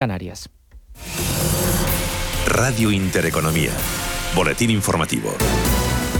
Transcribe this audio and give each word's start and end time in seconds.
Canarias. 0.00 0.48
Radio 2.46 2.90
Intereconomía. 2.90 3.70
Boletín 4.34 4.70
informativo. 4.70 5.30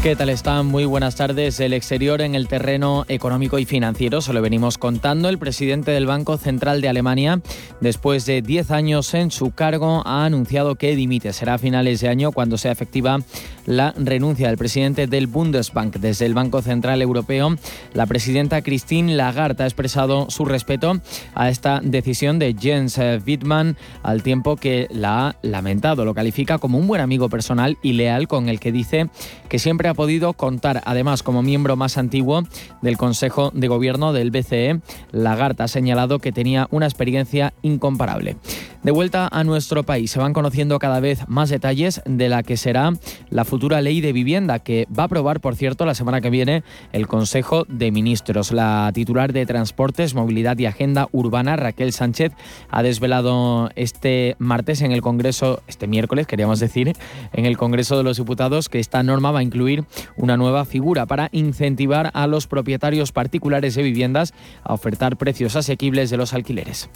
¿Qué 0.02 0.16
tal 0.16 0.30
están? 0.30 0.64
Muy 0.64 0.86
buenas 0.86 1.16
tardes. 1.16 1.60
El 1.60 1.74
exterior 1.74 2.22
en 2.22 2.34
el 2.34 2.48
terreno 2.48 3.04
económico 3.08 3.58
y 3.58 3.66
financiero, 3.66 4.22
se 4.22 4.32
lo 4.32 4.40
venimos 4.40 4.78
contando. 4.78 5.28
El 5.28 5.36
presidente 5.36 5.90
del 5.90 6.06
Banco 6.06 6.38
Central 6.38 6.80
de 6.80 6.88
Alemania, 6.88 7.42
después 7.82 8.24
de 8.24 8.40
10 8.40 8.70
años 8.70 9.12
en 9.12 9.30
su 9.30 9.50
cargo, 9.50 10.02
ha 10.06 10.24
anunciado 10.24 10.76
que 10.76 10.96
dimite. 10.96 11.34
Será 11.34 11.54
a 11.54 11.58
finales 11.58 12.00
de 12.00 12.08
año 12.08 12.32
cuando 12.32 12.56
sea 12.56 12.72
efectiva 12.72 13.18
la 13.66 13.92
renuncia 13.94 14.48
del 14.48 14.56
presidente 14.56 15.06
del 15.06 15.26
Bundesbank. 15.26 15.96
Desde 15.96 16.24
el 16.24 16.32
Banco 16.32 16.62
Central 16.62 17.02
Europeo, 17.02 17.56
la 17.92 18.06
presidenta 18.06 18.62
Christine 18.62 19.14
Lagarde 19.16 19.64
ha 19.64 19.66
expresado 19.66 20.30
su 20.30 20.46
respeto 20.46 20.98
a 21.34 21.50
esta 21.50 21.80
decisión 21.84 22.38
de 22.38 22.56
Jens 22.58 22.98
Wittmann, 23.26 23.76
al 24.02 24.22
tiempo 24.22 24.56
que 24.56 24.88
la 24.90 25.28
ha 25.28 25.36
lamentado. 25.42 26.06
Lo 26.06 26.14
califica 26.14 26.56
como 26.56 26.78
un 26.78 26.86
buen 26.86 27.02
amigo 27.02 27.28
personal 27.28 27.76
y 27.82 27.92
leal 27.92 28.28
con 28.28 28.48
el 28.48 28.60
que 28.60 28.72
dice 28.72 29.10
que 29.50 29.58
siempre 29.58 29.89
ha 29.90 29.94
podido 29.94 30.32
contar, 30.32 30.82
además 30.86 31.22
como 31.22 31.42
miembro 31.42 31.76
más 31.76 31.98
antiguo 31.98 32.44
del 32.82 32.96
Consejo 32.96 33.50
de 33.54 33.68
Gobierno 33.68 34.12
del 34.12 34.30
BCE, 34.30 34.80
Lagarde 35.12 35.64
ha 35.64 35.68
señalado 35.68 36.18
que 36.18 36.32
tenía 36.32 36.68
una 36.70 36.86
experiencia 36.86 37.52
incomparable. 37.62 38.36
De 38.82 38.92
vuelta 38.92 39.28
a 39.30 39.44
nuestro 39.44 39.82
país, 39.82 40.10
se 40.10 40.18
van 40.18 40.32
conociendo 40.32 40.78
cada 40.78 41.00
vez 41.00 41.28
más 41.28 41.50
detalles 41.50 42.00
de 42.06 42.30
la 42.30 42.42
que 42.42 42.56
será 42.56 42.94
la 43.28 43.44
futura 43.44 43.82
ley 43.82 44.00
de 44.00 44.14
vivienda, 44.14 44.58
que 44.58 44.86
va 44.86 45.02
a 45.02 45.06
aprobar, 45.06 45.40
por 45.40 45.54
cierto, 45.54 45.84
la 45.84 45.94
semana 45.94 46.22
que 46.22 46.30
viene 46.30 46.62
el 46.92 47.06
Consejo 47.06 47.66
de 47.68 47.90
Ministros. 47.90 48.52
La 48.52 48.90
titular 48.94 49.34
de 49.34 49.44
Transportes, 49.44 50.14
Movilidad 50.14 50.58
y 50.58 50.64
Agenda 50.64 51.08
Urbana, 51.12 51.56
Raquel 51.56 51.92
Sánchez, 51.92 52.32
ha 52.70 52.82
desvelado 52.82 53.68
este 53.76 54.34
martes 54.38 54.80
en 54.80 54.92
el 54.92 55.02
Congreso, 55.02 55.62
este 55.66 55.86
miércoles, 55.86 56.26
queríamos 56.26 56.58
decir, 56.58 56.94
en 57.34 57.44
el 57.44 57.58
Congreso 57.58 57.98
de 57.98 58.02
los 58.02 58.16
Diputados, 58.16 58.70
que 58.70 58.78
esta 58.78 59.02
norma 59.02 59.30
va 59.30 59.40
a 59.40 59.42
incluir 59.42 59.84
una 60.16 60.38
nueva 60.38 60.64
figura 60.64 61.04
para 61.04 61.28
incentivar 61.32 62.10
a 62.14 62.26
los 62.26 62.46
propietarios 62.46 63.12
particulares 63.12 63.74
de 63.74 63.82
viviendas 63.82 64.32
a 64.64 64.72
ofertar 64.72 65.18
precios 65.18 65.54
asequibles 65.54 66.08
de 66.08 66.16
los 66.16 66.32
alquileres. 66.32 66.88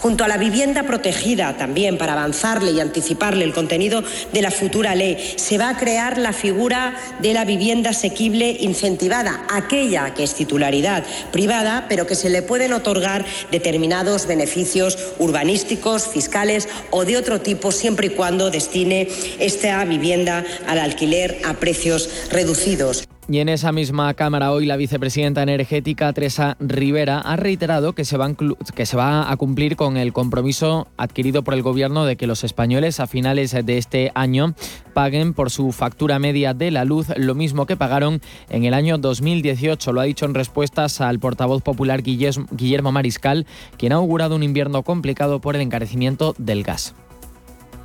Junto 0.00 0.24
a 0.24 0.28
la 0.28 0.36
vivienda 0.36 0.84
protegida 0.84 1.56
también 1.56 1.98
para 1.98 2.12
avanzarle 2.12 2.70
y 2.70 2.80
anticiparle 2.80 3.44
el 3.44 3.52
contenido 3.52 4.04
de 4.32 4.42
la 4.42 4.50
futura 4.50 4.94
ley, 4.94 5.16
se 5.36 5.58
va 5.58 5.70
a 5.70 5.76
crear 5.76 6.18
la 6.18 6.32
figura 6.32 6.94
de 7.20 7.34
la 7.34 7.44
vivienda 7.44 7.90
asequible 7.90 8.56
incentivada, 8.60 9.44
aquella 9.50 10.14
que 10.14 10.22
es 10.22 10.34
titularidad 10.34 11.04
privada, 11.32 11.86
pero 11.88 12.06
que 12.06 12.14
se 12.14 12.30
le 12.30 12.42
pueden 12.42 12.72
otorgar 12.72 13.24
determinados 13.50 14.26
beneficios 14.26 14.98
urbanísticos, 15.18 16.06
fiscales 16.06 16.68
o 16.90 17.04
de 17.04 17.16
otro 17.16 17.40
tipo, 17.40 17.72
siempre 17.72 18.06
y 18.06 18.10
cuando 18.10 18.50
destine 18.50 19.08
esta 19.40 19.84
vivienda 19.84 20.44
al 20.68 20.78
alquiler 20.78 21.40
a 21.44 21.54
precios 21.54 22.08
reducidos. 22.30 23.08
Y 23.30 23.40
en 23.40 23.50
esa 23.50 23.72
misma 23.72 24.14
Cámara 24.14 24.52
hoy 24.52 24.64
la 24.64 24.78
vicepresidenta 24.78 25.42
energética 25.42 26.10
Teresa 26.14 26.56
Rivera 26.60 27.18
ha 27.20 27.36
reiterado 27.36 27.92
que 27.92 28.06
se, 28.06 28.16
va 28.16 29.30
a 29.30 29.36
cumplir 29.36 29.76
con 29.76 29.98
el 29.98 30.14
compromiso 30.14 30.88
adquirido 30.96 31.44
por 31.44 31.52
el 31.52 31.60
Gobierno 31.60 32.06
de 32.06 32.16
que 32.16 32.26
los 32.26 32.42
españoles 32.42 33.00
a 33.00 33.06
finales 33.06 33.52
de 33.52 33.76
este 33.76 34.12
año 34.14 34.54
paguen 34.94 35.34
por 35.34 35.50
su 35.50 35.72
factura 35.72 36.18
media 36.18 36.54
de 36.54 36.70
la 36.70 36.86
luz 36.86 37.08
lo 37.18 37.34
mismo 37.34 37.66
que 37.66 37.76
pagaron 37.76 38.22
en 38.48 38.64
el 38.64 38.72
año 38.72 38.96
2018. 38.96 39.92
Lo 39.92 40.00
ha 40.00 40.04
dicho 40.04 40.24
en 40.24 40.32
respuestas 40.32 41.02
al 41.02 41.18
portavoz 41.18 41.62
popular 41.62 42.02
Guillermo 42.02 42.92
Mariscal, 42.92 43.46
quien 43.76 43.92
ha 43.92 43.96
augurado 43.96 44.36
un 44.36 44.42
invierno 44.42 44.82
complicado 44.84 45.42
por 45.42 45.54
el 45.54 45.60
encarecimiento 45.60 46.34
del 46.38 46.62
gas. 46.62 46.94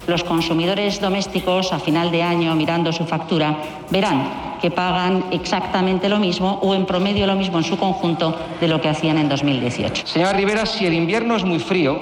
Los 0.08 0.24
consumidores 0.24 1.00
domésticos 1.00 1.72
a 1.72 1.80
final 1.80 2.12
de 2.12 2.24
año, 2.24 2.56
mirando 2.56 2.92
su 2.92 3.06
factura, 3.06 3.58
verán 3.90 4.54
que 4.62 4.70
pagan 4.72 5.26
exactamente 5.32 6.10
lo 6.10 6.20
mismo 6.20 6.60
o 6.62 6.74
en 6.76 6.86
promedio 6.86 7.28
lo 7.28 7.36
mismo 7.36 7.58
en 7.58 7.64
su 7.64 7.78
conjunto 7.78 8.36
de 8.60 8.68
lo 8.68 8.82
que 8.82 8.90
hacían 8.90 9.18
en 9.18 9.30
2018. 9.30 10.08
Señora 10.08 10.34
Rivera, 10.34 10.66
si 10.66 10.86
el 10.86 10.94
invierno 10.94 11.36
es 11.36 11.44
muy 11.44 11.60
frío, 11.60 12.00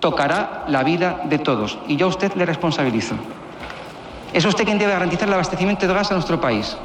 tocará 0.00 0.64
la 0.68 0.82
vida 0.84 1.22
de 1.24 1.38
todos 1.38 1.78
y 1.88 1.96
yo 1.96 2.06
a 2.06 2.10
usted 2.10 2.32
le 2.34 2.46
responsabilizo. 2.46 3.14
Es 4.32 4.44
usted 4.44 4.64
quien 4.64 4.78
debe 4.78 4.92
garantizar 4.92 5.28
el 5.28 5.34
abastecimiento 5.34 5.86
de 5.86 5.94
gas 5.94 6.10
a 6.10 6.14
nuestro 6.14 6.40
país. 6.40 6.76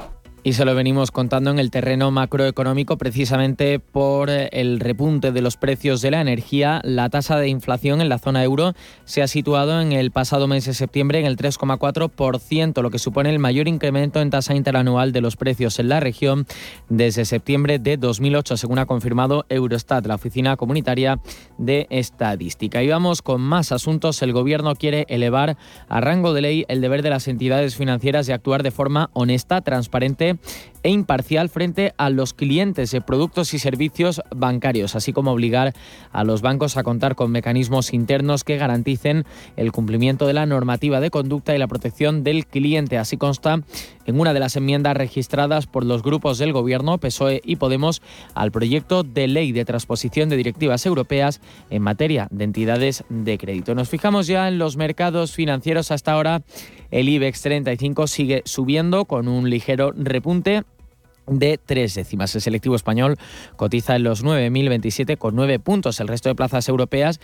Y 0.44 0.53
se 0.53 0.66
lo 0.66 0.74
venimos 0.74 1.12
contando 1.12 1.52
en 1.52 1.59
el 1.59 1.69
terreno 1.69 2.09
macroeconómico 2.09 2.97
precisamente 2.97 3.78
por 3.78 4.31
el 4.31 4.79
repunte 4.79 5.31
de 5.31 5.40
los 5.40 5.56
precios 5.56 6.02
de 6.02 6.09
la 6.09 6.19
energía. 6.19 6.81
La 6.84 7.09
tasa 7.09 7.38
de 7.38 7.47
inflación 7.47 8.02
en 8.02 8.09
la 8.09 8.18
zona 8.18 8.44
euro 8.44 8.74
se 9.06 9.22
ha 9.22 9.28
situado 9.28 9.79
en 9.79 9.91
el 9.91 10.09
pasado 10.09 10.47
mes 10.47 10.66
de 10.66 10.74
septiembre 10.74 11.19
en 11.19 11.28
el 11.28 11.38
3,4%, 11.38 12.81
lo 12.81 12.90
que 12.90 12.97
supone 12.97 13.29
el 13.29 13.38
mayor 13.38 13.68
incremento 13.68 14.19
en 14.19 14.31
tasa 14.31 14.56
interanual 14.56 15.12
de 15.12 15.22
los 15.22 15.35
precios 15.35 15.78
en 15.78 15.90
la 15.90 16.00
región 16.00 16.47
desde 16.90 17.25
septiembre 17.25 17.78
de 17.78 17.97
2008, 17.97 18.58
según 18.58 18.79
ha 18.79 18.88
confirmado 18.88 19.46
Eurostat, 19.47 20.08
la 20.08 20.16
oficina 20.16 20.58
comunitaria 20.58 21.19
de 21.59 21.85
estadística. 21.91 22.81
Y 22.81 22.88
vamos 22.88 23.22
con 23.22 23.41
más 23.41 23.72
asuntos. 23.72 24.23
El 24.23 24.34
gobierno 24.34 24.73
quiere 24.73 25.06
elevar 25.08 25.56
a 25.88 26.02
rango 26.02 26.34
de 26.34 26.41
ley 26.41 26.66
el 26.68 26.81
deber 26.81 27.03
de 27.03 27.12
las 27.12 27.28
entidades 27.28 27.75
financieras 27.75 28.25
de 28.25 28.34
actuar 28.34 28.63
de 28.63 28.72
forma 28.72 29.12
honesta, 29.13 29.62
transparente 29.62 30.30
e 30.83 30.89
imparcial 30.89 31.49
frente 31.49 31.93
a 31.97 32.09
los 32.09 32.33
clientes 32.33 32.91
de 32.91 33.01
productos 33.01 33.53
y 33.53 33.59
servicios 33.59 34.21
bancarios, 34.35 34.95
así 34.95 35.13
como 35.13 35.31
obligar 35.31 35.73
a 36.11 36.23
los 36.23 36.41
bancos 36.41 36.77
a 36.77 36.83
contar 36.83 37.15
con 37.15 37.31
mecanismos 37.31 37.93
internos 37.93 38.43
que 38.43 38.57
garanticen 38.57 39.25
el 39.57 39.71
cumplimiento 39.71 40.25
de 40.25 40.33
la 40.33 40.45
normativa 40.45 40.99
de 40.99 41.11
conducta 41.11 41.55
y 41.55 41.59
la 41.59 41.67
protección 41.67 42.23
del 42.23 42.45
cliente. 42.45 42.97
Así 42.97 43.17
consta 43.17 43.61
en 44.05 44.19
una 44.19 44.33
de 44.33 44.39
las 44.39 44.55
enmiendas 44.55 44.97
registradas 44.97 45.67
por 45.67 45.85
los 45.85 46.01
grupos 46.01 46.37
del 46.37 46.53
Gobierno, 46.53 46.97
PSOE 46.97 47.41
y 47.45 47.57
Podemos, 47.57 48.01
al 48.33 48.51
proyecto 48.51 49.03
de 49.03 49.27
ley 49.27 49.51
de 49.51 49.65
transposición 49.65 50.29
de 50.29 50.37
directivas 50.37 50.85
europeas 50.85 51.41
en 51.69 51.83
materia 51.83 52.27
de 52.31 52.43
entidades 52.43 53.03
de 53.09 53.37
crédito. 53.37 53.75
Nos 53.75 53.89
fijamos 53.89 54.27
ya 54.27 54.47
en 54.47 54.57
los 54.57 54.77
mercados 54.77 55.33
financieros 55.33 55.91
hasta 55.91 56.13
ahora. 56.13 56.41
El 56.91 57.09
IBEX 57.09 57.41
35 57.41 58.07
sigue 58.07 58.41
subiendo 58.46 59.06
con 59.06 59.28
un 59.28 59.50
ligero 59.50 59.94
repunte 59.96 60.63
de 61.28 61.59
tres 61.63 61.96
décimas. 61.96 62.35
El 62.35 62.41
selectivo 62.41 62.75
español 62.75 63.18
cotiza 63.56 63.96
en 63.96 64.03
los 64.03 64.24
9.027 64.24 65.18
con 65.18 65.35
nueve 65.35 65.59
puntos. 65.59 66.00
El 66.00 66.07
resto 66.07 66.29
de 66.29 66.35
plazas 66.35 66.68
europeas 66.68 67.19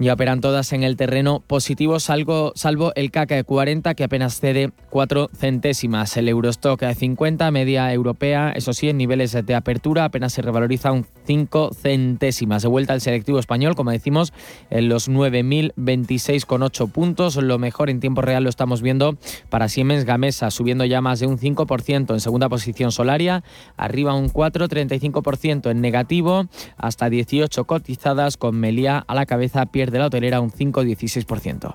ya 0.00 0.14
operan 0.14 0.40
todas 0.40 0.72
en 0.72 0.82
el 0.82 0.96
terreno 0.96 1.44
positivo, 1.46 2.00
salvo, 2.00 2.52
salvo 2.54 2.92
el 2.94 3.10
CAC 3.10 3.28
de 3.28 3.44
40 3.44 3.94
que 3.94 4.04
apenas 4.04 4.40
cede 4.40 4.72
4 4.88 5.28
centésimas. 5.36 6.16
El 6.16 6.28
Eurostock 6.30 6.80
de 6.80 6.94
50, 6.94 7.50
media 7.50 7.92
europea, 7.92 8.50
eso 8.56 8.72
sí, 8.72 8.88
en 8.88 8.96
niveles 8.96 9.32
de 9.32 9.54
apertura 9.54 10.06
apenas 10.06 10.32
se 10.32 10.40
revaloriza 10.40 10.90
un 10.90 11.04
5 11.26 11.72
centésimas. 11.74 12.62
De 12.62 12.68
vuelta 12.68 12.94
al 12.94 13.02
selectivo 13.02 13.38
español, 13.38 13.74
como 13.74 13.90
decimos, 13.90 14.32
en 14.70 14.88
los 14.88 15.10
9.026,8 15.10 16.90
puntos. 16.90 17.36
Lo 17.36 17.58
mejor 17.58 17.90
en 17.90 18.00
tiempo 18.00 18.22
real 18.22 18.44
lo 18.44 18.48
estamos 18.48 18.80
viendo 18.80 19.18
para 19.50 19.68
Siemens 19.68 20.06
Gamesa, 20.06 20.50
subiendo 20.50 20.86
ya 20.86 21.02
más 21.02 21.20
de 21.20 21.26
un 21.26 21.36
5%. 21.36 22.14
En 22.14 22.20
segunda 22.20 22.48
posición 22.48 22.90
Solaria, 22.90 23.44
arriba 23.76 24.14
un 24.14 24.30
4,35% 24.30 25.70
en 25.70 25.82
negativo, 25.82 26.46
hasta 26.78 27.10
18 27.10 27.64
cotizadas 27.64 28.38
con 28.38 28.56
Melia 28.58 29.04
a 29.06 29.14
la 29.14 29.26
cabeza, 29.26 29.66
pierde 29.66 29.89
de 29.90 29.98
la 29.98 30.06
hotelera 30.06 30.40
un 30.40 30.50
5,16%. 30.50 31.74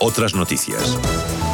Otras 0.00 0.34
noticias. 0.34 1.47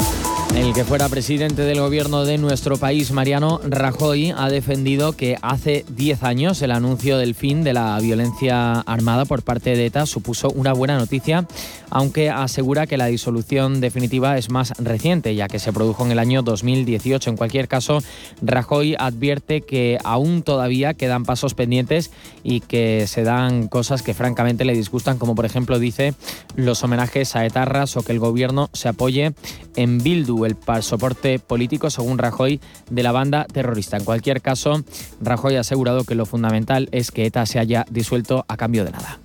El 0.56 0.72
que 0.72 0.84
fuera 0.84 1.08
presidente 1.08 1.62
del 1.62 1.80
gobierno 1.80 2.24
de 2.24 2.38
nuestro 2.38 2.76
país, 2.76 3.10
Mariano 3.10 3.60
Rajoy, 3.64 4.32
ha 4.36 4.48
defendido 4.48 5.12
que 5.12 5.36
hace 5.42 5.84
10 5.88 6.22
años 6.22 6.62
el 6.62 6.70
anuncio 6.70 7.18
del 7.18 7.34
fin 7.34 7.64
de 7.64 7.72
la 7.72 7.98
violencia 7.98 8.80
armada 8.82 9.24
por 9.24 9.42
parte 9.42 9.76
de 9.76 9.86
ETA 9.86 10.06
supuso 10.06 10.50
una 10.50 10.72
buena 10.72 10.96
noticia, 10.96 11.48
aunque 11.90 12.30
asegura 12.30 12.86
que 12.86 12.96
la 12.96 13.06
disolución 13.06 13.80
definitiva 13.80 14.38
es 14.38 14.48
más 14.48 14.72
reciente, 14.78 15.34
ya 15.34 15.48
que 15.48 15.58
se 15.58 15.72
produjo 15.72 16.04
en 16.04 16.12
el 16.12 16.20
año 16.20 16.42
2018. 16.42 17.30
En 17.30 17.36
cualquier 17.36 17.66
caso, 17.66 17.98
Rajoy 18.40 18.94
advierte 18.96 19.60
que 19.60 19.98
aún 20.04 20.44
todavía 20.44 20.94
quedan 20.94 21.24
pasos 21.24 21.54
pendientes 21.54 22.12
y 22.44 22.60
que 22.60 23.08
se 23.08 23.24
dan 23.24 23.66
cosas 23.66 24.02
que 24.02 24.14
francamente 24.14 24.64
le 24.64 24.74
disgustan, 24.74 25.18
como 25.18 25.34
por 25.34 25.46
ejemplo 25.46 25.80
dice 25.80 26.14
los 26.54 26.84
homenajes 26.84 27.34
a 27.34 27.44
etarras 27.44 27.96
o 27.96 28.02
que 28.02 28.12
el 28.12 28.20
gobierno 28.20 28.70
se 28.72 28.88
apoye 28.88 29.34
en 29.76 29.98
Bildu 29.98 30.43
el 30.46 30.56
soporte 30.80 31.38
político, 31.38 31.90
según 31.90 32.18
Rajoy, 32.18 32.60
de 32.90 33.02
la 33.02 33.12
banda 33.12 33.46
terrorista. 33.52 33.96
En 33.96 34.04
cualquier 34.04 34.40
caso, 34.40 34.84
Rajoy 35.20 35.56
ha 35.56 35.60
asegurado 35.60 36.04
que 36.04 36.14
lo 36.14 36.26
fundamental 36.26 36.88
es 36.92 37.10
que 37.10 37.26
ETA 37.26 37.46
se 37.46 37.58
haya 37.58 37.84
disuelto 37.90 38.44
a 38.48 38.56
cambio 38.56 38.84
de 38.84 38.90
nada. 38.90 39.18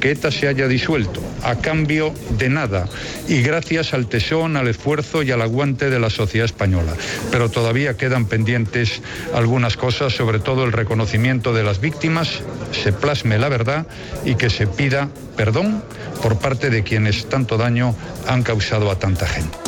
que 0.00 0.10
ETA 0.10 0.30
se 0.30 0.48
haya 0.48 0.66
disuelto, 0.66 1.20
a 1.42 1.56
cambio 1.56 2.12
de 2.38 2.48
nada, 2.48 2.88
y 3.28 3.42
gracias 3.42 3.92
al 3.92 4.08
tesón, 4.08 4.56
al 4.56 4.66
esfuerzo 4.66 5.22
y 5.22 5.30
al 5.30 5.42
aguante 5.42 5.90
de 5.90 6.00
la 6.00 6.10
sociedad 6.10 6.46
española. 6.46 6.94
Pero 7.30 7.50
todavía 7.50 7.96
quedan 7.96 8.24
pendientes 8.24 9.02
algunas 9.34 9.76
cosas, 9.76 10.14
sobre 10.14 10.38
todo 10.38 10.64
el 10.64 10.72
reconocimiento 10.72 11.52
de 11.52 11.64
las 11.64 11.80
víctimas, 11.80 12.40
se 12.72 12.92
plasme 12.92 13.38
la 13.38 13.50
verdad 13.50 13.86
y 14.24 14.36
que 14.36 14.48
se 14.48 14.66
pida 14.66 15.10
perdón 15.36 15.82
por 16.22 16.38
parte 16.38 16.70
de 16.70 16.82
quienes 16.82 17.28
tanto 17.28 17.58
daño 17.58 17.94
han 18.26 18.42
causado 18.42 18.90
a 18.90 18.98
tanta 18.98 19.26
gente. 19.26 19.58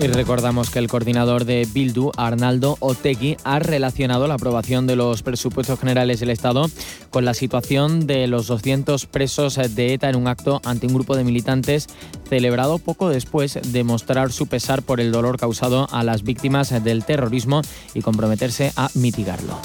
Y 0.00 0.06
recordamos 0.06 0.70
que 0.70 0.78
el 0.78 0.86
coordinador 0.86 1.44
de 1.44 1.66
Bildu, 1.72 2.12
Arnaldo 2.16 2.76
Otegui, 2.78 3.36
ha 3.42 3.58
relacionado 3.58 4.28
la 4.28 4.34
aprobación 4.34 4.86
de 4.86 4.94
los 4.94 5.24
presupuestos 5.24 5.80
generales 5.80 6.20
del 6.20 6.30
Estado 6.30 6.66
con 7.10 7.24
la 7.24 7.34
situación 7.34 8.06
de 8.06 8.28
los 8.28 8.46
200 8.46 9.06
presos 9.06 9.56
de 9.56 9.94
ETA 9.94 10.08
en 10.08 10.14
un 10.14 10.28
acto 10.28 10.60
ante 10.64 10.86
un 10.86 10.94
grupo 10.94 11.16
de 11.16 11.24
militantes 11.24 11.88
celebrado 12.28 12.78
poco 12.78 13.08
después 13.08 13.58
de 13.72 13.82
mostrar 13.82 14.30
su 14.30 14.46
pesar 14.46 14.82
por 14.82 15.00
el 15.00 15.10
dolor 15.10 15.36
causado 15.36 15.88
a 15.90 16.04
las 16.04 16.22
víctimas 16.22 16.84
del 16.84 17.04
terrorismo 17.04 17.62
y 17.92 18.02
comprometerse 18.02 18.72
a 18.76 18.90
mitigarlo. 18.94 19.58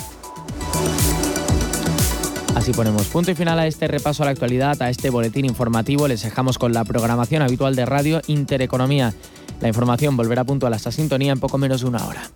Así 2.55 2.71
ponemos 2.71 3.07
punto 3.07 3.29
y 3.29 3.35
final 3.35 3.59
a 3.59 3.67
este 3.67 3.87
repaso 3.87 4.23
a 4.23 4.25
la 4.25 4.31
actualidad, 4.31 4.81
a 4.81 4.89
este 4.89 5.11
boletín 5.11 5.45
informativo. 5.45 6.07
Les 6.07 6.23
dejamos 6.23 6.57
con 6.57 6.73
la 6.73 6.83
programación 6.85 7.43
habitual 7.43 7.75
de 7.75 7.85
Radio 7.85 8.21
Intereconomía. 8.27 9.13
La 9.61 9.67
información 9.67 10.17
volverá 10.17 10.43
puntual 10.43 10.73
a 10.73 10.75
esta 10.75 10.91
sintonía 10.91 11.31
en 11.31 11.39
poco 11.39 11.57
menos 11.57 11.81
de 11.81 11.87
una 11.87 12.05
hora. 12.05 12.29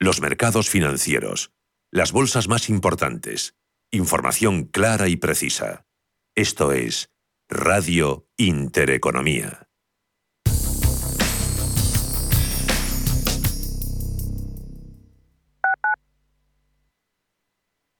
Los 0.00 0.20
mercados 0.20 0.68
financieros. 0.70 1.50
Las 1.90 2.12
bolsas 2.12 2.48
más 2.48 2.68
importantes. 2.68 3.54
Información 3.90 4.64
clara 4.64 5.08
y 5.08 5.16
precisa. 5.16 5.86
Esto 6.34 6.72
es 6.72 7.10
Radio 7.48 8.28
Intereconomía. 8.36 9.68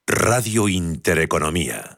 Radio 0.06 0.68
Intereconomía. 0.68 1.97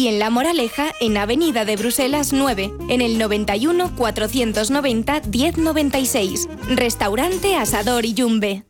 y 0.00 0.08
en 0.08 0.18
La 0.18 0.30
Moraleja, 0.30 0.94
en 0.98 1.18
Avenida 1.18 1.66
de 1.66 1.76
Bruselas 1.76 2.32
9, 2.32 2.72
en 2.88 3.02
el 3.02 3.18
91 3.18 3.94
490 3.96 5.20
1096. 5.30 6.48
Restaurante 6.70 7.56
Asador 7.56 8.06
y 8.06 8.14
Yumbe. 8.14 8.64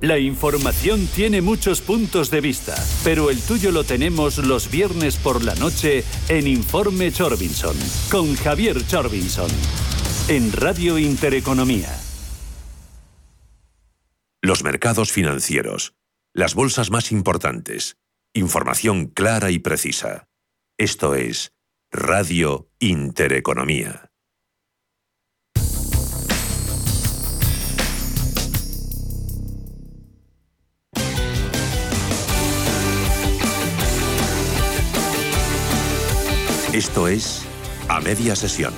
La 0.00 0.20
información 0.20 1.08
tiene 1.08 1.40
muchos 1.40 1.80
puntos 1.80 2.30
de 2.30 2.40
vista, 2.40 2.76
pero 3.02 3.30
el 3.30 3.40
tuyo 3.40 3.72
lo 3.72 3.82
tenemos 3.82 4.38
los 4.38 4.70
viernes 4.70 5.16
por 5.16 5.42
la 5.42 5.56
noche 5.56 6.04
en 6.28 6.46
Informe 6.46 7.10
Chorbinson, 7.10 7.76
con 8.08 8.36
Javier 8.36 8.86
Chorbinson, 8.86 9.50
en 10.28 10.52
Radio 10.52 10.96
Intereconomía. 10.96 11.90
Los 14.40 14.62
mercados 14.62 15.10
financieros. 15.10 15.94
Las 16.32 16.54
bolsas 16.54 16.92
más 16.92 17.10
importantes. 17.10 17.96
Información 18.32 19.06
clara 19.06 19.50
y 19.50 19.58
precisa. 19.58 20.28
Esto 20.82 21.14
es 21.14 21.52
Radio 21.92 22.68
Intereconomía. 22.80 24.10
Esto 36.72 37.06
es 37.06 37.44
A 37.86 38.00
Media 38.00 38.34
Sesión. 38.34 38.74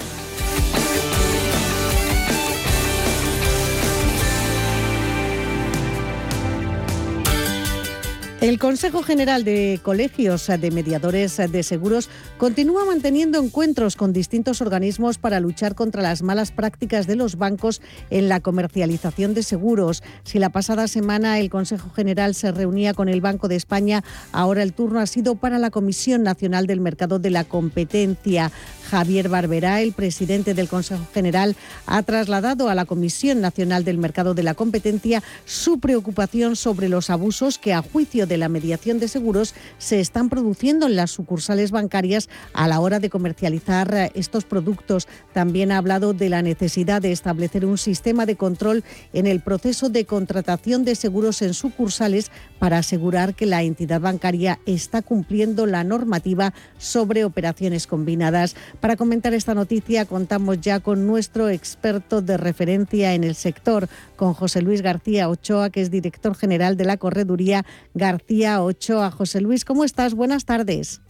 El 8.45 8.59
Consejo 8.59 9.03
General 9.03 9.43
de 9.43 9.81
Colegios 9.83 10.49
de 10.49 10.71
Mediadores 10.71 11.39
de 11.39 11.63
Seguros 11.63 12.11
continúa 12.37 12.85
manteniendo 12.85 13.43
encuentros 13.43 13.97
con 13.97 14.13
distintos 14.13 14.61
organismos 14.61 15.17
para 15.17 15.41
luchar 15.41 15.75
contra 15.75 16.03
las 16.03 16.21
malas 16.21 16.53
prácticas 16.53 17.07
de 17.07 17.17
los 17.17 17.37
bancos 17.37 17.81
en 18.11 18.29
la 18.29 18.41
comercialización 18.41 19.33
de 19.33 19.43
seguros. 19.43 20.03
Si 20.25 20.39
la 20.39 20.51
pasada 20.51 20.89
semana 20.89 21.39
el 21.39 21.49
Consejo 21.49 21.89
General 21.89 22.35
se 22.35 22.53
reunía 22.53 22.93
con 22.93 23.09
el 23.09 23.23
Banco 23.23 23.49
de 23.49 23.57
España, 23.57 24.05
ahora 24.31 24.63
el 24.63 24.75
turno 24.75 25.01
ha 25.01 25.07
sido 25.07 25.37
para 25.37 25.59
la 25.59 25.71
Comisión 25.71 26.23
Nacional 26.23 26.67
del 26.67 26.81
Mercado 26.81 27.19
de 27.19 27.31
la 27.31 27.45
Competencia. 27.45 28.53
Javier 28.91 29.29
Barberá, 29.29 29.81
el 29.81 29.93
presidente 29.93 30.55
del 30.55 30.69
Consejo 30.69 31.07
General, 31.13 31.57
ha 31.87 32.03
trasladado 32.03 32.69
a 32.69 32.75
la 32.75 32.85
Comisión 32.85 33.41
Nacional 33.41 33.85
del 33.85 33.99
Mercado 33.99 34.35
de 34.35 34.43
la 34.43 34.55
Competencia 34.55 35.23
su 35.45 35.81
preocupación 35.81 36.57
sobre 36.57 36.89
los 36.89 37.11
abusos 37.11 37.59
que, 37.59 37.73
a 37.73 37.83
juicio 37.83 38.27
de 38.27 38.39
la 38.39 38.49
mediación 38.49 38.99
de 38.99 39.09
seguros, 39.09 39.55
se 39.79 40.01
están 40.01 40.29
produciendo 40.29 40.87
en 40.87 40.97
las 40.97 41.11
sucursales 41.11 41.71
bancarias 41.71 42.29
a 42.53 42.69
la 42.69 42.81
hora 42.81 43.01
de 43.01 43.11
comercializar 43.11 43.95
eh, 43.95 44.13
estos 44.15 44.45
productos. 44.45 45.09
También 45.33 45.73
ha 45.73 45.79
hablado 45.79 46.13
de 46.13 46.29
la 46.29 46.43
necesidad 46.43 47.03
de 47.03 47.13
establecer 47.13 47.65
un 47.65 47.79
sistema 47.79 48.27
de 48.27 48.37
control 48.37 48.85
en 49.13 49.27
el 49.27 49.41
proceso 49.41 49.89
de 49.89 50.05
contratación 50.05 50.85
de 50.85 50.95
seguros 50.95 51.43
en 51.43 51.55
sucursales 51.55 52.31
para 52.59 52.79
asegurar 52.79 53.35
que 53.35 53.47
la 53.47 53.63
entidad 53.63 54.01
bancaria 54.01 54.59
está 54.67 55.03
cumpliendo 55.03 55.67
la 55.67 55.85
normativa 55.85 56.55
sobre 56.79 57.25
operaciones 57.25 57.87
combinadas. 57.87 58.57
Para 58.85 58.97
comentar 58.97 59.33
esta 59.33 59.55
noticia 59.55 60.05
contamos 60.05 60.61
ya 60.61 60.79
con 60.79 61.07
nuestro 61.07 61.49
experto 61.49 62.21
de 62.21 62.37
referencia 62.37 63.15
en 63.15 63.25
el 63.25 63.35
sector, 63.35 63.87
con 64.15 64.35
José 64.35 64.61
Luis 64.61 64.83
García 64.83 65.31
Ochoa, 65.31 65.71
que 65.71 65.81
es 65.81 65.91
director 65.91 66.35
general 66.35 66.77
de 66.77 66.85
la 66.85 66.99
Correduría 66.99 67.63
García 67.95 68.63
Ochoa. 68.63 69.11
José 69.11 69.41
Luis, 69.41 69.65
¿cómo 69.65 69.85
estás? 69.85 70.13
Buenas 70.15 70.45
tardes. 70.45 71.01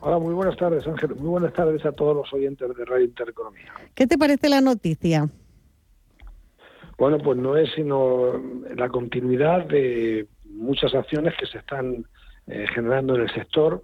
Hola, 0.00 0.18
muy 0.18 0.32
buenas 0.32 0.56
tardes, 0.56 0.86
Ángel. 0.86 1.14
Muy 1.16 1.28
buenas 1.28 1.52
tardes 1.52 1.84
a 1.84 1.92
todos 1.92 2.16
los 2.16 2.32
oyentes 2.32 2.74
de 2.74 2.84
Radio 2.86 3.04
Intereconomía. 3.04 3.70
¿Qué 3.94 4.06
te 4.06 4.16
parece 4.16 4.48
la 4.48 4.62
noticia? 4.62 5.28
Bueno, 6.96 7.18
pues 7.18 7.36
no 7.36 7.58
es 7.58 7.68
sino 7.74 8.42
la 8.74 8.88
continuidad 8.88 9.66
de 9.66 10.28
muchas 10.46 10.94
acciones 10.94 11.34
que 11.38 11.44
se 11.44 11.58
están 11.58 12.06
eh, 12.46 12.64
generando 12.74 13.16
en 13.16 13.20
el 13.20 13.34
sector 13.34 13.82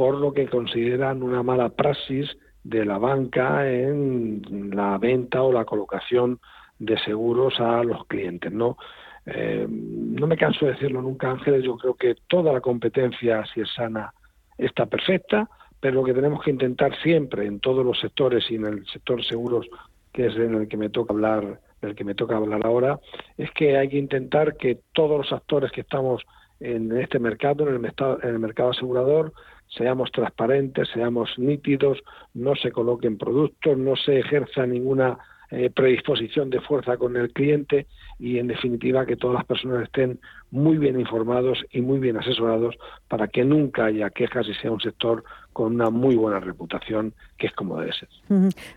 por 0.00 0.16
lo 0.16 0.32
que 0.32 0.48
consideran 0.48 1.22
una 1.22 1.42
mala 1.42 1.68
praxis 1.68 2.34
de 2.64 2.86
la 2.86 2.96
banca 2.96 3.70
en 3.70 4.70
la 4.72 4.96
venta 4.96 5.42
o 5.42 5.52
la 5.52 5.66
colocación 5.66 6.40
de 6.78 6.98
seguros 7.00 7.60
a 7.60 7.84
los 7.84 8.06
clientes, 8.06 8.50
¿no? 8.50 8.78
Eh, 9.26 9.66
no 9.68 10.26
me 10.26 10.38
canso 10.38 10.64
de 10.64 10.72
decirlo 10.72 11.02
nunca, 11.02 11.30
Ángeles, 11.30 11.64
yo 11.64 11.76
creo 11.76 11.92
que 11.96 12.14
toda 12.28 12.50
la 12.50 12.62
competencia, 12.62 13.44
si 13.52 13.60
es 13.60 13.68
sana, 13.74 14.14
está 14.56 14.86
perfecta, 14.86 15.50
pero 15.78 15.96
lo 15.96 16.04
que 16.04 16.14
tenemos 16.14 16.42
que 16.42 16.50
intentar 16.50 16.96
siempre 17.02 17.44
en 17.44 17.60
todos 17.60 17.84
los 17.84 18.00
sectores 18.00 18.50
y 18.50 18.54
en 18.54 18.64
el 18.64 18.86
sector 18.86 19.22
seguros, 19.22 19.68
que 20.14 20.28
es 20.28 20.36
en 20.36 20.54
el 20.54 20.66
que 20.66 20.78
me 20.78 20.88
toca 20.88 21.12
hablar, 21.12 21.60
del 21.82 21.94
que 21.94 22.04
me 22.04 22.14
toca 22.14 22.38
hablar 22.38 22.64
ahora, 22.64 22.98
es 23.36 23.50
que 23.50 23.76
hay 23.76 23.90
que 23.90 23.98
intentar 23.98 24.56
que 24.56 24.78
todos 24.94 25.18
los 25.18 25.30
actores 25.30 25.70
que 25.72 25.82
estamos 25.82 26.22
en 26.58 26.96
este 26.96 27.18
mercado, 27.18 27.68
en 27.68 27.74
el 27.74 27.80
mercado, 27.80 28.18
en 28.22 28.30
el 28.30 28.38
mercado 28.38 28.70
asegurador, 28.70 29.34
seamos 29.70 30.10
transparentes, 30.12 30.88
seamos 30.88 31.38
nítidos, 31.38 31.98
no 32.34 32.54
se 32.56 32.70
coloquen 32.70 33.18
productos, 33.18 33.78
no 33.78 33.96
se 33.96 34.18
ejerza 34.18 34.66
ninguna 34.66 35.18
eh, 35.52 35.68
predisposición 35.68 36.48
de 36.48 36.60
fuerza 36.60 36.96
con 36.96 37.16
el 37.16 37.32
cliente 37.32 37.86
y, 38.20 38.38
en 38.38 38.46
definitiva, 38.46 39.04
que 39.04 39.16
todas 39.16 39.34
las 39.34 39.46
personas 39.46 39.82
estén 39.82 40.20
muy 40.52 40.78
bien 40.78 41.00
informados 41.00 41.64
y 41.72 41.80
muy 41.80 41.98
bien 41.98 42.16
asesorados 42.16 42.76
para 43.08 43.26
que 43.26 43.44
nunca 43.44 43.86
haya 43.86 44.10
quejas 44.10 44.46
y 44.46 44.54
sea 44.54 44.70
un 44.70 44.80
sector 44.80 45.24
con 45.52 45.74
una 45.74 45.90
muy 45.90 46.16
buena 46.16 46.40
reputación, 46.40 47.12
que 47.36 47.48
es 47.48 47.52
como 47.54 47.78
debe 47.78 47.92
ser. 47.92 48.08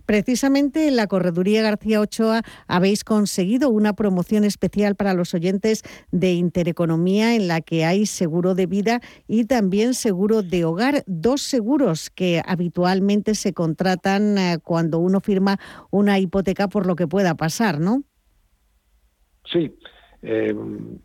Precisamente 0.06 0.88
en 0.88 0.96
la 0.96 1.08
Correduría 1.08 1.62
García 1.62 2.02
Ochoa 2.02 2.42
habéis 2.68 3.04
conseguido 3.04 3.70
una 3.70 3.94
promoción 3.94 4.44
especial 4.44 4.96
para 4.96 5.14
los 5.14 5.34
oyentes 5.34 5.84
de 6.12 6.34
Intereconomía 6.34 7.36
en 7.36 7.48
la 7.48 7.62
que 7.62 7.86
hay 7.86 8.06
seguro 8.06 8.56
de 8.56 8.66
vida 8.66 9.02
y 9.28 9.46
también 9.46 9.94
seguro 9.94 10.42
de 10.42 10.66
hogar, 10.66 11.04
dos 11.06 11.42
seguros 11.42 12.10
que 12.10 12.42
habitualmente 12.46 13.36
se 13.36 13.54
contratan 13.54 14.38
eh, 14.38 14.58
cuando 14.64 15.00
uno 15.00 15.20
firma 15.20 15.60
una 15.92 16.20
hipoteca 16.20 16.68
por 16.68 16.86
lo 16.86 16.96
que 16.96 17.08
pueda 17.08 17.36
pasar, 17.36 17.80
¿no? 17.80 18.04
Sí, 19.46 19.76
eh, 20.22 20.56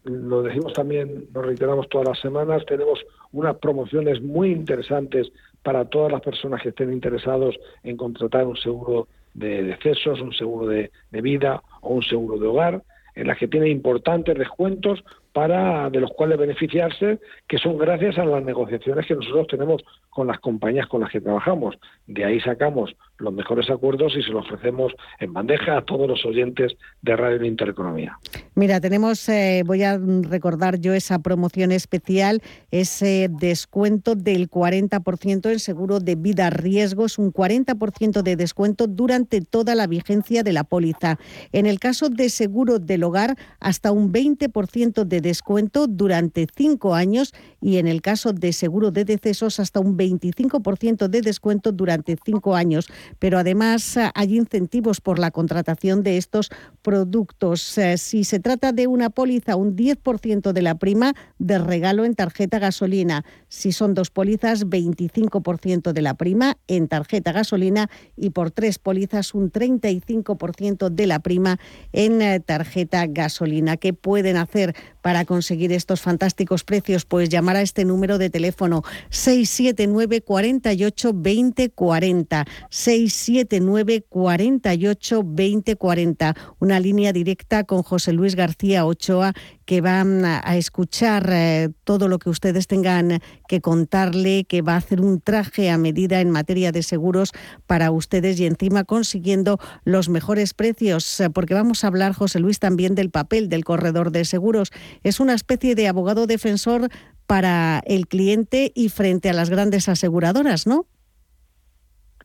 lo 0.04 0.42
decimos 0.42 0.72
también, 0.74 1.26
nos 1.34 1.44
reiteramos 1.44 1.88
todas 1.88 2.08
las 2.08 2.20
semanas, 2.20 2.64
tenemos 2.66 3.00
unas 3.32 3.56
promociones 3.56 4.22
muy 4.22 4.52
interesantes 4.52 5.28
para 5.68 5.84
todas 5.84 6.10
las 6.10 6.22
personas 6.22 6.62
que 6.62 6.70
estén 6.70 6.90
interesados 6.90 7.54
en 7.82 7.98
contratar 7.98 8.46
un 8.46 8.56
seguro 8.56 9.06
de 9.34 9.62
decesos, 9.64 10.18
un 10.22 10.32
seguro 10.32 10.66
de, 10.66 10.90
de 11.10 11.20
vida 11.20 11.62
o 11.82 11.92
un 11.92 12.02
seguro 12.02 12.38
de 12.38 12.46
hogar, 12.46 12.82
en 13.14 13.26
las 13.26 13.36
que 13.36 13.48
tiene 13.48 13.68
importantes 13.68 14.38
descuentos 14.38 15.04
para 15.34 15.90
de 15.90 16.00
los 16.00 16.10
cuales 16.12 16.38
beneficiarse, 16.38 17.18
que 17.46 17.58
son 17.58 17.76
gracias 17.76 18.16
a 18.16 18.24
las 18.24 18.42
negociaciones 18.42 19.04
que 19.04 19.14
nosotros 19.14 19.46
tenemos 19.48 19.84
con 20.10 20.26
las 20.26 20.38
compañías 20.40 20.86
con 20.86 21.00
las 21.00 21.10
que 21.10 21.20
trabajamos. 21.20 21.76
De 22.06 22.24
ahí 22.24 22.40
sacamos 22.40 22.94
los 23.18 23.32
mejores 23.32 23.68
acuerdos 23.70 24.14
y 24.16 24.22
se 24.22 24.30
los 24.30 24.44
ofrecemos 24.46 24.92
en 25.18 25.32
bandeja 25.32 25.76
a 25.76 25.82
todos 25.82 26.08
los 26.08 26.24
oyentes 26.24 26.72
de 27.02 27.16
Radio 27.16 27.44
Intereconomía. 27.44 28.18
Mira, 28.54 28.80
tenemos, 28.80 29.28
eh, 29.28 29.62
voy 29.66 29.82
a 29.82 29.98
recordar 29.98 30.78
yo 30.80 30.94
esa 30.94 31.18
promoción 31.18 31.72
especial, 31.72 32.42
ese 32.70 33.28
descuento 33.28 34.14
del 34.14 34.48
40% 34.48 35.50
en 35.50 35.58
seguro 35.58 36.00
de 36.00 36.14
vida 36.14 36.50
riesgos, 36.50 37.18
un 37.18 37.32
40% 37.32 38.22
de 38.22 38.36
descuento 38.36 38.86
durante 38.86 39.40
toda 39.40 39.74
la 39.74 39.86
vigencia 39.86 40.42
de 40.42 40.52
la 40.52 40.64
póliza. 40.64 41.18
En 41.52 41.66
el 41.66 41.78
caso 41.78 42.08
de 42.08 42.28
seguro 42.30 42.78
del 42.78 43.04
hogar, 43.04 43.36
hasta 43.60 43.92
un 43.92 44.12
20% 44.12 45.04
de 45.04 45.20
descuento 45.20 45.86
durante 45.86 46.46
cinco 46.54 46.94
años 46.94 47.34
y 47.60 47.78
en 47.78 47.86
el 47.86 48.00
caso 48.00 48.32
de 48.32 48.52
seguro 48.52 48.90
de 48.90 49.04
decesos 49.04 49.60
hasta 49.60 49.80
un 49.80 49.96
25% 50.10 51.08
de 51.08 51.20
descuento 51.20 51.72
durante 51.72 52.16
cinco 52.24 52.54
años. 52.54 52.88
Pero 53.18 53.38
además 53.38 53.96
eh, 53.96 54.10
hay 54.14 54.36
incentivos 54.36 55.00
por 55.00 55.18
la 55.18 55.30
contratación 55.30 56.02
de 56.02 56.16
estos 56.16 56.50
productos. 56.82 57.76
Eh, 57.78 57.98
si 57.98 58.24
se 58.24 58.40
trata 58.40 58.72
de 58.72 58.86
una 58.86 59.10
póliza, 59.10 59.56
un 59.56 59.76
10% 59.76 60.52
de 60.52 60.62
la 60.62 60.76
prima 60.76 61.14
de 61.38 61.58
regalo 61.58 62.04
en 62.04 62.14
tarjeta 62.14 62.58
gasolina. 62.58 63.24
Si 63.48 63.72
son 63.72 63.94
dos 63.94 64.10
pólizas, 64.10 64.66
25% 64.66 65.92
de 65.92 66.02
la 66.02 66.14
prima 66.14 66.56
en 66.66 66.88
tarjeta 66.88 67.32
gasolina 67.32 67.90
y 68.16 68.30
por 68.30 68.50
tres 68.50 68.78
pólizas 68.78 69.34
un 69.34 69.50
35% 69.50 70.90
de 70.90 71.06
la 71.06 71.20
prima 71.20 71.58
en 71.92 72.22
eh, 72.22 72.40
tarjeta 72.40 73.06
gasolina. 73.06 73.76
¿Qué 73.76 73.92
pueden 73.92 74.36
hacer 74.36 74.74
para 75.08 75.24
conseguir 75.24 75.72
estos 75.72 76.02
fantásticos 76.02 76.64
precios? 76.64 77.06
Pues 77.06 77.30
llamar 77.30 77.56
a 77.56 77.62
este 77.62 77.86
número 77.86 78.18
de 78.18 78.28
teléfono 78.28 78.82
679 79.08 80.20
48 80.20 81.12
20 81.14 81.70
40 81.70 82.44
679 82.68 84.04
48 84.06 85.22
20 85.24 85.76
40 85.76 86.36
una 86.58 86.78
línea 86.78 87.14
directa 87.14 87.64
con 87.64 87.82
José 87.82 88.12
Luis 88.12 88.34
García 88.34 88.84
Ochoa 88.84 89.32
que 89.68 89.82
van 89.82 90.24
a 90.24 90.56
escuchar 90.56 91.28
eh, 91.30 91.68
todo 91.84 92.08
lo 92.08 92.18
que 92.18 92.30
ustedes 92.30 92.66
tengan 92.66 93.20
que 93.48 93.60
contarle, 93.60 94.44
que 94.44 94.62
va 94.62 94.72
a 94.72 94.78
hacer 94.78 95.02
un 95.02 95.20
traje 95.20 95.68
a 95.68 95.76
medida 95.76 96.22
en 96.22 96.30
materia 96.30 96.72
de 96.72 96.82
seguros 96.82 97.32
para 97.66 97.90
ustedes 97.90 98.40
y 98.40 98.46
encima 98.46 98.84
consiguiendo 98.84 99.58
los 99.84 100.08
mejores 100.08 100.54
precios, 100.54 101.20
eh, 101.20 101.28
porque 101.28 101.52
vamos 101.52 101.84
a 101.84 101.88
hablar, 101.88 102.14
José 102.14 102.40
Luis, 102.40 102.60
también 102.60 102.94
del 102.94 103.10
papel 103.10 103.50
del 103.50 103.66
corredor 103.66 104.10
de 104.10 104.24
seguros. 104.24 104.72
Es 105.02 105.20
una 105.20 105.34
especie 105.34 105.74
de 105.74 105.86
abogado 105.86 106.26
defensor 106.26 106.88
para 107.26 107.82
el 107.84 108.06
cliente 108.06 108.72
y 108.74 108.88
frente 108.88 109.28
a 109.28 109.34
las 109.34 109.50
grandes 109.50 109.90
aseguradoras, 109.90 110.66
¿no? 110.66 110.86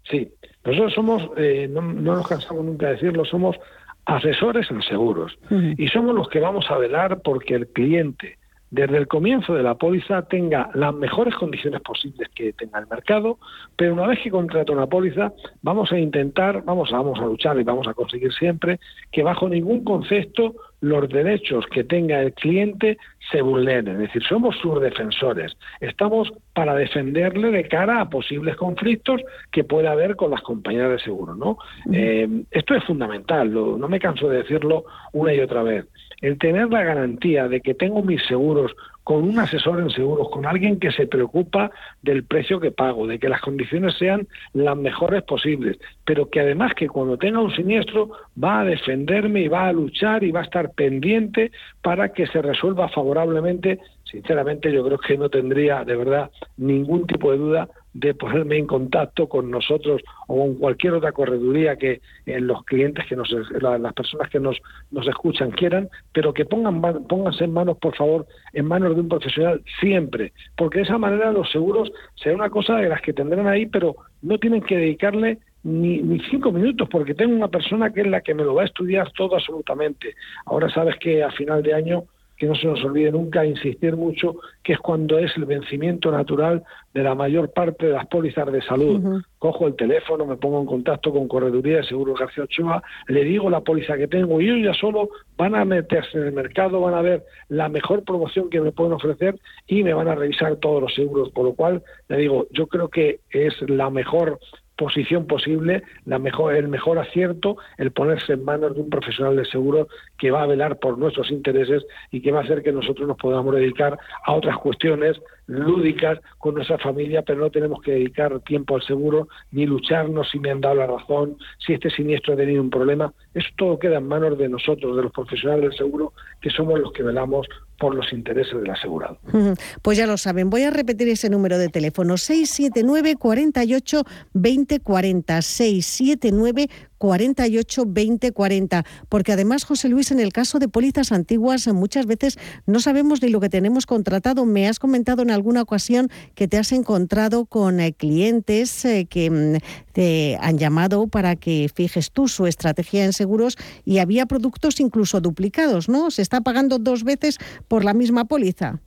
Sí, 0.09 0.31
nosotros 0.63 0.93
somos, 0.93 1.23
eh, 1.35 1.67
no, 1.69 1.81
no 1.81 2.15
nos 2.15 2.25
cansamos 2.25 2.63
nunca 2.63 2.85
de 2.85 2.93
decirlo, 2.93 3.25
somos 3.25 3.57
asesores 4.05 4.69
en 4.71 4.81
seguros. 4.81 5.37
Y 5.77 5.87
somos 5.87 6.15
los 6.15 6.27
que 6.29 6.39
vamos 6.39 6.65
a 6.69 6.77
velar 6.77 7.21
porque 7.23 7.55
el 7.55 7.67
cliente 7.67 8.37
desde 8.73 8.97
el 8.97 9.07
comienzo 9.07 9.53
de 9.53 9.61
la 9.61 9.75
póliza 9.75 10.23
tenga 10.23 10.71
las 10.73 10.95
mejores 10.95 11.35
condiciones 11.35 11.79
posibles 11.81 12.27
que 12.33 12.53
tenga 12.53 12.79
el 12.79 12.87
mercado, 12.87 13.37
pero 13.75 13.93
una 13.93 14.07
vez 14.07 14.19
que 14.23 14.31
contrata 14.31 14.71
una 14.71 14.87
póliza, 14.87 15.31
vamos 15.61 15.91
a 15.91 15.99
intentar, 15.99 16.63
vamos 16.63 16.91
a, 16.91 16.97
vamos 16.97 17.19
a 17.19 17.25
luchar 17.25 17.59
y 17.59 17.63
vamos 17.63 17.87
a 17.87 17.93
conseguir 17.93 18.33
siempre 18.33 18.79
que 19.11 19.21
bajo 19.21 19.47
ningún 19.47 19.83
concepto 19.83 20.55
los 20.81 21.07
derechos 21.07 21.67
que 21.67 21.83
tenga 21.83 22.19
el 22.19 22.33
cliente 22.33 22.97
se 23.31 23.41
vulneren. 23.41 23.95
Es 23.95 24.07
decir, 24.07 24.23
somos 24.23 24.55
sus 24.57 24.81
defensores. 24.81 25.55
Estamos 25.79 26.31
para 26.53 26.75
defenderle 26.75 27.51
de 27.51 27.67
cara 27.67 28.01
a 28.01 28.09
posibles 28.09 28.55
conflictos 28.55 29.21
que 29.51 29.63
pueda 29.63 29.91
haber 29.91 30.15
con 30.15 30.31
las 30.31 30.41
compañías 30.41 30.89
de 30.89 30.99
seguro. 30.99 31.35
¿no? 31.35 31.57
Eh, 31.91 32.27
esto 32.51 32.75
es 32.75 32.83
fundamental, 32.83 33.53
no 33.53 33.87
me 33.87 33.99
canso 33.99 34.29
de 34.29 34.39
decirlo 34.39 34.85
una 35.13 35.33
y 35.33 35.39
otra 35.39 35.63
vez 35.63 35.85
el 36.23 36.37
tener 36.37 36.69
la 36.69 36.83
garantía 36.83 37.49
de 37.49 37.59
que 37.59 37.73
tengo 37.73 38.01
mis 38.01 38.25
seguros 38.25 38.73
con 39.03 39.23
un 39.23 39.39
asesor 39.39 39.79
en 39.79 39.89
seguros, 39.89 40.29
con 40.29 40.45
alguien 40.45 40.79
que 40.79 40.91
se 40.91 41.07
preocupa 41.07 41.71
del 42.01 42.23
precio 42.23 42.59
que 42.59 42.71
pago, 42.71 43.05
de 43.05 43.19
que 43.19 43.29
las 43.29 43.41
condiciones 43.41 43.95
sean 43.97 44.27
las 44.53 44.77
mejores 44.77 45.23
posibles, 45.23 45.77
pero 46.05 46.29
que 46.29 46.39
además 46.39 46.73
que 46.75 46.87
cuando 46.87 47.17
tenga 47.17 47.39
un 47.39 47.53
siniestro 47.53 48.11
va 48.41 48.61
a 48.61 48.65
defenderme 48.65 49.41
y 49.41 49.47
va 49.47 49.67
a 49.67 49.73
luchar 49.73 50.23
y 50.23 50.31
va 50.31 50.41
a 50.41 50.43
estar 50.43 50.71
pendiente 50.71 51.51
para 51.81 52.13
que 52.13 52.27
se 52.27 52.41
resuelva 52.41 52.89
favorablemente, 52.89 53.79
sinceramente 54.03 54.71
yo 54.71 54.85
creo 54.85 54.97
que 54.97 55.17
no 55.17 55.29
tendría 55.29 55.83
de 55.83 55.95
verdad 55.95 56.31
ningún 56.57 57.05
tipo 57.05 57.31
de 57.31 57.37
duda 57.37 57.69
de 57.93 58.13
ponerme 58.13 58.57
en 58.57 58.67
contacto 58.67 59.27
con 59.27 59.51
nosotros 59.51 60.01
o 60.27 60.37
con 60.37 60.55
cualquier 60.55 60.93
otra 60.93 61.11
correduría 61.11 61.75
que 61.75 62.01
eh, 62.25 62.39
los 62.39 62.63
clientes 62.65 63.05
que 63.07 63.15
nos 63.15 63.31
las 63.61 63.93
personas 63.93 64.29
que 64.29 64.39
nos 64.39 64.59
nos 64.91 65.07
escuchan 65.07 65.51
quieran 65.51 65.89
pero 66.11 66.33
que 66.33 66.45
pongan 66.45 66.81
pónganse 67.07 67.43
en 67.43 67.53
manos 67.53 67.77
por 67.77 67.95
favor 67.95 68.25
en 68.53 68.65
manos 68.65 68.95
de 68.95 69.01
un 69.01 69.09
profesional 69.09 69.61
siempre 69.79 70.33
porque 70.55 70.79
de 70.79 70.85
esa 70.85 70.97
manera 70.97 71.31
los 71.31 71.51
seguros 71.51 71.91
será 72.15 72.35
una 72.35 72.49
cosa 72.49 72.77
de 72.77 72.89
las 72.89 73.01
que 73.01 73.13
tendrán 73.13 73.47
ahí 73.47 73.67
pero 73.67 73.95
no 74.21 74.37
tienen 74.37 74.61
que 74.61 74.77
dedicarle 74.77 75.37
ni, 75.63 76.01
ni 76.01 76.19
cinco 76.29 76.51
minutos, 76.51 76.87
porque 76.91 77.13
tengo 77.13 77.33
una 77.35 77.47
persona 77.47 77.91
que 77.91 78.01
es 78.01 78.07
la 78.07 78.21
que 78.21 78.33
me 78.33 78.43
lo 78.43 78.55
va 78.55 78.63
a 78.63 78.65
estudiar 78.65 79.11
todo 79.13 79.35
absolutamente. 79.35 80.15
Ahora 80.45 80.69
sabes 80.69 80.97
que 80.97 81.23
a 81.23 81.31
final 81.31 81.63
de 81.63 81.73
año 81.73 82.03
que 82.37 82.47
no 82.47 82.55
se 82.55 82.67
nos 82.67 82.83
olvide 82.83 83.11
nunca 83.11 83.45
insistir 83.45 83.95
mucho, 83.95 84.35
que 84.63 84.73
es 84.73 84.79
cuando 84.79 85.19
es 85.19 85.35
el 85.37 85.45
vencimiento 85.45 86.11
natural 86.11 86.63
de 86.93 87.03
la 87.03 87.15
mayor 87.15 87.51
parte 87.51 87.87
de 87.87 87.93
las 87.93 88.07
pólizas 88.07 88.51
de 88.51 88.61
salud. 88.61 89.21
Cojo 89.39 89.67
el 89.67 89.75
teléfono, 89.75 90.25
me 90.25 90.37
pongo 90.37 90.59
en 90.59 90.65
contacto 90.65 91.11
con 91.11 91.27
Correduría 91.27 91.77
de 91.77 91.83
Seguros 91.83 92.19
García 92.19 92.45
Ochoa, 92.45 92.81
le 93.07 93.23
digo 93.23 93.49
la 93.49 93.61
póliza 93.61 93.97
que 93.97 94.07
tengo 94.07 94.39
y 94.39 94.49
ellos 94.49 94.73
ya 94.73 94.79
solo 94.79 95.09
van 95.37 95.55
a 95.55 95.65
meterse 95.65 96.17
en 96.17 96.25
el 96.25 96.33
mercado, 96.33 96.81
van 96.81 96.93
a 96.93 97.01
ver 97.01 97.23
la 97.49 97.69
mejor 97.69 98.03
promoción 98.03 98.49
que 98.49 98.61
me 98.61 98.71
pueden 98.71 98.93
ofrecer 98.93 99.35
y 99.67 99.83
me 99.83 99.93
van 99.93 100.07
a 100.07 100.15
revisar 100.15 100.55
todos 100.57 100.81
los 100.81 100.93
seguros. 100.93 101.29
Por 101.31 101.45
lo 101.45 101.53
cual, 101.53 101.83
le 102.07 102.17
digo, 102.17 102.47
yo 102.51 102.67
creo 102.67 102.89
que 102.89 103.19
es 103.31 103.53
la 103.67 103.89
mejor 103.89 104.39
posición 104.77 105.27
posible, 105.27 105.83
la 106.05 106.19
mejor, 106.19 106.55
el 106.55 106.67
mejor 106.67 106.97
acierto, 106.99 107.57
el 107.77 107.91
ponerse 107.91 108.33
en 108.33 108.43
manos 108.43 108.75
de 108.75 108.81
un 108.81 108.89
profesional 108.89 109.35
de 109.35 109.45
seguro 109.45 109.87
que 110.17 110.31
va 110.31 110.43
a 110.43 110.47
velar 110.47 110.79
por 110.79 110.97
nuestros 110.97 111.31
intereses 111.31 111.85
y 112.11 112.21
que 112.21 112.31
va 112.31 112.39
a 112.39 112.43
hacer 112.43 112.63
que 112.63 112.71
nosotros 112.71 113.07
nos 113.07 113.17
podamos 113.17 113.55
dedicar 113.55 113.97
a 114.25 114.33
otras 114.33 114.57
cuestiones 114.57 115.19
lúdicas 115.47 116.19
con 116.37 116.55
nuestra 116.55 116.77
familia, 116.77 117.21
pero 117.21 117.39
no 117.39 117.49
tenemos 117.49 117.81
que 117.81 117.91
dedicar 117.91 118.39
tiempo 118.41 118.75
al 118.75 118.83
seguro 118.83 119.27
ni 119.51 119.65
lucharnos 119.65 120.29
si 120.31 120.39
me 120.39 120.51
han 120.51 120.61
dado 120.61 120.75
la 120.75 120.87
razón, 120.87 121.37
si 121.65 121.73
este 121.73 121.89
siniestro 121.89 122.33
ha 122.33 122.37
tenido 122.37 122.61
un 122.61 122.69
problema. 122.69 123.13
Eso 123.33 123.49
todo 123.57 123.79
queda 123.79 123.97
en 123.97 124.07
manos 124.07 124.37
de 124.37 124.49
nosotros, 124.49 124.95
de 124.95 125.03
los 125.03 125.11
profesionales 125.11 125.69
del 125.69 125.77
seguro, 125.77 126.13
que 126.41 126.49
somos 126.49 126.79
los 126.79 126.91
que 126.93 127.03
velamos 127.03 127.47
por 127.79 127.95
los 127.95 128.13
intereses 128.13 128.53
del 128.53 128.69
asegurado. 128.69 129.17
Pues 129.81 129.97
ya 129.97 130.07
lo 130.07 130.17
saben, 130.17 130.49
voy 130.49 130.63
a 130.63 130.71
repetir 130.71 131.09
ese 131.09 131.29
número 131.29 131.57
de 131.57 131.69
teléfono 131.69 132.17
679 132.17 133.15
48 133.17 134.03
2040 134.33 135.41
679 135.41 136.69
48 137.03 137.83
20 137.85 138.31
40. 138.31 138.83
Porque 139.09 139.33
además, 139.33 139.65
José 139.65 139.89
Luis, 139.89 140.11
en 140.11 140.21
el 140.21 140.31
caso 140.31 140.57
de 140.57 140.69
pólizas 140.69 141.11
antiguas, 141.11 141.67
muchas 141.67 142.05
veces 142.05 142.39
no 142.65 142.79
sabemos 142.79 143.21
ni 143.21 143.27
lo 143.27 143.41
que 143.41 143.49
tenemos 143.49 143.85
contratado. 143.85 144.45
Me 144.45 144.69
has 144.69 144.79
comentado 144.79 145.21
en 145.21 145.29
alguna 145.29 145.63
ocasión 145.63 146.07
que 146.33 146.47
te 146.47 146.57
has 146.57 146.71
encontrado 146.71 147.45
con 147.45 147.81
eh, 147.81 147.91
clientes 147.91 148.85
eh, 148.85 149.05
que 149.09 149.29
mm, 149.29 149.57
te 149.91 150.37
han 150.39 150.57
llamado 150.57 151.07
para 151.07 151.35
que 151.35 151.69
fijes 151.75 152.09
tú 152.09 152.29
su 152.29 152.47
estrategia 152.47 153.03
en 153.03 153.11
seguros 153.11 153.57
y 153.83 153.97
había 153.97 154.25
productos 154.25 154.79
incluso 154.79 155.19
duplicados, 155.19 155.89
¿no? 155.89 156.09
Se 156.09 156.21
está 156.21 156.39
pagando 156.39 156.79
dos 156.79 157.03
veces 157.03 157.37
por 157.67 157.83
la 157.83 157.93
misma 157.93 158.23
póliza. 158.23 158.79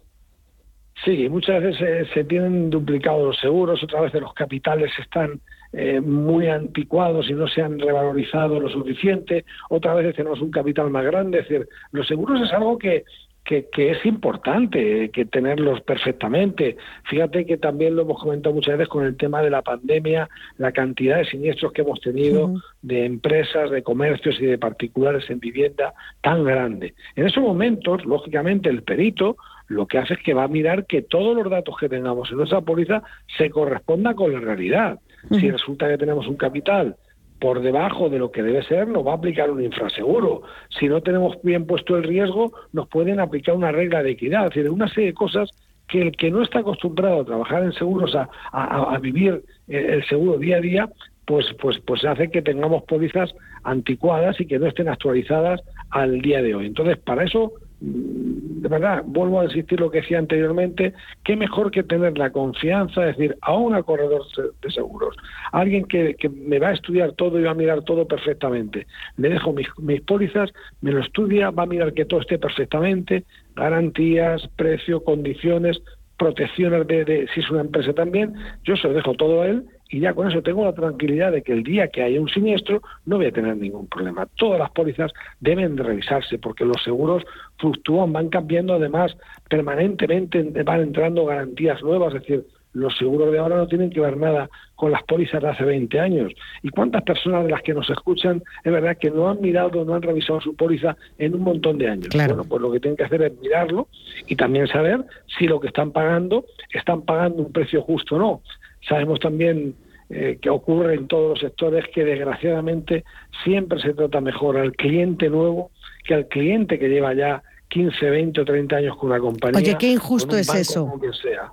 Sí, 1.04 1.28
muchas 1.28 1.62
veces 1.62 2.08
se, 2.14 2.24
tienen 2.24 2.70
duplicados 2.70 3.26
los 3.26 3.38
seguros, 3.38 3.82
otras 3.82 4.04
veces 4.04 4.22
los 4.22 4.32
capitales 4.32 4.90
están 4.98 5.42
eh, 5.78 6.00
muy 6.00 6.48
anticuados 6.48 7.28
y 7.28 7.34
no 7.34 7.46
se 7.48 7.60
han 7.60 7.78
revalorizado 7.78 8.58
lo 8.58 8.70
suficiente, 8.70 9.44
otras 9.68 9.96
veces 9.96 10.16
tenemos 10.16 10.40
un 10.40 10.50
capital 10.50 10.88
más 10.88 11.04
grande. 11.04 11.40
Es 11.40 11.48
decir, 11.48 11.68
los 11.92 12.06
seguros 12.06 12.40
es 12.40 12.50
algo 12.54 12.78
que, 12.78 13.04
que, 13.44 13.90
es 13.90 14.06
importante 14.06 15.10
que 15.10 15.26
tenerlos 15.26 15.82
perfectamente. 15.82 16.78
Fíjate 17.04 17.44
que 17.44 17.58
también 17.58 17.94
lo 17.94 18.02
hemos 18.02 18.22
comentado 18.22 18.54
muchas 18.54 18.78
veces 18.78 18.88
con 18.88 19.04
el 19.04 19.18
tema 19.18 19.42
de 19.42 19.50
la 19.50 19.60
pandemia, 19.60 20.30
la 20.56 20.72
cantidad 20.72 21.18
de 21.18 21.26
siniestros 21.26 21.74
que 21.74 21.82
hemos 21.82 22.00
tenido 22.00 22.54
de 22.80 23.04
empresas, 23.04 23.70
de 23.70 23.82
comercios 23.82 24.40
y 24.40 24.46
de 24.46 24.56
particulares 24.56 25.28
en 25.28 25.40
vivienda 25.40 25.92
tan 26.22 26.42
grande. 26.42 26.94
En 27.16 27.26
esos 27.26 27.42
momentos, 27.42 28.06
lógicamente, 28.06 28.70
el 28.70 28.82
perito 28.82 29.36
lo 29.68 29.86
que 29.86 29.98
hace 29.98 30.14
es 30.14 30.20
que 30.20 30.34
va 30.34 30.44
a 30.44 30.48
mirar 30.48 30.86
que 30.86 31.02
todos 31.02 31.36
los 31.36 31.50
datos 31.50 31.76
que 31.78 31.88
tengamos 31.88 32.30
en 32.30 32.38
nuestra 32.38 32.60
póliza 32.60 33.02
se 33.36 33.50
correspondan 33.50 34.14
con 34.14 34.32
la 34.32 34.40
realidad. 34.40 35.00
Si 35.30 35.50
resulta 35.50 35.88
que 35.88 35.98
tenemos 35.98 36.28
un 36.28 36.36
capital 36.36 36.96
por 37.40 37.60
debajo 37.60 38.08
de 38.08 38.18
lo 38.18 38.30
que 38.30 38.42
debe 38.42 38.62
ser, 38.62 38.88
nos 38.88 39.06
va 39.06 39.12
a 39.12 39.16
aplicar 39.16 39.50
un 39.50 39.62
infraseguro. 39.62 40.42
Si 40.78 40.88
no 40.88 41.02
tenemos 41.02 41.36
bien 41.42 41.66
puesto 41.66 41.96
el 41.96 42.04
riesgo, 42.04 42.52
nos 42.72 42.88
pueden 42.88 43.20
aplicar 43.20 43.54
una 43.54 43.72
regla 43.72 44.02
de 44.02 44.12
equidad. 44.12 44.44
Es 44.44 44.54
decir, 44.54 44.70
una 44.70 44.88
serie 44.88 45.06
de 45.06 45.14
cosas 45.14 45.50
que 45.88 46.00
el 46.02 46.16
que 46.16 46.30
no 46.30 46.42
está 46.42 46.60
acostumbrado 46.60 47.20
a 47.20 47.24
trabajar 47.24 47.62
en 47.62 47.72
seguros, 47.72 48.14
a, 48.14 48.28
a, 48.52 48.98
vivir 48.98 49.42
el 49.68 50.04
seguro 50.06 50.38
día 50.38 50.56
a 50.56 50.60
día, 50.60 50.88
pues, 51.26 51.46
pues, 51.60 51.78
pues 51.84 52.04
hace 52.04 52.30
que 52.30 52.42
tengamos 52.42 52.84
pólizas 52.84 53.34
anticuadas 53.64 54.40
y 54.40 54.46
que 54.46 54.58
no 54.58 54.66
estén 54.66 54.88
actualizadas 54.88 55.60
al 55.90 56.20
día 56.22 56.40
de 56.40 56.54
hoy. 56.54 56.66
Entonces, 56.66 56.96
para 56.98 57.24
eso 57.24 57.52
de 57.86 58.68
verdad, 58.68 59.04
vuelvo 59.06 59.40
a 59.40 59.44
insistir 59.44 59.78
lo 59.78 59.90
que 59.90 60.00
decía 60.00 60.18
anteriormente, 60.18 60.92
qué 61.24 61.36
mejor 61.36 61.70
que 61.70 61.84
tener 61.84 62.18
la 62.18 62.30
confianza, 62.30 63.08
es 63.08 63.16
decir, 63.16 63.36
a 63.42 63.54
un 63.54 63.80
corredor 63.82 64.22
de 64.60 64.70
seguros, 64.72 65.14
alguien 65.52 65.84
que, 65.84 66.16
me 66.28 66.58
va 66.58 66.68
a 66.68 66.72
estudiar 66.72 67.12
todo 67.12 67.38
y 67.38 67.44
va 67.44 67.52
a 67.52 67.54
mirar 67.54 67.82
todo 67.82 68.08
perfectamente. 68.08 68.86
Le 69.18 69.28
dejo 69.28 69.52
mis, 69.52 69.68
mis 69.78 70.00
pólizas, 70.00 70.52
me 70.80 70.90
lo 70.90 71.00
estudia, 71.00 71.50
va 71.50 71.62
a 71.62 71.66
mirar 71.66 71.92
que 71.92 72.06
todo 72.06 72.20
esté 72.20 72.38
perfectamente, 72.38 73.24
garantías, 73.54 74.48
precio, 74.56 75.04
condiciones, 75.04 75.80
protecciones 76.18 76.86
de 76.88 77.28
si 77.34 77.40
es 77.40 77.50
una 77.50 77.60
empresa 77.60 77.92
también, 77.92 78.34
yo 78.64 78.76
se 78.76 78.88
lo 78.88 78.94
dejo 78.94 79.14
todo 79.14 79.42
a 79.42 79.48
él 79.48 79.64
y 79.88 80.00
ya 80.00 80.14
con 80.14 80.28
eso 80.28 80.42
tengo 80.42 80.64
la 80.64 80.72
tranquilidad 80.72 81.32
de 81.32 81.42
que 81.42 81.52
el 81.52 81.62
día 81.62 81.88
que 81.88 82.02
haya 82.02 82.20
un 82.20 82.28
siniestro 82.28 82.82
no 83.04 83.16
voy 83.16 83.26
a 83.26 83.32
tener 83.32 83.56
ningún 83.56 83.86
problema. 83.86 84.26
Todas 84.36 84.58
las 84.58 84.70
pólizas 84.70 85.12
deben 85.40 85.76
de 85.76 85.82
revisarse 85.82 86.38
porque 86.38 86.64
los 86.64 86.82
seguros 86.82 87.24
fluctúan, 87.58 88.12
van 88.12 88.28
cambiando 88.28 88.74
además 88.74 89.16
permanentemente, 89.48 90.42
van 90.64 90.80
entrando 90.80 91.26
garantías 91.26 91.82
nuevas, 91.82 92.14
es 92.14 92.20
decir, 92.22 92.46
los 92.76 92.94
seguros 92.98 93.32
de 93.32 93.38
ahora 93.38 93.56
no 93.56 93.66
tienen 93.66 93.88
que 93.88 94.00
ver 94.00 94.18
nada 94.18 94.50
con 94.74 94.92
las 94.92 95.02
pólizas 95.04 95.40
de 95.40 95.48
hace 95.48 95.64
20 95.64 95.98
años. 95.98 96.32
¿Y 96.62 96.68
cuántas 96.68 97.02
personas 97.04 97.44
de 97.44 97.50
las 97.50 97.62
que 97.62 97.72
nos 97.72 97.88
escuchan 97.88 98.42
es 98.64 98.70
verdad 98.70 98.98
que 99.00 99.10
no 99.10 99.30
han 99.30 99.40
mirado, 99.40 99.82
no 99.86 99.94
han 99.94 100.02
revisado 100.02 100.42
su 100.42 100.54
póliza 100.54 100.94
en 101.16 101.34
un 101.34 101.40
montón 101.40 101.78
de 101.78 101.88
años? 101.88 102.08
Bueno, 102.14 102.44
pues 102.44 102.60
lo 102.60 102.70
que 102.70 102.80
tienen 102.80 102.98
que 102.98 103.04
hacer 103.04 103.22
es 103.22 103.40
mirarlo 103.40 103.88
y 104.26 104.36
también 104.36 104.68
saber 104.68 105.06
si 105.38 105.46
lo 105.46 105.58
que 105.58 105.68
están 105.68 105.90
pagando 105.90 106.44
están 106.70 107.00
pagando 107.02 107.44
un 107.44 107.52
precio 107.52 107.80
justo 107.80 108.16
o 108.16 108.18
no. 108.18 108.42
Sabemos 108.88 109.20
también 109.20 109.74
eh, 110.08 110.38
que 110.40 110.50
ocurre 110.50 110.94
en 110.94 111.08
todos 111.08 111.30
los 111.30 111.40
sectores 111.40 111.84
que 111.92 112.04
desgraciadamente 112.04 113.04
siempre 113.44 113.80
se 113.80 113.94
trata 113.94 114.20
mejor 114.20 114.56
al 114.56 114.72
cliente 114.72 115.28
nuevo 115.28 115.70
que 116.04 116.14
al 116.14 116.28
cliente 116.28 116.78
que 116.78 116.88
lleva 116.88 117.12
ya 117.14 117.42
15, 117.68 118.10
20 118.10 118.40
o 118.40 118.44
30 118.44 118.76
años 118.76 118.96
con 118.96 119.10
una 119.10 119.18
compañía. 119.18 119.58
Oye, 119.58 119.76
qué 119.78 119.90
injusto 119.90 120.36
es 120.36 120.54
eso. 120.54 120.92
sea. 121.20 121.50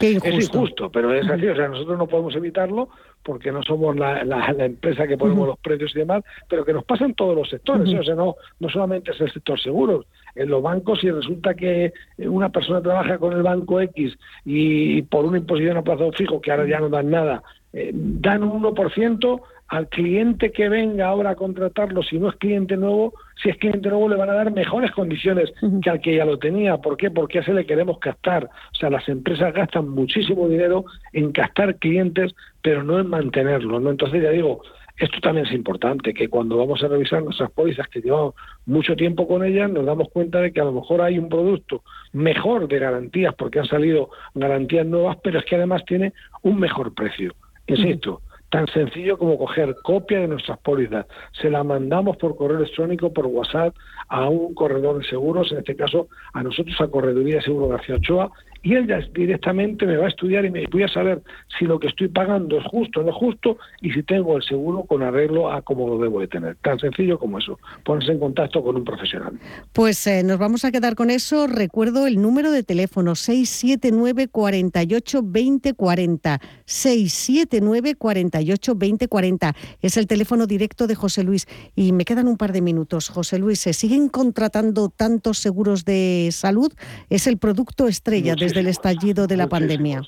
Es 0.00 0.24
injusto, 0.24 0.90
pero 0.90 1.14
es 1.14 1.28
así. 1.28 1.46
O 1.46 1.56
sea, 1.56 1.68
nosotros 1.68 1.96
no 1.96 2.06
podemos 2.06 2.34
evitarlo 2.34 2.88
porque 3.22 3.52
no 3.52 3.62
somos 3.62 3.96
la, 3.96 4.20
empresa 4.58 5.06
que 5.06 5.16
ponemos 5.16 5.46
los 5.46 5.58
precios 5.58 5.92
y 5.94 6.00
demás, 6.00 6.22
pero 6.48 6.64
que 6.64 6.72
nos 6.72 6.84
pasa 6.84 7.04
en 7.04 7.14
todos 7.14 7.36
los 7.36 7.48
sectores. 7.48 7.88
O 7.94 8.02
sea, 8.02 8.14
no, 8.14 8.36
no 8.60 8.68
solamente 8.68 9.12
es 9.12 9.20
el 9.20 9.32
sector 9.32 9.58
seguros. 9.58 10.06
En 10.34 10.48
los 10.48 10.62
bancos, 10.62 11.00
si 11.00 11.10
resulta 11.10 11.54
que 11.54 11.92
una 12.18 12.48
persona 12.50 12.82
trabaja 12.82 13.18
con 13.18 13.32
el 13.32 13.42
banco 13.42 13.80
X 13.80 14.16
y 14.44 15.02
por 15.02 15.24
una 15.24 15.38
imposición 15.38 15.76
a 15.76 15.82
plazo 15.82 16.12
fijo, 16.12 16.40
que 16.40 16.50
ahora 16.50 16.66
ya 16.66 16.80
no 16.80 16.88
dan 16.88 17.10
nada, 17.10 17.42
eh, 17.72 17.90
dan 17.92 18.42
un 18.42 18.62
1%, 18.62 19.40
al 19.68 19.88
cliente 19.88 20.52
que 20.52 20.68
venga 20.68 21.06
ahora 21.08 21.30
a 21.30 21.34
contratarlo, 21.34 22.02
si 22.02 22.18
no 22.18 22.28
es 22.28 22.36
cliente 22.36 22.76
nuevo, 22.76 23.14
si 23.42 23.48
es 23.48 23.56
cliente 23.56 23.88
nuevo 23.88 24.08
le 24.08 24.16
van 24.16 24.30
a 24.30 24.34
dar 24.34 24.52
mejores 24.52 24.90
condiciones 24.92 25.52
que 25.82 25.90
al 25.90 26.00
que 26.00 26.16
ya 26.16 26.24
lo 26.24 26.38
tenía. 26.38 26.76
¿Por 26.78 26.96
qué? 26.96 27.10
Porque 27.10 27.38
a 27.38 27.40
ese 27.40 27.54
le 27.54 27.66
queremos 27.66 27.98
captar. 27.98 28.44
O 28.44 28.76
sea, 28.76 28.90
las 28.90 29.08
empresas 29.08 29.52
gastan 29.54 29.88
muchísimo 29.88 30.48
dinero 30.48 30.84
en 31.12 31.32
captar 31.32 31.76
clientes, 31.76 32.34
pero 32.62 32.84
no 32.84 33.00
en 33.00 33.08
mantenerlos. 33.08 33.82
¿no? 33.82 33.90
Entonces 33.90 34.22
ya 34.22 34.30
digo, 34.30 34.62
esto 34.96 35.20
también 35.20 35.46
es 35.46 35.52
importante, 35.52 36.14
que 36.14 36.28
cuando 36.28 36.56
vamos 36.56 36.82
a 36.82 36.88
revisar 36.88 37.22
nuestras 37.22 37.50
pólizas, 37.50 37.88
que 37.88 38.00
llevamos 38.00 38.34
mucho 38.66 38.94
tiempo 38.94 39.26
con 39.26 39.44
ellas, 39.44 39.70
nos 39.70 39.84
damos 39.84 40.08
cuenta 40.10 40.40
de 40.40 40.52
que 40.52 40.60
a 40.60 40.64
lo 40.64 40.72
mejor 40.72 41.00
hay 41.02 41.18
un 41.18 41.28
producto 41.28 41.82
mejor 42.12 42.68
de 42.68 42.78
garantías, 42.78 43.34
porque 43.34 43.58
han 43.58 43.66
salido 43.66 44.10
garantías 44.34 44.86
nuevas, 44.86 45.18
pero 45.22 45.40
es 45.40 45.44
que 45.44 45.56
además 45.56 45.84
tiene 45.84 46.12
un 46.42 46.60
mejor 46.60 46.94
precio. 46.94 47.34
Insisto, 47.66 48.20
tan 48.50 48.68
sencillo 48.68 49.18
como 49.18 49.36
coger 49.36 49.74
copia 49.82 50.20
de 50.20 50.28
nuestras 50.28 50.58
pólizas, 50.58 51.06
se 51.32 51.50
la 51.50 51.64
mandamos 51.64 52.16
por 52.16 52.36
correo 52.36 52.58
electrónico, 52.58 53.12
por 53.12 53.26
WhatsApp, 53.26 53.74
a 54.08 54.28
un 54.28 54.54
corredor 54.54 54.98
de 54.98 55.08
seguros, 55.08 55.50
en 55.50 55.58
este 55.58 55.74
caso 55.74 56.06
a 56.32 56.42
nosotros, 56.44 56.80
a 56.80 56.86
Correduría 56.86 57.36
de 57.36 57.42
Seguro 57.42 57.66
García 57.66 57.96
Ochoa, 57.96 58.30
y 58.64 58.74
él 58.74 58.88
ya 58.88 58.98
directamente 59.14 59.86
me 59.86 59.98
va 59.98 60.06
a 60.06 60.08
estudiar 60.08 60.46
y 60.46 60.50
me 60.50 60.66
voy 60.66 60.84
a 60.84 60.88
saber 60.88 61.22
si 61.58 61.66
lo 61.66 61.78
que 61.78 61.88
estoy 61.88 62.08
pagando 62.08 62.58
es 62.58 62.64
justo 62.64 63.00
o 63.00 63.02
no 63.04 63.12
justo 63.12 63.58
y 63.82 63.92
si 63.92 64.02
tengo 64.02 64.38
el 64.38 64.42
seguro 64.42 64.84
con 64.84 65.02
arreglo 65.02 65.52
a 65.52 65.60
como 65.60 65.86
lo 65.86 65.98
debo 65.98 66.20
de 66.20 66.28
tener. 66.28 66.56
Tan 66.56 66.78
sencillo 66.78 67.18
como 67.18 67.38
eso, 67.38 67.58
ponerse 67.84 68.12
en 68.12 68.18
contacto 68.18 68.64
con 68.64 68.76
un 68.76 68.84
profesional. 68.84 69.38
Pues 69.74 70.06
eh, 70.06 70.22
nos 70.24 70.38
vamos 70.38 70.64
a 70.64 70.72
quedar 70.72 70.94
con 70.94 71.10
eso. 71.10 71.46
Recuerdo 71.46 72.06
el 72.06 72.22
número 72.22 72.50
de 72.52 72.62
teléfono 72.62 73.14
679 73.14 74.28
48 74.28 75.20
2040 75.20 76.40
679 76.64 77.94
48 77.96 78.74
2040 78.74 79.54
Es 79.82 79.98
el 79.98 80.06
teléfono 80.06 80.46
directo 80.46 80.86
de 80.86 80.94
José 80.94 81.22
Luis. 81.22 81.46
Y 81.76 81.92
me 81.92 82.06
quedan 82.06 82.28
un 82.28 82.38
par 82.38 82.52
de 82.52 82.62
minutos. 82.62 83.10
José 83.10 83.38
Luis, 83.38 83.60
¿se 83.60 83.74
siguen 83.74 84.08
contratando 84.08 84.88
tantos 84.88 85.36
seguros 85.36 85.84
de 85.84 86.30
salud? 86.32 86.72
Es 87.10 87.26
el 87.26 87.36
producto 87.36 87.88
estrella 87.88 88.34
desde 88.54 88.60
del 88.60 88.70
estallido 88.70 89.26
de 89.26 89.36
la 89.36 89.48
pandemia. 89.48 90.02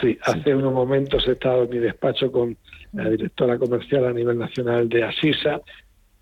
Sí, 0.00 0.18
hace 0.22 0.54
unos 0.54 0.72
momentos 0.72 1.26
he 1.26 1.32
estado 1.32 1.64
en 1.64 1.70
mi 1.70 1.78
despacho 1.78 2.30
con 2.30 2.56
la 2.92 3.08
directora 3.08 3.58
comercial 3.58 4.04
a 4.06 4.12
nivel 4.12 4.38
nacional 4.38 4.88
de 4.88 5.04
Asisa, 5.04 5.60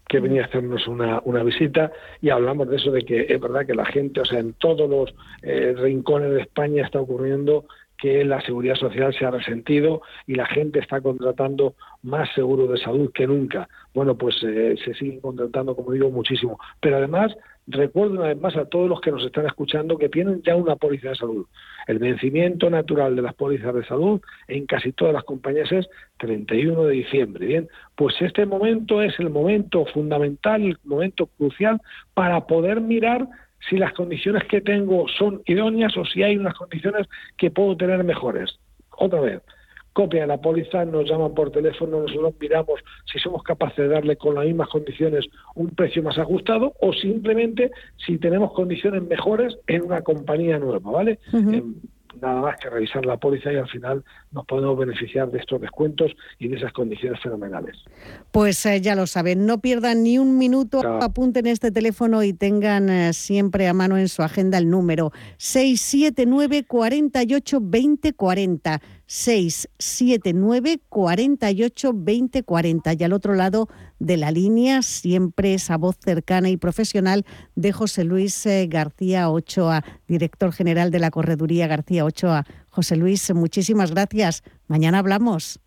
que 0.08 0.20
venía 0.20 0.42
a 0.42 0.46
hacernos 0.46 0.86
una, 0.86 1.20
una 1.24 1.42
visita 1.42 1.90
y 2.20 2.30
hablamos 2.30 2.68
de 2.68 2.76
eso, 2.76 2.90
de 2.90 3.04
que 3.04 3.26
es 3.28 3.40
verdad 3.40 3.66
que 3.66 3.74
la 3.74 3.86
gente, 3.86 4.20
o 4.20 4.24
sea, 4.24 4.38
en 4.38 4.52
todos 4.54 4.88
los 4.88 5.14
eh, 5.42 5.74
rincones 5.76 6.32
de 6.32 6.42
España 6.42 6.84
está 6.84 7.00
ocurriendo 7.00 7.66
que 7.96 8.24
la 8.24 8.40
seguridad 8.42 8.74
social 8.74 9.14
se 9.14 9.24
ha 9.24 9.30
resentido 9.30 10.02
y 10.26 10.34
la 10.34 10.46
gente 10.46 10.78
está 10.78 11.00
contratando 11.00 11.74
más 12.02 12.28
seguro 12.34 12.66
de 12.66 12.78
salud 12.78 13.10
que 13.14 13.26
nunca. 13.26 13.68
Bueno, 13.94 14.16
pues 14.16 14.36
eh, 14.42 14.74
se 14.84 14.94
siguen 14.94 15.20
contratando, 15.20 15.74
como 15.74 15.92
digo, 15.92 16.10
muchísimo. 16.10 16.58
Pero 16.80 16.98
además 16.98 17.34
Recuerdo 17.66 18.14
una 18.14 18.28
vez 18.28 18.38
más 18.38 18.56
a 18.56 18.66
todos 18.66 18.90
los 18.90 19.00
que 19.00 19.10
nos 19.10 19.24
están 19.24 19.46
escuchando 19.46 19.96
que 19.96 20.10
tienen 20.10 20.42
ya 20.42 20.54
una 20.54 20.76
póliza 20.76 21.10
de 21.10 21.16
salud. 21.16 21.46
El 21.86 21.98
vencimiento 21.98 22.68
natural 22.68 23.16
de 23.16 23.22
las 23.22 23.34
pólizas 23.34 23.74
de 23.74 23.84
salud 23.86 24.20
en 24.48 24.66
casi 24.66 24.92
todas 24.92 25.14
las 25.14 25.24
compañías 25.24 25.72
es 25.72 25.88
31 26.18 26.84
de 26.84 26.92
diciembre. 26.92 27.46
Bien, 27.46 27.68
pues 27.94 28.14
este 28.20 28.44
momento 28.44 29.00
es 29.00 29.18
el 29.18 29.30
momento 29.30 29.86
fundamental, 29.86 30.62
el 30.62 30.78
momento 30.84 31.26
crucial 31.38 31.80
para 32.12 32.46
poder 32.46 32.82
mirar 32.82 33.26
si 33.70 33.78
las 33.78 33.94
condiciones 33.94 34.44
que 34.44 34.60
tengo 34.60 35.06
son 35.08 35.40
idóneas 35.46 35.96
o 35.96 36.04
si 36.04 36.22
hay 36.22 36.36
unas 36.36 36.54
condiciones 36.54 37.06
que 37.38 37.50
puedo 37.50 37.76
tener 37.78 38.04
mejores. 38.04 38.58
Otra 38.90 39.20
vez, 39.20 39.40
copia 39.94 40.26
la 40.26 40.38
póliza, 40.38 40.84
nos 40.84 41.08
llaman 41.08 41.34
por 41.34 41.50
teléfono, 41.50 42.00
nosotros 42.00 42.34
miramos 42.40 42.80
si 43.10 43.18
somos 43.20 43.42
capaces 43.42 43.78
de 43.78 43.88
darle 43.88 44.16
con 44.16 44.34
las 44.34 44.44
mismas 44.44 44.68
condiciones 44.68 45.24
un 45.54 45.70
precio 45.70 46.02
más 46.02 46.18
ajustado 46.18 46.74
o 46.80 46.92
simplemente 46.92 47.70
si 48.04 48.18
tenemos 48.18 48.52
condiciones 48.52 49.02
mejores 49.04 49.56
en 49.68 49.84
una 49.84 50.02
compañía 50.02 50.58
nueva, 50.58 50.90
¿vale? 50.90 51.20
nada 52.20 52.40
más 52.40 52.56
que 52.58 52.70
revisar 52.70 53.04
la 53.06 53.16
póliza 53.16 53.52
y 53.52 53.56
al 53.56 53.68
final 53.68 54.04
nos 54.34 54.44
podemos 54.46 54.76
beneficiar 54.76 55.30
de 55.30 55.38
estos 55.38 55.60
descuentos 55.60 56.10
y 56.38 56.48
de 56.48 56.56
esas 56.56 56.72
condiciones 56.72 57.20
fenomenales. 57.22 57.76
Pues 58.32 58.66
eh, 58.66 58.80
ya 58.80 58.96
lo 58.96 59.06
saben, 59.06 59.46
no 59.46 59.60
pierdan 59.60 60.02
ni 60.02 60.18
un 60.18 60.36
minuto, 60.36 60.80
apunten 61.00 61.46
este 61.46 61.70
teléfono 61.70 62.22
y 62.22 62.32
tengan 62.32 62.90
eh, 62.90 63.12
siempre 63.12 63.68
a 63.68 63.74
mano 63.74 63.96
en 63.96 64.08
su 64.08 64.22
agenda 64.22 64.58
el 64.58 64.68
número 64.68 65.12
679 65.38 66.64
48 66.64 67.58
20 67.62 68.14
679 69.06 70.80
48 70.88 71.92
20 71.94 72.42
40 72.42 72.92
y 72.92 73.04
al 73.04 73.12
otro 73.12 73.34
lado 73.34 73.68
de 73.98 74.16
la 74.16 74.30
línea 74.30 74.82
siempre 74.82 75.54
esa 75.54 75.76
voz 75.76 75.96
cercana 75.98 76.48
y 76.48 76.56
profesional 76.56 77.24
de 77.54 77.72
José 77.72 78.04
Luis 78.04 78.46
eh, 78.46 78.66
García 78.68 79.30
Ochoa, 79.30 79.84
director 80.08 80.52
general 80.52 80.90
de 80.90 80.98
la 80.98 81.10
Correduría 81.10 81.66
García 81.66 82.04
Ochoa. 82.04 82.44
José 82.74 82.96
Luis, 82.96 83.32
muchísimas 83.32 83.92
gracias. 83.92 84.42
Mañana 84.66 84.98
hablamos. 84.98 85.60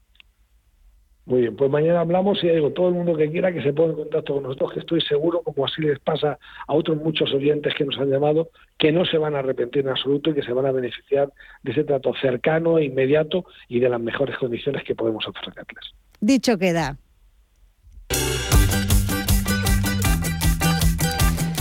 Muy 1.26 1.41
bien, 1.41 1.56
pues 1.56 1.72
mañana 1.72 2.02
hablamos 2.02 2.43
y 2.43 2.50
digo, 2.50 2.72
todo 2.72 2.89
el 2.89 2.96
mundo 2.96 3.15
que 3.15 3.32
quiera 3.32 3.54
que 3.54 3.63
se 3.63 3.72
ponga 3.72 3.91
en 3.91 4.00
contacto 4.00 4.34
con 4.34 4.43
nosotros, 4.43 4.74
que 4.74 4.80
estoy 4.82 5.00
seguro, 5.00 5.41
como 5.41 5.65
así 5.65 5.82
les 5.82 6.00
pasa 6.00 6.38
a 6.67 6.74
otros 6.74 6.98
muchos 6.98 7.34
oyentes 7.34 7.74
que 7.76 7.86
nos 7.86 7.98
han 7.98 8.10
llamado, 8.10 8.50
que 8.78 8.91
no 8.91 9.06
se 9.06 9.17
van 9.17 9.36
a 9.36 9.39
arrepentir 9.39 9.84
en 9.84 9.89
absoluto 9.89 10.32
y 10.32 10.34
que 10.34 10.43
se 10.43 10.52
van 10.52 10.65
a 10.65 10.72
beneficiar 10.74 11.32
de 11.63 11.72
ese 11.72 11.86
trato 11.86 12.13
cercano 12.22 12.78
e 12.78 12.86
inmediato 12.86 13.46
y 13.70 13.80
de 13.80 13.88
las 13.88 14.02
mejores 14.02 14.38
condiciones 14.38 14.84
que 14.84 14.93
podemos 14.93 15.26
ofrecerles. 15.26 15.93
Dicho 16.20 16.58
queda. 16.58 16.98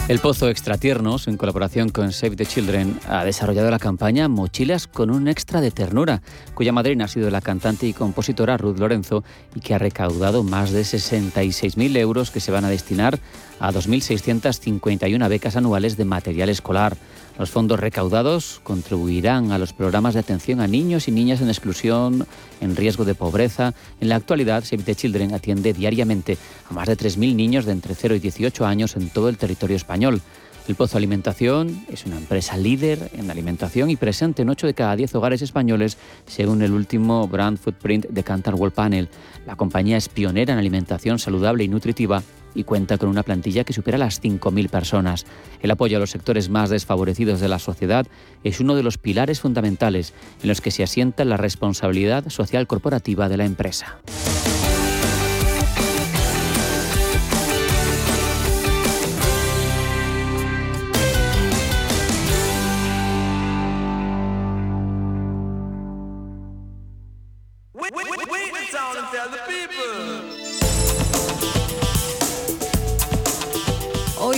El 0.09 0.21
Pozo 0.21 0.49
Extratiernos, 0.49 1.27
en 1.27 1.37
colaboración 1.37 1.89
con 1.89 2.13
Save 2.13 2.37
the 2.37 2.47
Children, 2.47 3.01
ha 3.09 3.25
desarrollado 3.25 3.73
la 3.73 3.81
campaña 3.81 4.29
Mochilas 4.29 4.87
con 4.87 5.11
un 5.11 5.27
extra 5.27 5.61
de 5.61 5.73
ternura, 5.73 6.23
cuya 6.55 6.71
madrina 6.71 7.07
ha 7.07 7.09
sido 7.09 7.29
la 7.29 7.41
cantante 7.41 7.89
y 7.89 7.93
compositora 7.93 8.57
Ruth 8.57 8.79
Lorenzo 8.79 9.25
y 9.57 9.61
que 9.61 9.75
ha 9.75 9.79
recaudado 9.79 10.45
más 10.45 10.71
de 10.71 10.83
66.000 10.83 11.97
euros 11.97 12.31
que 12.31 12.39
se 12.39 12.53
van 12.53 12.65
a 12.65 12.71
destinar 12.71 13.19
a 13.61 13.73
2.651 13.73 15.29
becas 15.29 15.57
anuales 15.57 15.97
de 15.97 16.05
material 16.05 16.49
escolar. 16.49 16.97
Los 17.39 17.51
fondos 17.51 17.79
recaudados 17.79 18.61
contribuirán 18.63 19.53
a 19.53 19.59
los 19.59 19.73
programas 19.73 20.15
de 20.15 20.21
atención 20.21 20.61
a 20.61 20.67
niños 20.67 21.07
y 21.09 21.13
niñas 21.13 21.43
en 21.43 21.49
exclusión, 21.49 22.27
en 22.61 22.77
riesgo 22.77 23.05
de 23.05 23.15
pobreza. 23.15 23.75
En 24.01 24.09
la 24.09 24.17
actualidad, 24.17 24.65
Save 24.65 24.85
the 24.85 24.95
Children 24.95 25.35
atiende 25.35 25.75
diariamente 25.75 26.39
a 26.71 26.73
más 26.73 26.89
de 26.89 26.97
3.000 26.97 27.35
niños 27.35 27.67
de 27.67 27.73
entre 27.73 27.95
0 27.95 28.15
y 28.15 28.21
18 28.21 28.65
años 28.65 28.97
en 28.97 29.11
todo 29.11 29.29
el 29.29 29.37
territorio 29.37 29.77
español. 29.77 30.23
El 30.67 30.75
Pozo 30.75 30.97
Alimentación 30.97 31.85
es 31.93 32.07
una 32.07 32.17
empresa 32.17 32.57
líder 32.57 33.11
en 33.15 33.31
alimentación 33.31 33.89
y 33.89 33.97
presente 33.97 34.43
en 34.43 34.49
8 34.49 34.67
de 34.67 34.75
cada 34.75 34.97
10 34.97 35.15
hogares 35.15 35.41
españoles, 35.41 35.97
según 36.27 36.61
el 36.63 36.73
último 36.73 37.29
Brand 37.29 37.57
Footprint 37.57 38.07
de 38.07 38.25
Cantar 38.25 38.57
World 38.57 38.75
Panel. 38.75 39.09
La 39.47 39.55
compañía 39.55 39.97
es 39.97 40.09
pionera 40.09 40.55
en 40.55 40.59
alimentación 40.59 41.21
saludable 41.21 41.63
y 41.63 41.69
nutritiva 41.69 42.23
y 42.57 42.65
cuenta 42.65 42.99
con 42.99 43.09
una 43.09 43.23
plantilla 43.23 43.65
que 43.65 43.73
supera 43.73 43.99
las 43.99 44.23
5.000 44.23 44.69
personas. 44.69 45.27
El 45.61 45.71
apoyo 45.71 45.99
a 45.99 46.01
los 46.01 46.11
sectores 46.11 46.49
más 46.49 46.71
desfavorecidos 46.71 47.41
de 47.41 47.49
la 47.49 47.59
sociedad 47.59 48.07
es 48.43 48.61
uno 48.61 48.75
de 48.75 48.83
los 48.83 48.99
pilares 48.99 49.41
fundamentales 49.41 50.15
en 50.43 50.49
los 50.49 50.61
que 50.61 50.71
se 50.71 50.83
asienta 50.83 51.25
la 51.25 51.37
responsabilidad 51.37 52.29
social 52.31 52.67
corporativa 52.67 53.29
de 53.29 53.37
la 53.37 53.45
empresa. 53.45 53.99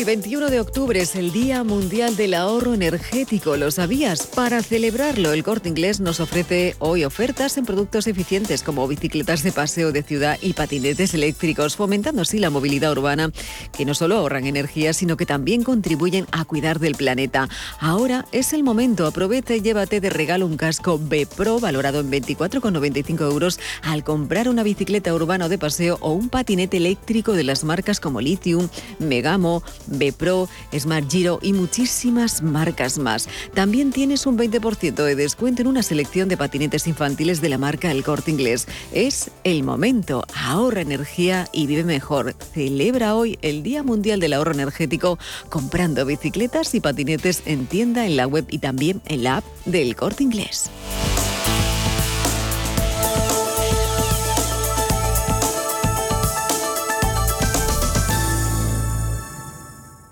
21 0.08 0.48
de 0.48 0.58
octubre, 0.58 0.98
es 0.98 1.16
el 1.16 1.32
Día 1.32 1.62
Mundial 1.64 2.16
del 2.16 2.32
Ahorro 2.32 2.72
Energético. 2.72 3.58
¿Lo 3.58 3.70
sabías? 3.70 4.26
Para 4.26 4.62
celebrarlo, 4.62 5.34
el 5.34 5.44
Corte 5.44 5.68
Inglés 5.68 6.00
nos 6.00 6.18
ofrece 6.18 6.76
hoy 6.78 7.04
ofertas 7.04 7.58
en 7.58 7.66
productos 7.66 8.06
eficientes 8.06 8.62
como 8.62 8.88
bicicletas 8.88 9.42
de 9.42 9.52
paseo 9.52 9.92
de 9.92 10.02
ciudad 10.02 10.38
y 10.40 10.54
patinetes 10.54 11.12
eléctricos, 11.12 11.76
fomentando 11.76 12.22
así 12.22 12.38
la 12.38 12.48
movilidad 12.48 12.92
urbana, 12.92 13.30
que 13.76 13.84
no 13.84 13.92
solo 13.92 14.16
ahorran 14.16 14.46
energía, 14.46 14.94
sino 14.94 15.18
que 15.18 15.26
también 15.26 15.62
contribuyen 15.62 16.26
a 16.32 16.46
cuidar 16.46 16.78
del 16.78 16.94
planeta. 16.94 17.46
Ahora 17.78 18.24
es 18.32 18.54
el 18.54 18.62
momento. 18.62 19.06
Aprovecha 19.06 19.56
y 19.56 19.60
llévate 19.60 20.00
de 20.00 20.08
regalo 20.08 20.46
un 20.46 20.56
casco 20.56 20.98
B 20.98 21.26
Pro 21.26 21.60
valorado 21.60 22.00
en 22.00 22.10
24,95 22.10 23.30
euros 23.30 23.60
al 23.82 24.04
comprar 24.04 24.48
una 24.48 24.62
bicicleta 24.62 25.12
urbana 25.12 25.50
de 25.50 25.58
paseo 25.58 25.98
o 26.00 26.12
un 26.12 26.30
patinete 26.30 26.78
eléctrico 26.78 27.34
de 27.34 27.44
las 27.44 27.62
marcas 27.62 28.00
como 28.00 28.22
Lithium, 28.22 28.70
Megamo, 29.00 29.62
B-Pro, 29.98 30.48
Smart 30.76 31.10
Giro 31.10 31.38
y 31.42 31.52
muchísimas 31.52 32.42
marcas 32.42 32.98
más. 32.98 33.28
También 33.54 33.92
tienes 33.92 34.26
un 34.26 34.38
20% 34.38 34.94
de 34.94 35.14
descuento 35.14 35.62
en 35.62 35.68
una 35.68 35.82
selección 35.82 36.28
de 36.28 36.36
patinetes 36.36 36.86
infantiles 36.86 37.40
de 37.40 37.48
la 37.48 37.58
marca 37.58 37.90
El 37.90 38.04
Corte 38.04 38.30
Inglés. 38.30 38.66
Es 38.92 39.30
el 39.44 39.62
momento. 39.62 40.24
Ahorra 40.34 40.80
energía 40.80 41.48
y 41.52 41.66
vive 41.66 41.84
mejor. 41.84 42.34
Celebra 42.54 43.14
hoy 43.14 43.38
el 43.42 43.62
Día 43.62 43.82
Mundial 43.82 44.20
del 44.20 44.32
Ahorro 44.32 44.52
Energético 44.52 45.18
comprando 45.48 46.04
bicicletas 46.04 46.74
y 46.74 46.80
patinetes 46.80 47.42
en 47.46 47.66
tienda, 47.66 48.06
en 48.06 48.16
la 48.16 48.26
web 48.26 48.46
y 48.48 48.58
también 48.58 49.02
en 49.06 49.24
la 49.24 49.38
app 49.38 49.44
del 49.64 49.96
Corte 49.96 50.22
Inglés. 50.22 50.70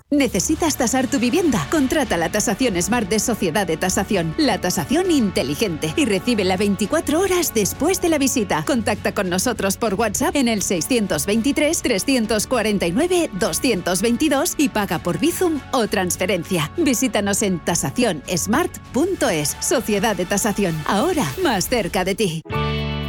¿Necesitas 0.09 0.77
tasar 0.77 1.07
tu 1.07 1.19
vivienda? 1.19 1.67
Contrata 1.69 2.15
la 2.15 2.29
tasación 2.29 2.81
Smart 2.81 3.09
de 3.09 3.19
Sociedad 3.19 3.67
de 3.67 3.75
Tasación, 3.75 4.33
la 4.37 4.61
tasación 4.61 5.11
inteligente 5.11 5.93
y 5.97 6.05
recibe 6.05 6.45
la 6.45 6.55
24 6.55 7.19
horas 7.19 7.53
después 7.53 8.01
de 8.01 8.07
la 8.07 8.17
visita. 8.17 8.63
Contacta 8.65 9.13
con 9.13 9.29
nosotros 9.29 9.75
por 9.75 9.95
WhatsApp 9.95 10.37
en 10.37 10.47
el 10.47 10.61
623 10.61 11.81
349 11.81 13.31
222 13.33 14.55
y 14.57 14.69
paga 14.69 14.99
por 14.99 15.19
Bizum 15.19 15.59
o 15.73 15.87
transferencia. 15.87 16.71
Visítanos 16.77 17.41
en 17.41 17.59
tasacionsmart.es. 17.59 19.57
Sociedad 19.59 20.15
de 20.15 20.25
Tasación, 20.25 20.81
ahora 20.87 21.25
más 21.43 21.67
cerca 21.67 22.05
de 22.05 22.15
ti. 22.15 22.41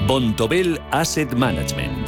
Bontobel 0.08 0.80
Asset 0.90 1.32
Management 1.34 2.07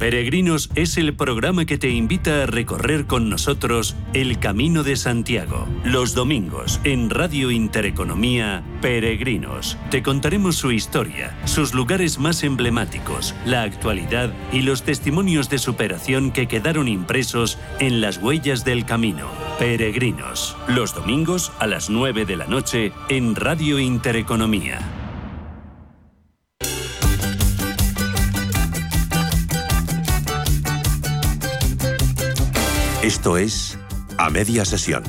Peregrinos 0.00 0.70
es 0.76 0.96
el 0.96 1.14
programa 1.14 1.66
que 1.66 1.76
te 1.76 1.90
invita 1.90 2.42
a 2.42 2.46
recorrer 2.46 3.06
con 3.06 3.28
nosotros 3.28 3.96
el 4.14 4.38
Camino 4.38 4.82
de 4.82 4.96
Santiago. 4.96 5.68
Los 5.84 6.14
domingos 6.14 6.80
en 6.84 7.10
Radio 7.10 7.50
Intereconomía, 7.50 8.64
Peregrinos. 8.80 9.76
Te 9.90 10.02
contaremos 10.02 10.56
su 10.56 10.72
historia, 10.72 11.36
sus 11.44 11.74
lugares 11.74 12.18
más 12.18 12.42
emblemáticos, 12.44 13.34
la 13.44 13.60
actualidad 13.60 14.32
y 14.54 14.62
los 14.62 14.84
testimonios 14.84 15.50
de 15.50 15.58
superación 15.58 16.30
que 16.30 16.48
quedaron 16.48 16.88
impresos 16.88 17.58
en 17.78 18.00
las 18.00 18.16
huellas 18.16 18.64
del 18.64 18.86
camino. 18.86 19.26
Peregrinos. 19.58 20.56
Los 20.66 20.94
domingos 20.94 21.52
a 21.58 21.66
las 21.66 21.90
9 21.90 22.24
de 22.24 22.36
la 22.36 22.46
noche 22.46 22.92
en 23.10 23.36
Radio 23.36 23.78
Intereconomía. 23.78 24.99
Esto 33.02 33.38
es 33.38 33.78
A 34.18 34.28
Media 34.28 34.62
Sesión. 34.66 35.02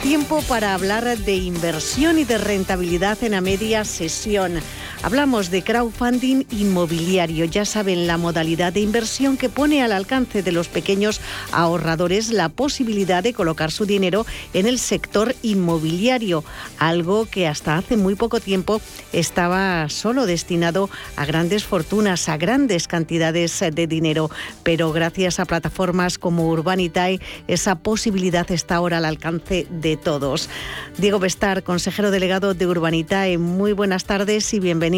Tiempo 0.00 0.40
para 0.42 0.74
hablar 0.74 1.18
de 1.18 1.34
inversión 1.34 2.20
y 2.20 2.24
de 2.24 2.38
rentabilidad 2.38 3.24
en 3.24 3.34
a 3.34 3.40
media 3.40 3.84
sesión. 3.84 4.60
Hablamos 5.02 5.50
de 5.50 5.62
crowdfunding 5.62 6.44
inmobiliario, 6.50 7.46
ya 7.46 7.64
saben, 7.64 8.06
la 8.06 8.18
modalidad 8.18 8.70
de 8.74 8.80
inversión 8.80 9.38
que 9.38 9.48
pone 9.48 9.82
al 9.82 9.92
alcance 9.92 10.42
de 10.42 10.52
los 10.52 10.68
pequeños 10.68 11.22
ahorradores 11.52 12.28
la 12.28 12.50
posibilidad 12.50 13.22
de 13.22 13.32
colocar 13.32 13.70
su 13.70 13.86
dinero 13.86 14.26
en 14.52 14.66
el 14.66 14.78
sector 14.78 15.34
inmobiliario, 15.40 16.44
algo 16.78 17.24
que 17.24 17.48
hasta 17.48 17.78
hace 17.78 17.96
muy 17.96 18.14
poco 18.14 18.40
tiempo 18.40 18.82
estaba 19.14 19.88
solo 19.88 20.26
destinado 20.26 20.90
a 21.16 21.24
grandes 21.24 21.64
fortunas, 21.64 22.28
a 22.28 22.36
grandes 22.36 22.86
cantidades 22.86 23.58
de 23.58 23.86
dinero, 23.86 24.30
pero 24.64 24.92
gracias 24.92 25.40
a 25.40 25.46
plataformas 25.46 26.18
como 26.18 26.50
Urbanitae, 26.50 27.20
esa 27.48 27.76
posibilidad 27.76 28.50
está 28.52 28.76
ahora 28.76 28.98
al 28.98 29.06
alcance 29.06 29.66
de 29.70 29.96
todos. 29.96 30.50
Diego 30.98 31.18
Bestar, 31.18 31.62
consejero 31.62 32.10
delegado 32.10 32.52
de 32.52 32.66
Urbanitae, 32.66 33.38
muy 33.38 33.72
buenas 33.72 34.04
tardes 34.04 34.52
y 34.52 34.60
bienvenido. 34.60 34.89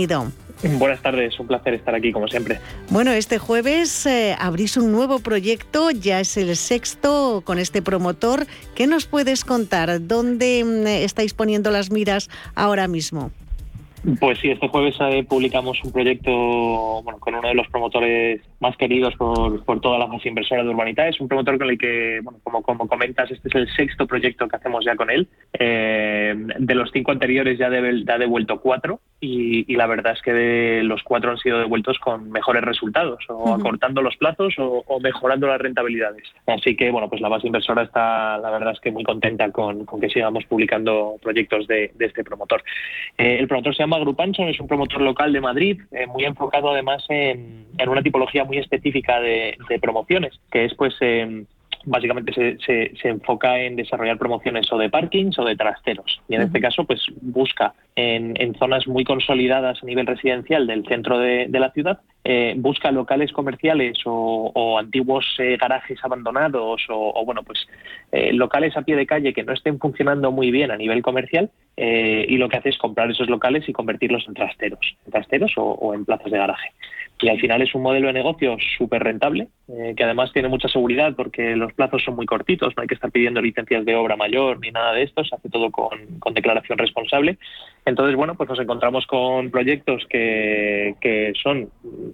Buenas 0.78 1.02
tardes, 1.02 1.38
un 1.40 1.48
placer 1.48 1.74
estar 1.74 1.94
aquí 1.94 2.12
como 2.12 2.28
siempre. 2.28 2.60
Bueno, 2.88 3.10
este 3.10 3.38
jueves 3.38 4.06
eh, 4.06 4.36
abrís 4.38 4.76
un 4.76 4.92
nuevo 4.92 5.18
proyecto, 5.18 5.90
ya 5.90 6.20
es 6.20 6.36
el 6.36 6.54
sexto 6.54 7.42
con 7.44 7.58
este 7.58 7.82
promotor. 7.82 8.46
¿Qué 8.76 8.86
nos 8.86 9.06
puedes 9.06 9.44
contar? 9.44 10.06
¿Dónde 10.06 10.62
mm, 10.64 10.86
estáis 10.86 11.34
poniendo 11.34 11.70
las 11.72 11.90
miras 11.90 12.30
ahora 12.54 12.86
mismo? 12.86 13.32
Pues 14.20 14.38
sí, 14.38 14.50
este 14.50 14.68
jueves 14.68 14.96
eh, 15.00 15.24
publicamos 15.28 15.78
un 15.84 15.92
proyecto 15.92 16.30
bueno, 17.02 17.18
con 17.18 17.34
uno 17.34 17.48
de 17.48 17.54
los 17.54 17.68
promotores 17.68 18.40
más 18.62 18.76
queridos 18.76 19.14
por, 19.16 19.64
por 19.64 19.80
toda 19.80 19.98
la 19.98 20.06
fase 20.06 20.28
inversora 20.28 20.62
de 20.62 20.70
Urbanita. 20.70 21.08
Es 21.08 21.20
un 21.20 21.28
promotor 21.28 21.58
con 21.58 21.68
el 21.68 21.76
que, 21.76 22.20
bueno, 22.22 22.38
como, 22.42 22.62
como 22.62 22.88
comentas, 22.88 23.30
este 23.30 23.48
es 23.48 23.54
el 23.54 23.68
sexto 23.74 24.06
proyecto 24.06 24.48
que 24.48 24.56
hacemos 24.56 24.84
ya 24.84 24.96
con 24.96 25.10
él. 25.10 25.28
Eh, 25.58 26.34
de 26.58 26.74
los 26.74 26.90
cinco 26.92 27.10
anteriores 27.10 27.58
ya, 27.58 27.66
ha 27.66 28.18
devuelto 28.18 28.60
cuatro 28.60 29.00
y, 29.20 29.74
la 29.76 29.86
verdad 29.86 30.12
es 30.14 30.22
que 30.22 30.32
de 30.32 30.82
los 30.82 31.02
cuatro 31.02 31.30
han 31.30 31.38
sido 31.38 31.58
devueltos 31.58 31.98
con 31.98 32.30
mejores 32.30 32.62
resultados, 32.62 33.24
o 33.28 33.54
acortando 33.54 34.02
los 34.02 34.16
plazos 34.16 34.54
o, 34.58 35.00
mejorando 35.00 35.46
las 35.46 35.60
rentabilidades. 35.60 36.24
Así 36.46 36.76
que, 36.76 36.90
bueno, 36.90 37.08
pues 37.08 37.20
la 37.20 37.28
base 37.28 37.46
inversora 37.46 37.82
está, 37.82 38.38
la 38.38 38.50
verdad 38.50 38.72
es 38.72 38.80
que 38.80 38.90
muy 38.90 39.04
contenta 39.04 39.50
con, 39.50 39.84
con 39.86 40.00
que 40.00 40.08
sigamos 40.08 40.44
publicando 40.46 41.16
proyectos 41.22 41.66
de, 41.66 41.92
de 41.94 42.06
este 42.06 42.24
promotor. 42.24 42.62
Eh, 43.18 43.38
el 43.38 43.48
promotor 43.48 43.74
se 43.74 43.82
llama 43.82 43.98
Grupanson, 43.98 44.48
es 44.48 44.60
un 44.60 44.68
promotor 44.68 45.00
local 45.00 45.32
de 45.32 45.40
Madrid, 45.40 45.80
eh, 45.92 46.06
muy 46.06 46.24
enfocado 46.24 46.70
además 46.70 47.04
en, 47.08 47.66
en, 47.78 47.88
una 47.88 48.02
tipología 48.02 48.44
muy 48.44 48.51
específica 48.58 49.20
de, 49.20 49.56
de 49.68 49.78
promociones, 49.78 50.38
que 50.50 50.64
es 50.64 50.74
pues 50.74 50.94
eh, 51.00 51.44
básicamente 51.84 52.32
se, 52.32 52.90
se, 52.96 53.08
enfoca 53.08 53.58
en 53.58 53.76
desarrollar 53.76 54.18
promociones 54.18 54.72
o 54.72 54.78
de 54.78 54.90
parkings 54.90 55.38
o 55.38 55.44
de 55.44 55.56
trasteros. 55.56 56.20
Y 56.28 56.34
en 56.34 56.42
este 56.42 56.60
caso, 56.60 56.84
pues 56.84 57.00
busca 57.20 57.74
en, 57.96 58.34
en, 58.40 58.54
zonas 58.54 58.86
muy 58.86 59.04
consolidadas 59.04 59.82
a 59.82 59.86
nivel 59.86 60.06
residencial 60.06 60.66
del 60.66 60.86
centro 60.86 61.18
de, 61.18 61.46
de 61.48 61.60
la 61.60 61.70
ciudad, 61.72 62.00
eh, 62.24 62.54
busca 62.56 62.92
locales 62.92 63.32
comerciales 63.32 63.98
o, 64.04 64.78
antiguos 64.78 65.26
eh, 65.38 65.56
garajes 65.60 65.98
abandonados 66.04 66.82
o, 66.88 67.24
bueno, 67.24 67.42
pues 67.42 67.66
eh, 68.12 68.32
locales 68.32 68.76
a 68.76 68.82
pie 68.82 68.96
de 68.96 69.06
calle 69.06 69.32
que 69.32 69.42
no 69.42 69.52
estén 69.52 69.78
funcionando 69.78 70.30
muy 70.30 70.50
bien 70.50 70.70
a 70.70 70.76
nivel 70.76 71.02
comercial 71.02 71.50
y 71.74 72.36
lo 72.36 72.48
que 72.48 72.58
hace 72.58 72.68
es 72.68 72.78
comprar 72.78 73.10
esos 73.10 73.28
locales 73.28 73.66
y 73.68 73.72
convertirlos 73.72 74.28
en 74.28 74.34
trasteros, 74.34 74.94
en 75.06 75.10
trasteros 75.10 75.52
o 75.56 75.94
en 75.94 76.04
plazas 76.04 76.30
de 76.30 76.38
garaje 76.38 76.70
y 77.22 77.28
al 77.28 77.40
final 77.40 77.62
es 77.62 77.74
un 77.74 77.82
modelo 77.82 78.08
de 78.08 78.12
negocio 78.12 78.56
súper 78.76 79.04
rentable, 79.04 79.46
eh, 79.68 79.94
que 79.96 80.02
además 80.02 80.32
tiene 80.32 80.48
mucha 80.48 80.68
seguridad 80.68 81.14
porque 81.14 81.54
los 81.54 81.72
plazos 81.72 82.02
son 82.02 82.16
muy 82.16 82.26
cortitos, 82.26 82.74
no 82.76 82.82
hay 82.82 82.88
que 82.88 82.94
estar 82.94 83.12
pidiendo 83.12 83.40
licencias 83.40 83.84
de 83.84 83.94
obra 83.94 84.16
mayor 84.16 84.58
ni 84.58 84.72
nada 84.72 84.92
de 84.92 85.04
esto, 85.04 85.24
se 85.24 85.36
hace 85.36 85.48
todo 85.48 85.70
con, 85.70 85.98
declaración 86.34 86.78
responsable. 86.78 87.38
Entonces, 87.84 88.16
bueno, 88.16 88.34
pues 88.34 88.48
nos 88.48 88.58
encontramos 88.58 89.06
con 89.06 89.50
proyectos 89.50 90.04
que, 90.10 90.96
que 91.00 91.32
son 91.40 91.70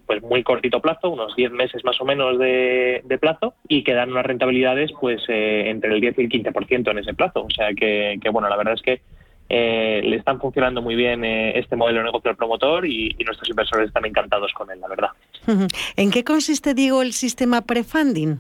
pues 0.07 0.23
muy 0.23 0.43
cortito 0.43 0.81
plazo, 0.83 1.09
unos 1.11 1.35
10 1.35 1.53
meses 1.53 1.85
más 1.85 1.99
o 2.01 2.05
menos 2.05 2.39
de, 2.39 3.19
plazo, 3.21 3.55
y 3.67 3.85
que 3.85 3.95
dan 3.95 4.11
unas 4.11 4.27
rentabilidades 4.27 4.93
pues 5.01 5.23
eh, 5.29 5.71
entre 5.71 5.95
el 5.95 6.01
10 6.01 6.19
y 6.19 6.21
el 6.23 6.29
15% 6.29 6.91
en 6.91 6.99
ese 6.99 7.15
plazo. 7.15 7.45
O 7.45 7.51
sea 7.51 7.73
que, 7.75 8.19
que, 8.21 8.29
bueno, 8.29 8.49
la 8.49 8.57
verdad 8.57 8.75
es 8.75 8.83
que 8.83 9.01
eh, 9.49 10.03
le 10.05 10.17
están 10.17 10.41
funcionando 10.41 10.83
muy 10.83 10.95
bien 10.95 11.25
eh, 11.25 11.59
este 11.59 11.77
modelo 11.77 11.99
de 11.99 12.05
negocio 12.05 12.31
al 12.31 12.37
promotor 12.37 12.87
y, 12.87 13.17
nuestros 13.25 13.49
inversores 13.49 13.89
están 13.89 14.05
encantados 14.05 14.53
con 14.53 14.71
él, 14.71 14.81
la 14.81 14.89
verdad. 14.89 15.09
¿En 15.97 16.11
qué 16.11 16.25
consiste, 16.25 16.75
digo, 16.75 17.03
el 17.03 17.13
sistema 17.13 17.61
prefunding? 17.63 18.39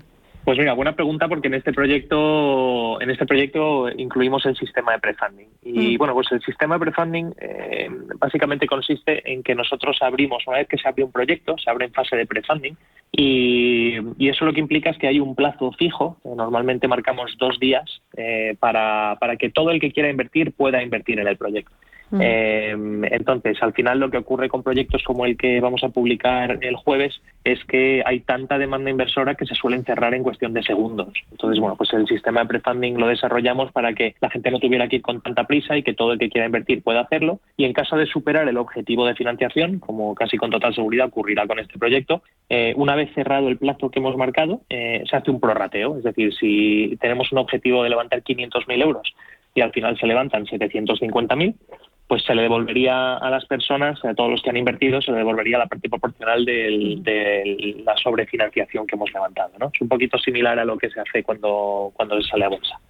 Pues 0.48 0.56
mira, 0.56 0.72
buena 0.72 0.96
pregunta 0.96 1.28
porque 1.28 1.48
en 1.48 1.52
este 1.52 1.74
proyecto, 1.74 2.98
en 3.02 3.10
este 3.10 3.26
proyecto 3.26 3.90
incluimos 3.90 4.46
el 4.46 4.56
sistema 4.56 4.92
de 4.92 4.98
prefunding. 4.98 5.48
Y 5.62 5.94
mm. 5.94 5.98
bueno, 5.98 6.14
pues 6.14 6.32
el 6.32 6.40
sistema 6.40 6.76
de 6.76 6.80
prefunding 6.86 7.34
eh, 7.38 7.90
básicamente 8.16 8.66
consiste 8.66 9.30
en 9.30 9.42
que 9.42 9.54
nosotros 9.54 9.98
abrimos, 10.00 10.46
una 10.46 10.56
vez 10.56 10.66
que 10.66 10.78
se 10.78 10.88
abre 10.88 11.04
un 11.04 11.12
proyecto, 11.12 11.58
se 11.58 11.68
abre 11.68 11.84
en 11.84 11.92
fase 11.92 12.16
de 12.16 12.24
prefunding, 12.24 12.78
y, 13.12 13.98
y 14.16 14.28
eso 14.30 14.46
lo 14.46 14.54
que 14.54 14.60
implica 14.60 14.88
es 14.88 14.96
que 14.96 15.08
hay 15.08 15.20
un 15.20 15.34
plazo 15.34 15.70
fijo, 15.72 16.16
normalmente 16.24 16.88
marcamos 16.88 17.36
dos 17.36 17.60
días, 17.60 18.00
eh, 18.16 18.56
para, 18.58 19.18
para 19.20 19.36
que 19.36 19.50
todo 19.50 19.70
el 19.70 19.80
que 19.80 19.92
quiera 19.92 20.08
invertir 20.08 20.52
pueda 20.52 20.82
invertir 20.82 21.20
en 21.20 21.28
el 21.28 21.36
proyecto. 21.36 21.74
Eh, 22.20 22.74
entonces, 23.10 23.62
al 23.62 23.72
final 23.72 23.98
lo 23.98 24.10
que 24.10 24.18
ocurre 24.18 24.48
con 24.48 24.62
proyectos 24.62 25.02
como 25.02 25.26
el 25.26 25.36
que 25.36 25.60
vamos 25.60 25.84
a 25.84 25.90
publicar 25.90 26.58
el 26.62 26.76
jueves 26.76 27.20
es 27.44 27.64
que 27.64 28.02
hay 28.04 28.20
tanta 28.20 28.58
demanda 28.58 28.90
inversora 28.90 29.34
que 29.34 29.46
se 29.46 29.54
suelen 29.54 29.84
cerrar 29.84 30.14
en 30.14 30.22
cuestión 30.22 30.52
de 30.52 30.62
segundos. 30.62 31.12
Entonces, 31.30 31.60
bueno, 31.60 31.76
pues 31.76 31.92
el 31.92 32.06
sistema 32.06 32.40
de 32.40 32.46
prefunding 32.46 32.98
lo 32.98 33.08
desarrollamos 33.08 33.72
para 33.72 33.92
que 33.92 34.14
la 34.20 34.30
gente 34.30 34.50
no 34.50 34.58
tuviera 34.58 34.88
que 34.88 34.96
ir 34.96 35.02
con 35.02 35.20
tanta 35.20 35.44
prisa 35.44 35.76
y 35.76 35.82
que 35.82 35.94
todo 35.94 36.12
el 36.12 36.18
que 36.18 36.30
quiera 36.30 36.46
invertir 36.46 36.82
pueda 36.82 37.00
hacerlo. 37.00 37.40
Y 37.56 37.64
en 37.64 37.72
caso 37.72 37.96
de 37.96 38.06
superar 38.06 38.48
el 38.48 38.56
objetivo 38.56 39.06
de 39.06 39.14
financiación, 39.14 39.78
como 39.78 40.14
casi 40.14 40.36
con 40.36 40.50
total 40.50 40.74
seguridad 40.74 41.06
ocurrirá 41.06 41.46
con 41.46 41.58
este 41.58 41.78
proyecto, 41.78 42.22
eh, 42.48 42.72
una 42.76 42.94
vez 42.94 43.12
cerrado 43.14 43.48
el 43.48 43.58
plazo 43.58 43.90
que 43.90 43.98
hemos 43.98 44.16
marcado, 44.16 44.62
eh, 44.70 45.04
se 45.08 45.16
hace 45.16 45.30
un 45.30 45.40
prorrateo. 45.40 45.98
Es 45.98 46.04
decir, 46.04 46.34
si 46.34 46.96
tenemos 47.00 47.32
un 47.32 47.38
objetivo 47.38 47.82
de 47.82 47.90
levantar 47.90 48.22
500.000 48.22 48.82
euros 48.82 49.14
y 49.54 49.60
al 49.60 49.72
final 49.72 49.98
se 49.98 50.06
levantan 50.06 50.46
750.000, 50.46 51.54
pues 52.08 52.24
se 52.24 52.34
le 52.34 52.42
devolvería 52.42 53.18
a 53.18 53.28
las 53.28 53.44
personas, 53.44 54.02
a 54.02 54.14
todos 54.14 54.30
los 54.30 54.42
que 54.42 54.48
han 54.48 54.56
invertido, 54.56 55.02
se 55.02 55.12
le 55.12 55.18
devolvería 55.18 55.58
la 55.58 55.66
parte 55.66 55.90
proporcional 55.90 56.42
de 56.42 57.82
la 57.84 57.94
sobrefinanciación 57.98 58.86
que 58.86 58.96
hemos 58.96 59.12
levantado. 59.12 59.52
¿no? 59.60 59.70
Es 59.72 59.80
un 59.82 59.88
poquito 59.88 60.16
similar 60.18 60.58
a 60.58 60.64
lo 60.64 60.78
que 60.78 60.88
se 60.88 61.00
hace 61.00 61.22
cuando, 61.22 61.92
cuando 61.94 62.18
se 62.22 62.30
sale 62.30 62.46
a 62.46 62.48
bolsa. 62.48 62.80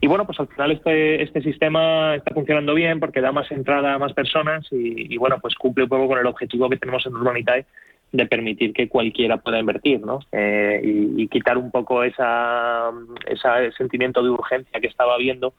Y 0.00 0.06
bueno, 0.06 0.24
pues 0.24 0.38
al 0.38 0.46
final 0.46 0.70
este, 0.70 1.20
este 1.20 1.42
sistema 1.42 2.14
está 2.14 2.32
funcionando 2.32 2.74
bien 2.74 3.00
porque 3.00 3.20
da 3.20 3.32
más 3.32 3.50
entrada 3.50 3.94
a 3.94 3.98
más 3.98 4.12
personas 4.12 4.66
y, 4.70 5.16
bueno, 5.16 5.38
pues 5.42 5.56
cumple 5.56 5.84
un 5.84 5.90
poco 5.90 6.06
con 6.06 6.20
el 6.20 6.26
objetivo 6.26 6.70
que 6.70 6.76
tenemos 6.76 7.04
en 7.06 7.16
Urbanitae 7.16 7.66
de 8.12 8.26
permitir 8.26 8.72
que 8.72 8.88
cualquiera 8.88 9.38
pueda 9.38 9.58
invertir, 9.58 10.00
¿no? 10.00 10.20
Eh, 10.30 10.80
y, 10.84 11.26
quitar 11.26 11.58
un 11.58 11.72
poco 11.72 12.04
esa, 12.04 12.92
ese 13.26 13.72
sentimiento 13.76 14.22
de 14.22 14.30
urgencia 14.30 14.80
que 14.80 14.86
estaba 14.86 15.14
habiendo 15.14 15.54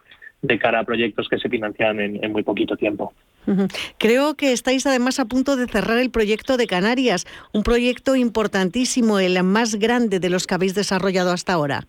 de 0.47 0.59
cara 0.59 0.79
a 0.79 0.83
proyectos 0.83 1.27
que 1.29 1.37
se 1.37 1.49
financian 1.49 1.99
en, 1.99 2.31
muy 2.31 2.43
poquito 2.43 2.75
tiempo. 2.75 3.13
Creo 3.97 4.35
que 4.35 4.51
estáis 4.51 4.85
además 4.85 5.19
a 5.19 5.25
punto 5.25 5.55
de 5.55 5.67
cerrar 5.67 5.97
el 5.97 6.09
proyecto 6.09 6.57
de 6.57 6.67
Canarias, 6.67 7.25
un 7.53 7.63
proyecto 7.63 8.15
importantísimo, 8.15 9.19
el 9.19 9.41
más 9.43 9.75
grande 9.75 10.19
de 10.19 10.29
los 10.29 10.47
que 10.47 10.55
habéis 10.55 10.73
desarrollado 10.73 11.31
hasta 11.31 11.53
ahora. 11.53 11.87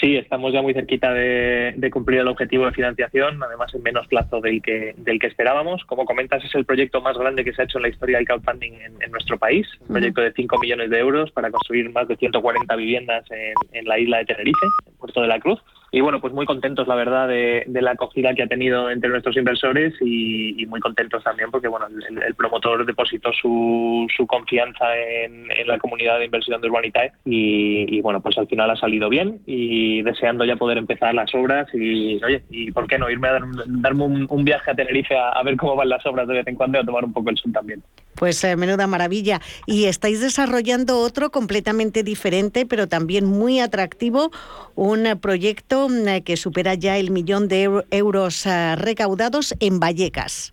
Sí, 0.00 0.16
estamos 0.16 0.54
ya 0.54 0.62
muy 0.62 0.72
cerquita 0.72 1.12
de, 1.12 1.90
cumplir 1.92 2.20
el 2.20 2.28
objetivo 2.28 2.64
de 2.64 2.72
financiación, 2.72 3.42
además 3.42 3.74
en 3.74 3.82
menos 3.82 4.06
plazo 4.06 4.40
del 4.40 4.62
que, 4.62 4.94
del 4.96 5.18
que 5.18 5.26
esperábamos. 5.26 5.84
Como 5.84 6.06
comentas, 6.06 6.42
es 6.44 6.54
el 6.54 6.64
proyecto 6.64 7.02
más 7.02 7.18
grande 7.18 7.44
que 7.44 7.52
se 7.52 7.60
ha 7.60 7.64
hecho 7.66 7.78
en 7.78 7.82
la 7.82 7.88
historia 7.88 8.16
del 8.16 8.26
crowdfunding 8.26 8.72
en, 8.72 9.02
en 9.02 9.10
nuestro 9.10 9.38
país, 9.38 9.66
un 9.80 9.88
proyecto 9.88 10.22
de 10.22 10.32
5 10.32 10.58
millones 10.58 10.88
de 10.88 10.98
euros 10.98 11.30
para 11.30 11.50
construir 11.50 11.90
más 11.90 12.08
de 12.08 12.16
140 12.16 12.74
viviendas 12.76 13.30
en, 13.30 13.54
en 13.72 13.84
la 13.84 13.98
isla 13.98 14.18
de 14.18 14.24
Tenerife, 14.24 14.66
en 14.86 14.94
Puerto 14.94 15.20
de 15.20 15.28
la 15.28 15.40
Cruz 15.40 15.60
y 15.92 16.00
bueno, 16.00 16.20
pues 16.20 16.32
muy 16.32 16.46
contentos, 16.46 16.88
la 16.88 16.94
verdad, 16.94 17.28
de, 17.28 17.64
la 17.68 17.92
acogida 17.92 18.34
que 18.34 18.42
ha 18.42 18.48
tenido 18.48 18.90
entre 18.90 19.10
nuestros 19.10 19.36
inversores 19.36 19.94
y, 20.00 20.66
muy 20.66 20.80
contentos 20.80 21.22
también 21.22 21.50
porque 21.50 21.68
bueno, 21.68 21.86
el, 21.86 22.34
promotor 22.34 22.84
depositó 22.84 23.32
su, 23.32 24.06
su 24.16 24.26
confianza 24.26 24.96
en, 24.96 25.46
la 25.66 25.78
comunidad 25.78 26.18
de 26.18 26.24
inversión 26.24 26.60
de 26.60 26.68
Urbanitae 26.68 27.12
y, 27.24 28.00
bueno, 28.00 28.20
pues 28.20 28.36
al 28.38 28.48
final 28.48 28.70
ha 28.70 28.76
salido 28.76 29.08
bien 29.08 29.40
y 29.46 30.02
deseando 30.02 30.44
ya 30.44 30.56
poder 30.56 30.78
empezar 30.78 31.14
las 31.14 31.32
obras 31.34 31.68
y 31.72 32.22
oye, 32.24 32.42
y 32.50 32.72
por 32.72 32.86
qué 32.86 32.98
no 32.98 33.08
irme 33.08 33.28
a 33.28 33.32
dar, 33.32 33.42
darme 33.66 34.04
un, 34.04 34.44
viaje 34.44 34.70
a 34.70 34.74
Tenerife 34.74 35.16
a, 35.16 35.42
ver 35.42 35.56
cómo 35.56 35.76
van 35.76 35.88
las 35.88 36.04
obras 36.06 36.28
de 36.28 36.34
vez 36.34 36.46
en 36.46 36.56
cuando 36.56 36.78
y 36.78 36.80
a 36.80 36.84
tomar 36.84 37.04
un 37.04 37.12
poco 37.12 37.30
el 37.30 37.36
sol 37.36 37.52
también. 37.52 37.82
Pues 38.16 38.42
eh, 38.44 38.56
menuda 38.56 38.86
maravilla. 38.86 39.40
Y 39.66 39.84
estáis 39.84 40.20
desarrollando 40.20 40.98
otro 40.98 41.30
completamente 41.30 42.02
diferente, 42.02 42.66
pero 42.66 42.88
también 42.88 43.26
muy 43.26 43.60
atractivo, 43.60 44.30
un 44.74 45.18
proyecto 45.20 45.88
eh, 45.90 46.22
que 46.22 46.36
supera 46.36 46.74
ya 46.74 46.96
el 46.96 47.10
millón 47.10 47.48
de 47.48 47.84
euros 47.90 48.46
eh, 48.46 48.76
recaudados 48.76 49.54
en 49.60 49.78
Vallecas. 49.80 50.52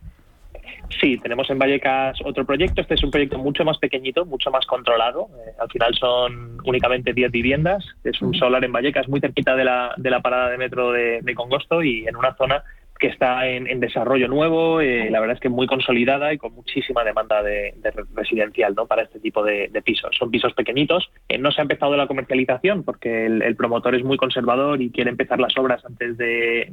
Sí, 1.01 1.17
tenemos 1.17 1.49
en 1.49 1.59
Vallecas 1.59 2.19
otro 2.23 2.45
proyecto. 2.45 2.81
Este 2.81 2.93
es 2.95 3.03
un 3.03 3.11
proyecto 3.11 3.37
mucho 3.37 3.63
más 3.65 3.77
pequeñito, 3.77 4.25
mucho 4.25 4.51
más 4.51 4.65
controlado. 4.65 5.29
Eh, 5.45 5.51
al 5.59 5.69
final 5.69 5.95
son 5.95 6.57
únicamente 6.65 7.13
10 7.13 7.31
viviendas. 7.31 7.85
Es 8.03 8.21
un 8.21 8.33
solar 8.33 8.63
en 8.63 8.71
Vallecas, 8.71 9.07
muy 9.07 9.19
cerquita 9.19 9.55
de 9.55 9.65
la, 9.65 9.93
de 9.97 10.09
la 10.09 10.21
parada 10.21 10.49
de 10.49 10.57
metro 10.57 10.91
de, 10.91 11.21
de 11.21 11.35
Congosto 11.35 11.81
y 11.83 12.07
en 12.07 12.15
una 12.15 12.35
zona 12.35 12.63
que 12.99 13.07
está 13.07 13.47
en, 13.47 13.79
desarrollo 13.79 14.27
nuevo, 14.27 14.79
eh, 14.79 15.09
la 15.09 15.19
verdad 15.19 15.35
es 15.35 15.41
que 15.41 15.49
muy 15.49 15.67
consolidada 15.67 16.33
y 16.33 16.37
con 16.37 16.53
muchísima 16.53 17.03
demanda 17.03 17.43
de, 17.43 17.73
residencial 18.15 18.73
¿no? 18.75 18.85
para 18.85 19.03
este 19.03 19.19
tipo 19.19 19.43
de, 19.43 19.69
pisos. 19.83 20.15
Son 20.17 20.31
pisos 20.31 20.53
pequeñitos, 20.53 21.11
eh, 21.27 21.37
no 21.37 21.51
se 21.51 21.59
ha 21.59 21.63
empezado 21.63 21.97
la 21.97 22.07
comercialización 22.07 22.83
porque 22.83 23.25
el, 23.25 23.55
promotor 23.55 23.95
es 23.95 24.03
muy 24.03 24.17
conservador 24.17 24.81
y 24.81 24.91
quiere 24.91 25.09
empezar 25.09 25.39
las 25.39 25.57
obras 25.57 25.83
antes 25.85 26.17
de, 26.17 26.69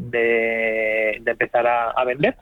empezar 1.26 1.66
a 1.66 2.04
vender. 2.04 2.36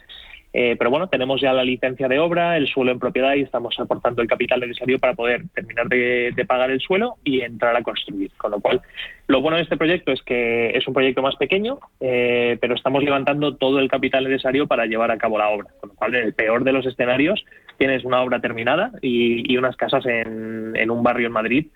Eh, 0.61 0.75
pero 0.77 0.91
bueno, 0.91 1.09
tenemos 1.09 1.41
ya 1.41 1.53
la 1.53 1.63
licencia 1.63 2.09
de 2.09 2.19
obra, 2.19 2.57
el 2.57 2.67
suelo 2.67 2.91
en 2.91 2.99
propiedad 2.99 3.33
y 3.37 3.43
estamos 3.43 3.79
aportando 3.79 4.23
el 4.23 4.27
capital 4.27 4.59
necesario 4.59 4.99
para 4.99 5.15
poder 5.15 5.45
terminar 5.55 5.87
de, 5.87 6.35
pagar 6.49 6.73
el 6.73 6.81
suelo 6.81 7.15
y 7.23 7.43
entrar 7.43 7.77
a 7.77 7.83
construir. 7.85 8.33
Con 8.37 8.51
lo 8.51 8.61
cual, 8.61 8.83
lo 9.29 9.41
bueno 9.41 9.57
de 9.57 9.63
este 9.63 9.77
proyecto 9.77 10.11
es 10.11 10.21
que 10.23 10.71
es 10.71 10.89
un 10.89 10.95
proyecto 10.95 11.23
más 11.23 11.37
pequeño, 11.37 11.79
eh, 12.01 12.59
pero 12.61 12.75
estamos 12.75 13.05
levantando 13.05 13.55
todo 13.55 13.79
el 13.79 13.89
capital 13.89 14.25
necesario 14.25 14.67
para 14.67 14.87
llevar 14.87 15.13
a 15.13 15.19
cabo 15.19 15.39
la 15.39 15.49
obra. 15.49 15.69
Con 15.79 15.91
lo 15.91 15.95
cual, 15.95 16.17
en 16.17 16.25
el 16.25 16.35
peor 16.35 16.65
de 16.65 16.73
los 16.73 16.85
escenarios, 16.87 17.45
tienes 17.77 18.05
una 18.05 18.21
obra 18.21 18.41
terminada 18.41 18.91
y, 19.01 19.57
unas 19.57 19.77
casas 19.77 20.07
en 20.07 20.91
un 20.91 21.03
barrio 21.05 21.29
en 21.29 21.35
Madrid 21.35 21.67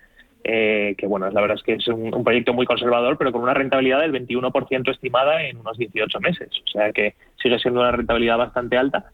eh, 0.43 0.95
que 0.97 1.07
bueno, 1.07 1.29
la 1.29 1.41
verdad 1.41 1.57
es 1.57 1.63
que 1.63 1.73
es 1.73 1.87
un, 1.87 2.23
proyecto 2.23 2.53
muy 2.53 2.65
conservador, 2.65 3.17
pero 3.17 3.31
con 3.31 3.41
una 3.41 3.53
rentabilidad 3.53 4.01
del 4.01 4.11
21% 4.11 4.91
estimada 4.91 5.43
en 5.43 5.57
unos 5.57 5.77
18 5.77 6.19
meses. 6.19 6.49
O 6.65 6.67
sea 6.69 6.91
que 6.91 7.15
sigue 7.41 7.59
siendo 7.59 7.81
una 7.81 7.91
rentabilidad 7.91 8.37
bastante 8.37 8.77
alta. 8.77 9.05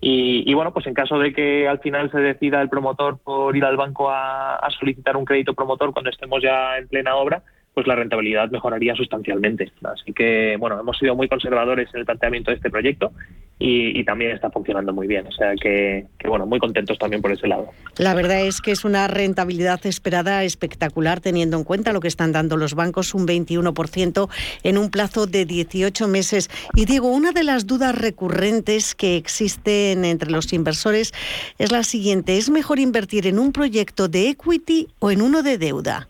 Y, 0.00 0.54
bueno, 0.54 0.72
pues 0.72 0.86
en 0.86 0.94
caso 0.94 1.18
de 1.18 1.32
que 1.32 1.66
al 1.66 1.80
final 1.80 2.08
se 2.12 2.20
decida 2.20 2.62
el 2.62 2.68
promotor 2.68 3.18
por 3.18 3.56
ir 3.56 3.64
al 3.64 3.76
banco 3.76 4.08
a 4.10 4.68
solicitar 4.78 5.16
un 5.16 5.24
crédito 5.24 5.54
promotor 5.54 5.92
cuando 5.92 6.10
estemos 6.10 6.40
ya 6.40 6.78
en 6.78 6.86
plena 6.86 7.16
obra, 7.16 7.42
pues 7.74 7.86
la 7.86 7.94
rentabilidad 7.94 8.50
mejoraría 8.50 8.94
sustancialmente. 8.94 9.70
Así 9.84 10.12
que, 10.12 10.56
bueno, 10.58 10.80
hemos 10.80 10.98
sido 10.98 11.14
muy 11.14 11.28
conservadores 11.28 11.88
en 11.94 12.00
el 12.00 12.06
planteamiento 12.06 12.50
de 12.50 12.56
este 12.56 12.70
proyecto 12.70 13.12
y, 13.60 14.04
también 14.04 14.30
está 14.32 14.50
funcionando 14.50 14.92
muy 14.92 15.06
bien. 15.06 15.26
O 15.26 15.32
sea 15.32 15.54
que, 15.60 16.06
bueno, 16.26 16.46
muy 16.46 16.58
contentos 16.58 16.98
también 16.98 17.22
por 17.22 17.32
ese 17.32 17.46
lado. 17.46 17.70
La 17.96 18.14
verdad 18.14 18.40
es 18.40 18.60
que 18.60 18.70
es 18.70 18.84
una 18.84 19.06
rentabilidad 19.08 19.84
esperada 19.86 20.44
espectacular 20.44 21.20
teniendo 21.20 21.56
en 21.56 21.64
cuenta 21.64 21.92
lo 21.92 22.00
que 22.00 22.08
están 22.08 22.32
dando 22.32 22.56
los 22.56 22.74
bancos, 22.74 23.14
un 23.14 23.26
21% 23.26 24.28
en 24.62 24.78
un 24.78 24.90
plazo 24.90 25.26
de 25.26 25.44
18 25.44 26.08
meses. 26.08 26.50
Y 26.74 26.84
digo, 26.84 27.08
una 27.08 27.32
de 27.32 27.44
las 27.44 27.66
dudas 27.66 27.96
recurrentes 27.96 28.94
que 28.94 29.16
existen 29.16 30.04
entre 30.04 30.30
los 30.30 30.52
inversores 30.52 31.12
es 31.58 31.72
la 31.72 31.82
siguiente, 31.82 32.38
¿es 32.38 32.50
mejor 32.50 32.78
invertir 32.78 33.26
en 33.26 33.38
un 33.38 33.52
proyecto 33.52 34.08
de 34.08 34.30
equity 34.30 34.88
o 35.00 35.10
en 35.10 35.22
uno 35.22 35.42
de 35.42 35.58
deuda? 35.58 36.08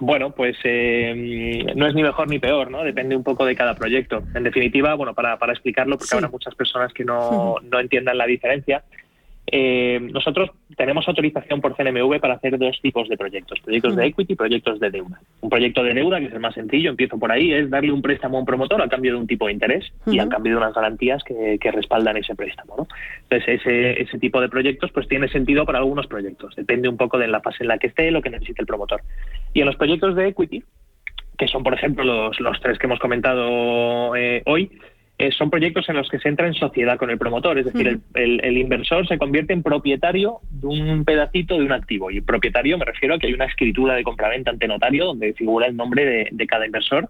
Bueno, 0.00 0.30
pues 0.30 0.56
eh, 0.64 1.64
no 1.76 1.86
es 1.86 1.94
ni 1.94 2.02
mejor 2.02 2.28
ni 2.28 2.38
peor, 2.38 2.70
¿no? 2.70 2.82
Depende 2.82 3.14
un 3.16 3.22
poco 3.22 3.44
de 3.44 3.54
cada 3.54 3.74
proyecto. 3.74 4.22
En 4.34 4.42
definitiva, 4.42 4.94
bueno, 4.94 5.14
para, 5.14 5.38
para 5.38 5.52
explicarlo, 5.52 5.96
porque 5.96 6.14
habrá 6.14 6.28
muchas 6.28 6.54
personas 6.54 6.92
que 6.92 7.04
no, 7.04 7.56
no 7.70 7.80
entiendan 7.80 8.18
la 8.18 8.26
diferencia, 8.26 8.82
eh, 9.46 10.00
nosotros 10.00 10.50
tenemos 10.76 11.06
autorización 11.06 11.60
por 11.60 11.76
CNMV 11.76 12.18
para 12.18 12.34
hacer 12.34 12.58
dos 12.58 12.80
tipos 12.80 13.08
de 13.08 13.16
proyectos, 13.16 13.60
proyectos 13.60 13.94
de 13.94 14.06
equity 14.06 14.32
y 14.32 14.36
proyectos 14.36 14.80
de 14.80 14.90
deuda. 14.90 15.20
Un 15.40 15.50
proyecto 15.50 15.82
de 15.82 15.92
deuda, 15.92 16.18
que 16.18 16.26
es 16.26 16.32
el 16.32 16.40
más 16.40 16.54
sencillo, 16.54 16.90
empiezo 16.90 17.18
por 17.18 17.30
ahí, 17.30 17.52
es 17.52 17.68
darle 17.68 17.92
un 17.92 18.00
préstamo 18.00 18.38
a 18.38 18.40
un 18.40 18.46
promotor 18.46 18.80
a 18.80 18.88
cambio 18.88 19.12
de 19.12 19.18
un 19.18 19.26
tipo 19.26 19.46
de 19.46 19.52
interés 19.52 19.92
y 20.06 20.18
a 20.18 20.28
cambio 20.28 20.52
de 20.52 20.58
unas 20.58 20.74
garantías 20.74 21.22
que, 21.24 21.58
respaldan 21.74 22.16
ese 22.16 22.36
préstamo. 22.36 22.74
¿no? 22.76 22.88
Entonces, 23.22 23.60
ese, 23.60 24.00
ese 24.00 24.18
tipo 24.18 24.40
de 24.40 24.48
proyectos 24.48 24.92
pues 24.92 25.08
tiene 25.08 25.28
sentido 25.28 25.66
para 25.66 25.78
algunos 25.78 26.06
proyectos, 26.06 26.54
depende 26.54 26.88
un 26.88 26.96
poco 26.96 27.18
de 27.18 27.26
la 27.26 27.40
fase 27.40 27.64
en 27.64 27.68
la 27.68 27.78
que 27.78 27.88
esté, 27.88 28.10
lo 28.10 28.22
que 28.22 28.30
necesite 28.30 28.62
el 28.62 28.66
promotor. 28.66 29.02
Y 29.52 29.60
en 29.60 29.66
los 29.66 29.76
proyectos 29.76 30.14
de 30.14 30.28
equity, 30.28 30.62
que 31.36 31.48
son, 31.48 31.62
por 31.62 31.74
ejemplo, 31.74 32.04
los, 32.04 32.38
los 32.40 32.60
tres 32.60 32.78
que 32.78 32.86
hemos 32.86 33.00
comentado 33.00 34.14
eh, 34.14 34.42
hoy, 34.46 34.70
eh, 35.16 35.30
son 35.30 35.48
proyectos 35.48 35.88
en 35.88 35.96
los 35.96 36.08
que 36.08 36.18
se 36.18 36.28
entra 36.28 36.48
en 36.48 36.54
sociedad 36.54 36.98
con 36.98 37.08
el 37.08 37.18
promotor, 37.18 37.56
es 37.58 37.66
decir, 37.66 38.00
el, 38.14 38.58
inversor 38.58 39.06
se 39.06 39.16
convierte 39.16 39.52
en 39.52 39.62
propietario 39.62 40.40
de 40.50 40.66
un 40.66 41.04
pedacito 41.04 41.56
de 41.56 41.64
un 41.64 41.72
activo. 41.72 42.10
Y 42.10 42.20
propietario 42.20 42.76
me 42.78 42.84
refiero 42.84 43.14
a 43.14 43.18
que 43.18 43.28
hay 43.28 43.34
una 43.34 43.44
escritura 43.44 43.94
de 43.94 44.02
compraventa 44.02 44.50
ante 44.50 44.66
notario 44.66 45.06
donde 45.06 45.32
figura 45.34 45.66
el 45.66 45.76
nombre 45.76 46.28
de, 46.30 46.46
cada 46.48 46.66
inversor 46.66 47.08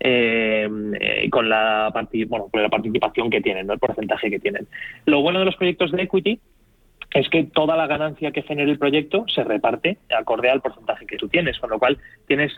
eh, 0.00 0.68
eh, 1.00 1.30
con, 1.30 1.48
la 1.48 1.92
bueno, 2.26 2.48
con 2.50 2.62
la 2.62 2.68
participación 2.68 3.30
que 3.30 3.40
tienen, 3.40 3.68
¿no? 3.68 3.74
el 3.74 3.78
porcentaje 3.78 4.28
que 4.28 4.40
tienen. 4.40 4.66
Lo 5.04 5.22
bueno 5.22 5.38
de 5.38 5.44
los 5.44 5.54
proyectos 5.54 5.92
de 5.92 6.02
equity 6.02 6.40
es 7.16 7.30
que 7.30 7.44
toda 7.44 7.76
la 7.76 7.86
ganancia 7.86 8.30
que 8.30 8.42
genere 8.42 8.70
el 8.70 8.78
proyecto 8.78 9.24
se 9.26 9.42
reparte 9.42 9.96
acorde 10.14 10.50
al 10.50 10.60
porcentaje 10.60 11.06
que 11.06 11.16
tú 11.16 11.28
tienes, 11.28 11.58
con 11.58 11.70
lo 11.70 11.78
cual 11.78 11.96
tienes 12.26 12.52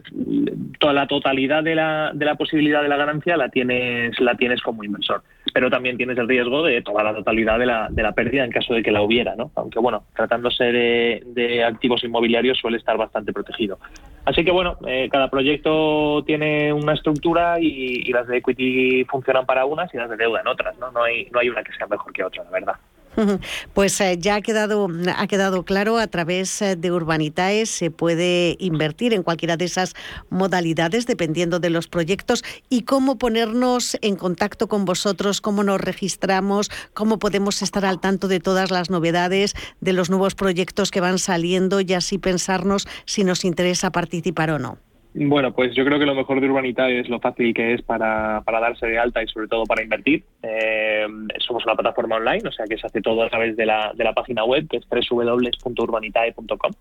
toda 0.80 0.92
la 0.92 1.06
totalidad 1.06 1.62
de 1.62 1.76
la, 1.76 2.10
de 2.12 2.24
la 2.24 2.34
posibilidad 2.34 2.82
de 2.82 2.88
la 2.88 2.96
ganancia 2.96 3.36
la 3.36 3.50
tienes 3.50 4.18
la 4.18 4.34
tienes 4.34 4.60
como 4.60 4.82
inversor, 4.82 5.22
pero 5.54 5.70
también 5.70 5.96
tienes 5.96 6.18
el 6.18 6.26
riesgo 6.26 6.64
de 6.64 6.82
toda 6.82 7.04
la 7.04 7.14
totalidad 7.14 7.56
de 7.56 7.66
la, 7.66 7.86
de 7.88 8.02
la 8.02 8.10
pérdida 8.12 8.44
en 8.44 8.50
caso 8.50 8.74
de 8.74 8.82
que 8.82 8.90
la 8.90 9.02
hubiera, 9.02 9.36
¿no? 9.36 9.52
Aunque 9.54 9.78
bueno, 9.78 10.02
tratándose 10.16 10.64
de, 10.64 11.64
activos 11.64 12.02
inmobiliarios 12.02 12.58
suele 12.58 12.78
estar 12.78 12.96
bastante 12.96 13.32
protegido. 13.32 13.78
Así 14.24 14.44
que 14.44 14.50
bueno, 14.50 14.76
eh, 14.88 15.08
cada 15.08 15.30
proyecto 15.30 16.24
tiene 16.26 16.72
una 16.72 16.94
estructura 16.94 17.60
y, 17.60 18.02
y, 18.04 18.12
las 18.12 18.26
de 18.26 18.38
equity 18.38 19.04
funcionan 19.04 19.46
para 19.46 19.64
unas 19.66 19.94
y 19.94 19.98
las 19.98 20.10
de 20.10 20.16
deuda 20.16 20.40
en 20.40 20.48
otras, 20.48 20.76
¿no? 20.78 20.90
No 20.90 21.04
hay 21.04 21.28
no 21.30 21.38
hay 21.38 21.48
una 21.48 21.62
que 21.62 21.72
sea 21.74 21.86
mejor 21.86 22.12
que 22.12 22.24
otra, 22.24 22.42
la 22.42 22.50
verdad. 22.50 22.74
Pues 23.74 24.00
eh, 24.00 24.16
ya 24.18 24.37
ha 24.37 24.40
quedado, 24.40 24.88
ha 25.16 25.26
quedado 25.26 25.64
claro, 25.64 25.98
a 25.98 26.07
través 26.07 26.62
eh, 26.62 26.76
de 26.76 26.92
Urbanitae 26.92 27.66
se 27.66 27.90
puede 27.90 28.57
invertir 28.59 29.14
en 29.14 29.22
cualquiera 29.22 29.57
de 29.57 29.64
esas 29.64 29.94
modalidades 30.31 31.07
dependiendo 31.07 31.59
de 31.61 31.70
los 31.70 31.88
proyectos 31.88 32.44
y 32.68 32.83
cómo 32.83 33.18
ponernos 33.18 33.96
en 34.02 34.16
contacto 34.16 34.68
con 34.68 34.85
vosotros, 34.85 35.40
cómo 35.40 35.64
nos 35.64 35.81
registramos, 35.81 36.70
cómo 36.94 37.18
podemos 37.18 37.62
estar 37.62 37.85
al 37.85 38.00
tanto 38.00 38.28
de 38.28 38.40
todas 38.40 38.70
las 38.70 38.90
novedades, 38.90 39.54
de 39.81 39.92
los 39.92 40.11
nuevos 40.11 40.35
proyectos 40.35 40.90
que 40.90 41.00
van 41.00 41.18
saliendo 41.18 41.81
y 41.81 41.92
así 41.94 42.18
pensarnos 42.18 42.87
si 43.04 43.24
nos 43.24 43.44
interesa 43.44 43.90
participar 43.90 44.50
o 44.50 44.59
no. 44.59 44.88
Bueno, 45.20 45.52
pues 45.52 45.74
yo 45.74 45.85
creo 45.85 45.98
que 45.98 46.07
lo 46.07 46.14
mejor 46.14 46.40
de 46.40 46.48
Urbanita 46.48 46.88
es 46.88 47.09
lo 47.09 47.18
fácil 47.18 47.52
que 47.52 47.74
es 47.74 47.83
para, 47.83 48.40
para 48.42 48.61
darse 48.61 48.87
de 48.87 48.98
alta 48.98 49.20
y 49.20 49.26
sobre 49.26 49.48
todo 49.48 49.64
para 49.64 49.83
invertir. 49.83 50.22
Eh, 50.44 51.07
somos 51.38 51.64
una 51.64 51.74
plataforma 51.74 52.16
online, 52.16 52.48
o 52.48 52.52
sea 52.52 52.66
que 52.66 52.78
se 52.78 52.87
hace 52.87 53.00
todo 53.00 53.24
a 53.24 53.28
través 53.28 53.57
de 53.57 53.66
la, 53.66 53.90
de 53.96 54.04
la 54.04 54.12
página 54.12 54.44
web, 54.44 54.68
que 54.68 54.76
es 54.76 54.87
www.urbanitae.com. 55.11 56.72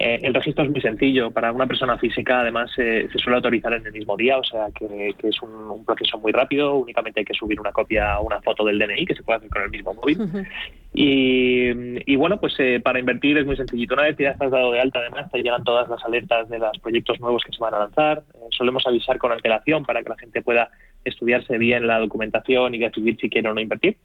Eh, 0.00 0.20
el 0.22 0.32
registro 0.32 0.64
es 0.64 0.70
muy 0.70 0.80
sencillo. 0.80 1.30
Para 1.30 1.50
una 1.52 1.66
persona 1.66 1.98
física, 1.98 2.40
además, 2.40 2.70
se 2.74 3.08
suele 3.16 3.36
autorizar 3.36 3.72
en 3.72 3.84
el 3.84 3.92
mismo 3.92 4.16
día, 4.16 4.38
o 4.38 4.44
sea 4.44 4.68
que, 4.72 5.14
es 5.22 5.42
un, 5.42 5.84
proceso 5.84 6.18
muy 6.18 6.30
rápido. 6.30 6.76
Únicamente 6.76 7.20
hay 7.20 7.26
que 7.26 7.34
subir 7.34 7.60
una 7.60 7.72
copia 7.72 8.18
o 8.20 8.26
una 8.26 8.40
foto 8.40 8.64
del 8.64 8.78
DNI 8.78 9.06
que 9.06 9.14
se 9.14 9.22
puede 9.22 9.38
hacer 9.38 9.50
con 9.50 9.62
el 9.62 9.70
mismo 9.70 9.94
móvil. 9.94 10.18
Y, 10.94 12.16
bueno, 12.16 12.40
pues 12.40 12.54
eh, 12.58 12.80
para 12.82 12.98
invertir 12.98 13.38
es 13.38 13.46
muy 13.46 13.56
sencillito. 13.56 13.94
Una 13.94 14.04
vez 14.04 14.16
que 14.16 14.24
ya 14.24 14.30
estás 14.30 14.50
dado 14.50 14.72
de 14.72 14.80
alta, 14.80 15.00
además, 15.00 15.30
te 15.30 15.42
llegan 15.42 15.64
todas 15.64 15.88
las 15.88 16.04
alertas 16.04 16.48
de 16.48 16.58
los 16.58 16.78
proyectos 16.78 17.20
nuevos 17.20 17.42
que 17.44 17.52
se 17.52 17.58
van 17.58 17.74
a 17.74 17.80
lanzar. 17.80 18.22
Eh, 18.34 18.38
solemos 18.50 18.86
avisar 18.86 19.18
con 19.18 19.32
antelación 19.32 19.84
para 19.84 20.02
que 20.02 20.10
la 20.10 20.18
gente 20.18 20.42
pueda 20.42 20.70
estudiarse 21.04 21.58
bien 21.58 21.86
la 21.86 21.98
documentación 21.98 22.74
y 22.74 22.78
decidir 22.78 23.16
si 23.20 23.28
quiere 23.28 23.48
o 23.48 23.54
no 23.54 23.60
invertir. 23.60 23.96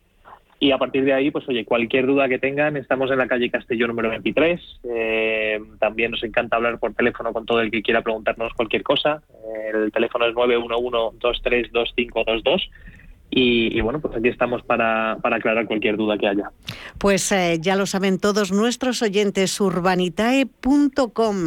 Y 0.60 0.72
a 0.72 0.78
partir 0.78 1.04
de 1.04 1.14
ahí, 1.14 1.32
pues 1.32 1.48
oye, 1.50 1.66
cualquier 1.66 2.06
duda 2.06 2.30
que 2.30 2.40
tengan, 2.40 2.78
estamos 2.78 3.12
en 3.12 3.18
la 3.18 3.28
calle 3.28 3.50
Castellón 3.50 3.90
número 3.90 4.10
23. 4.10 4.62
Eh, 4.90 5.60
también 5.80 6.12
nos 6.12 6.24
encanta 6.24 6.56
hablar 6.56 6.80
por 6.80 6.94
teléfono 6.94 7.34
con 7.34 7.46
todo 7.46 7.60
el 7.60 7.72
que 7.72 7.82
quiera 7.82 8.02
preguntarnos 8.02 8.54
cualquier 8.54 8.84
cosa. 8.84 9.22
el 9.74 9.92
teléfono 9.92 10.26
es 10.26 10.34
911 10.34 11.18
232522 11.20 12.70
y, 13.36 13.82
bueno, 13.82 14.00
pues 14.00 14.16
aquí 14.16 14.28
estamos 14.28 14.62
para, 14.64 15.14
aclarar 15.14 15.66
cualquier 15.66 15.98
duda 15.98 16.18
que 16.18 16.28
haya. 16.28 16.52
Pues 17.00 17.32
eh, 17.32 17.58
ya 17.60 17.76
lo 17.76 17.86
saben 17.86 18.20
todos 18.20 18.52
nuestros 18.52 19.02
oyentes, 19.02 19.60
urbanitae.com. 19.60 21.38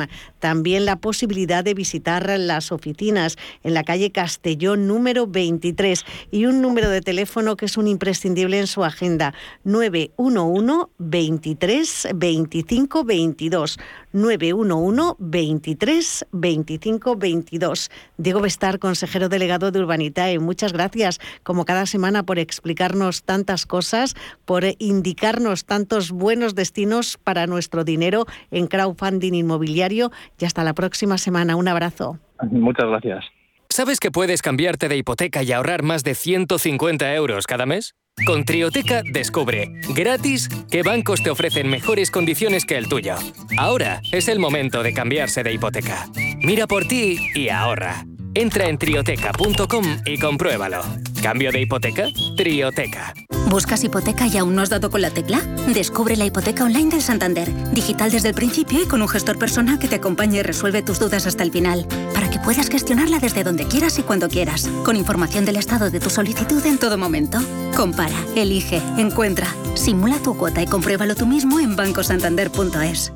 También 0.41 0.85
la 0.85 0.97
posibilidad 0.97 1.63
de 1.63 1.75
visitar 1.75 2.29
las 2.39 2.73
oficinas 2.73 3.37
en 3.63 3.75
la 3.75 3.85
calle 3.85 4.11
Castellón 4.11 4.89
número 4.89 5.27
23 5.27 6.05
y 6.33 6.47
un 6.47 6.61
número 6.61 6.91
de 6.91 7.01
teléfono 7.03 7.57
que 7.57 7.67
es 7.67 7.77
un 7.77 7.87
imprescindible 7.87 8.59
en 8.59 8.67
su 8.67 8.85
agenda, 8.85 9.35
911 9.65 10.91
23 10.99 12.09
25 12.15 13.05
22. 13.05 13.79
911 14.17 15.17
23 15.19 16.27
25 16.33 17.17
22. 17.17 17.91
Diego 18.17 18.41
Bestar, 18.41 18.79
consejero 18.79 19.29
delegado 19.29 19.71
de 19.71 19.81
Urbanitae, 19.81 20.39
muchas 20.39 20.73
gracias 20.73 21.21
como 21.43 21.65
cada 21.65 21.87
semana 21.87 22.23
por 22.23 22.39
explicarnos 22.39 23.23
tantas 23.23 23.67
cosas, 23.67 24.15
por 24.45 24.65
indicarnos 24.79 25.67
tantos 25.67 26.11
buenos 26.11 26.55
destinos 26.55 27.19
para 27.23 27.47
nuestro 27.47 27.85
dinero 27.85 28.25
en 28.51 28.67
crowdfunding 28.67 29.35
inmobiliario 29.35 30.11
y 30.39 30.47
hasta 30.47 30.65
la 30.65 30.75
próxima 30.75 31.19
semana. 31.19 31.57
Un 31.57 31.69
abrazo. 31.69 32.19
Muchas 32.51 32.89
gracias. 32.89 33.25
¿Sabes 33.69 34.01
que 34.01 34.11
puedes 34.11 34.43
cambiarte 34.43 34.89
de 34.89 34.97
hipoteca 34.97 35.43
y 35.43 35.53
ahorrar 35.53 35.83
más 35.83 36.03
de 36.03 36.15
150 36.15 37.15
euros 37.15 37.47
cada 37.47 37.67
mes? 37.67 37.95
Con 38.25 38.45
Trioteca 38.45 39.03
descubre 39.03 39.73
gratis 39.95 40.49
qué 40.71 40.83
bancos 40.83 41.23
te 41.23 41.31
ofrecen 41.31 41.69
mejores 41.69 42.11
condiciones 42.11 42.65
que 42.65 42.77
el 42.77 42.89
tuyo. 42.89 43.17
Ahora 43.59 44.01
es 44.11 44.29
el 44.29 44.39
momento 44.39 44.83
de 44.83 44.95
cambiarse 44.95 45.43
de 45.43 45.53
hipoteca. 45.53 46.09
Mira 46.39 46.67
por 46.67 46.87
ti 46.87 47.19
y 47.35 47.51
ahorra. 47.51 48.05
Entra 48.35 48.69
en 48.69 48.79
trioteca.com 48.79 49.85
y 50.07 50.19
compruébalo. 50.19 50.83
¿Cambio 51.23 51.53
de 51.53 51.61
hipoteca? 51.63 52.07
Trioteca. 52.37 53.15
¿Buscas 53.47 53.85
hipoteca 53.85 54.27
y 54.27 54.37
aún 54.37 54.57
no 54.57 54.63
has 54.63 54.71
dado 54.71 54.91
con 54.91 55.01
la 55.01 55.11
tecla? 55.11 55.41
Descubre 55.73 56.17
la 56.17 56.25
hipoteca 56.25 56.65
online 56.65 56.91
del 56.91 57.01
Santander. 57.01 57.49
Digital 57.73 58.11
desde 58.11 58.31
el 58.31 58.35
principio 58.35 58.83
y 58.83 58.87
con 58.87 59.03
un 59.03 59.09
gestor 59.09 59.39
personal 59.39 59.79
que 59.79 59.87
te 59.87 59.97
acompañe 59.97 60.39
y 60.39 60.43
resuelve 60.43 60.83
tus 60.83 60.99
dudas 60.99 61.27
hasta 61.27 61.45
el 61.45 61.53
final. 61.53 61.87
Para 62.13 62.29
que 62.29 62.41
puedas 62.41 62.69
gestionarla 62.69 63.21
desde 63.21 63.45
donde 63.45 63.67
quieras 63.67 63.99
y 64.01 64.03
cuando 64.03 64.29
quieras. 64.29 64.69
Con 64.85 64.97
información 64.97 65.45
del 65.45 65.57
estado 65.57 65.91
de 65.91 66.01
tu 66.01 66.11
solicitud 66.11 66.65
en 66.67 66.79
todo 66.79 66.99
momento. 66.99 67.39
Compara, 67.77 68.17
elige, 68.35 68.83
encuentra. 68.99 69.55
Simula 69.75 70.19
tu 70.19 70.37
cuota 70.37 70.61
y 70.61 70.67
compruébalo 70.67 71.15
tú 71.15 71.27
mismo 71.27 71.61
en 71.61 71.77
bancosantander.es. 71.77 73.13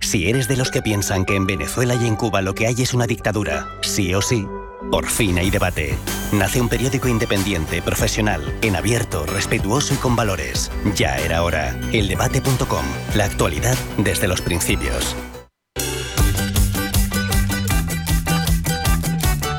Si 0.00 0.28
eres 0.28 0.46
de 0.48 0.56
los 0.56 0.70
que 0.70 0.82
piensan 0.82 1.24
que 1.24 1.36
en 1.36 1.46
Venezuela 1.46 1.94
y 1.94 2.06
en 2.06 2.16
Cuba 2.16 2.42
lo 2.42 2.54
que 2.54 2.66
hay 2.66 2.82
es 2.82 2.94
una 2.94 3.06
dictadura, 3.06 3.66
sí 3.82 4.14
o 4.14 4.22
sí, 4.22 4.46
por 4.90 5.08
fin 5.08 5.38
hay 5.38 5.50
debate. 5.50 5.96
Nace 6.32 6.60
un 6.60 6.68
periódico 6.68 7.08
independiente, 7.08 7.82
profesional, 7.82 8.40
en 8.62 8.76
abierto, 8.76 9.26
respetuoso 9.26 9.94
y 9.94 9.96
con 9.96 10.16
valores. 10.16 10.70
Ya 10.94 11.16
era 11.16 11.42
hora. 11.42 11.78
Eldebate.com. 11.92 12.84
La 13.14 13.24
actualidad 13.24 13.76
desde 13.98 14.28
los 14.28 14.40
principios. 14.40 15.16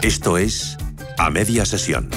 Esto 0.01 0.37
es 0.37 0.77
A 1.17 1.29
Media 1.29 1.65
Sesión. 1.65 2.09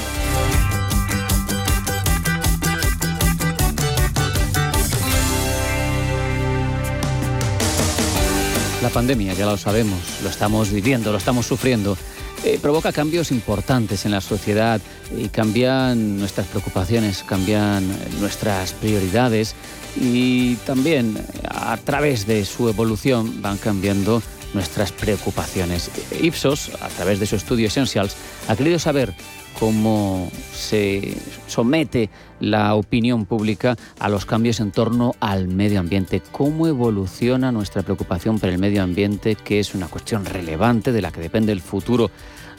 La 8.85 8.91
pandemia, 8.91 9.33
ya 9.33 9.47
lo 9.47 9.57
sabemos, 9.57 9.99
lo 10.23 10.29
estamos 10.29 10.71
viviendo, 10.71 11.11
lo 11.11 11.17
estamos 11.17 11.47
sufriendo. 11.47 11.97
Eh, 12.45 12.59
provoca 12.61 12.93
cambios 12.93 13.31
importantes 13.31 14.05
en 14.05 14.11
la 14.11 14.21
sociedad 14.21 14.79
y 15.17 15.29
cambian 15.29 16.19
nuestras 16.19 16.47
preocupaciones, 16.47 17.23
cambian 17.23 17.89
nuestras 18.21 18.75
prioridades 18.75 19.55
y 19.97 20.57
también 20.57 21.17
a 21.49 21.79
través 21.79 22.27
de 22.27 22.45
su 22.45 22.69
evolución 22.69 23.41
van 23.41 23.57
cambiando 23.57 24.23
nuestras 24.53 24.93
preocupaciones. 24.93 25.91
Ipsos, 26.21 26.71
a 26.83 26.89
través 26.89 27.19
de 27.19 27.25
su 27.25 27.37
estudio 27.37 27.69
Essentials, 27.69 28.15
ha 28.47 28.55
querido 28.55 28.79
saber 28.79 29.15
cómo 29.59 30.31
se 30.53 31.17
somete 31.47 32.11
la 32.41 32.75
opinión 32.75 33.25
pública 33.25 33.77
a 33.99 34.09
los 34.09 34.27
cambios 34.27 34.61
en 34.61 34.73
torno 34.73 35.15
al 35.21 35.49
medio 35.49 35.81
ambiente, 35.81 36.23
cómo 36.33 36.67
evoluciona 36.67 37.53
nuestra 37.53 37.83
preocupación 37.83 38.39
por 38.39 38.49
el 38.49 38.59
medio 38.59 38.83
ambiente, 38.83 39.37
que 39.37 39.61
es 39.61 39.75
una 39.75 39.89
cuestión 39.89 40.25
relevante 40.25 40.93
de 40.93 41.03
la 41.03 41.13
que 41.13 41.21
depende 41.21 41.53
el 41.53 41.61
futuro 41.61 42.11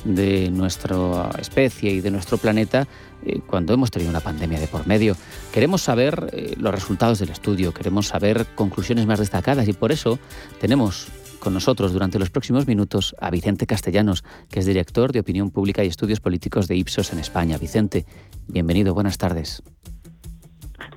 de 0.05 0.51
nuestra 0.51 1.31
especie 1.39 1.91
y 1.91 2.01
de 2.01 2.11
nuestro 2.11 2.37
planeta 2.37 2.87
eh, 3.25 3.39
cuando 3.45 3.73
hemos 3.73 3.91
tenido 3.91 4.11
una 4.11 4.19
pandemia 4.19 4.59
de 4.59 4.67
por 4.67 4.85
medio. 4.87 5.17
Queremos 5.51 5.81
saber 5.81 6.29
eh, 6.31 6.53
los 6.57 6.73
resultados 6.73 7.19
del 7.19 7.29
estudio, 7.29 7.73
queremos 7.73 8.07
saber 8.07 8.45
conclusiones 8.55 9.07
más 9.07 9.19
destacadas 9.19 9.67
y 9.67 9.73
por 9.73 9.91
eso 9.91 10.19
tenemos 10.61 11.07
con 11.45 11.53
nosotros 11.53 11.93
durante 11.93 12.17
los 12.17 12.31
próximos 12.31 12.65
minutos 12.65 13.15
a 13.21 13.29
Vicente 13.29 13.67
Castellanos, 13.67 14.23
que 14.49 14.61
es 14.61 14.65
director 14.65 15.11
de 15.11 15.19
Opinión 15.19 15.51
Pública 15.51 15.83
y 15.83 15.87
Estudios 15.87 16.19
Políticos 16.19 16.67
de 16.67 16.75
Ipsos 16.75 17.13
en 17.13 17.19
España. 17.19 17.59
Vicente, 17.59 18.03
bienvenido, 18.47 18.95
buenas 18.95 19.19
tardes. 19.19 19.61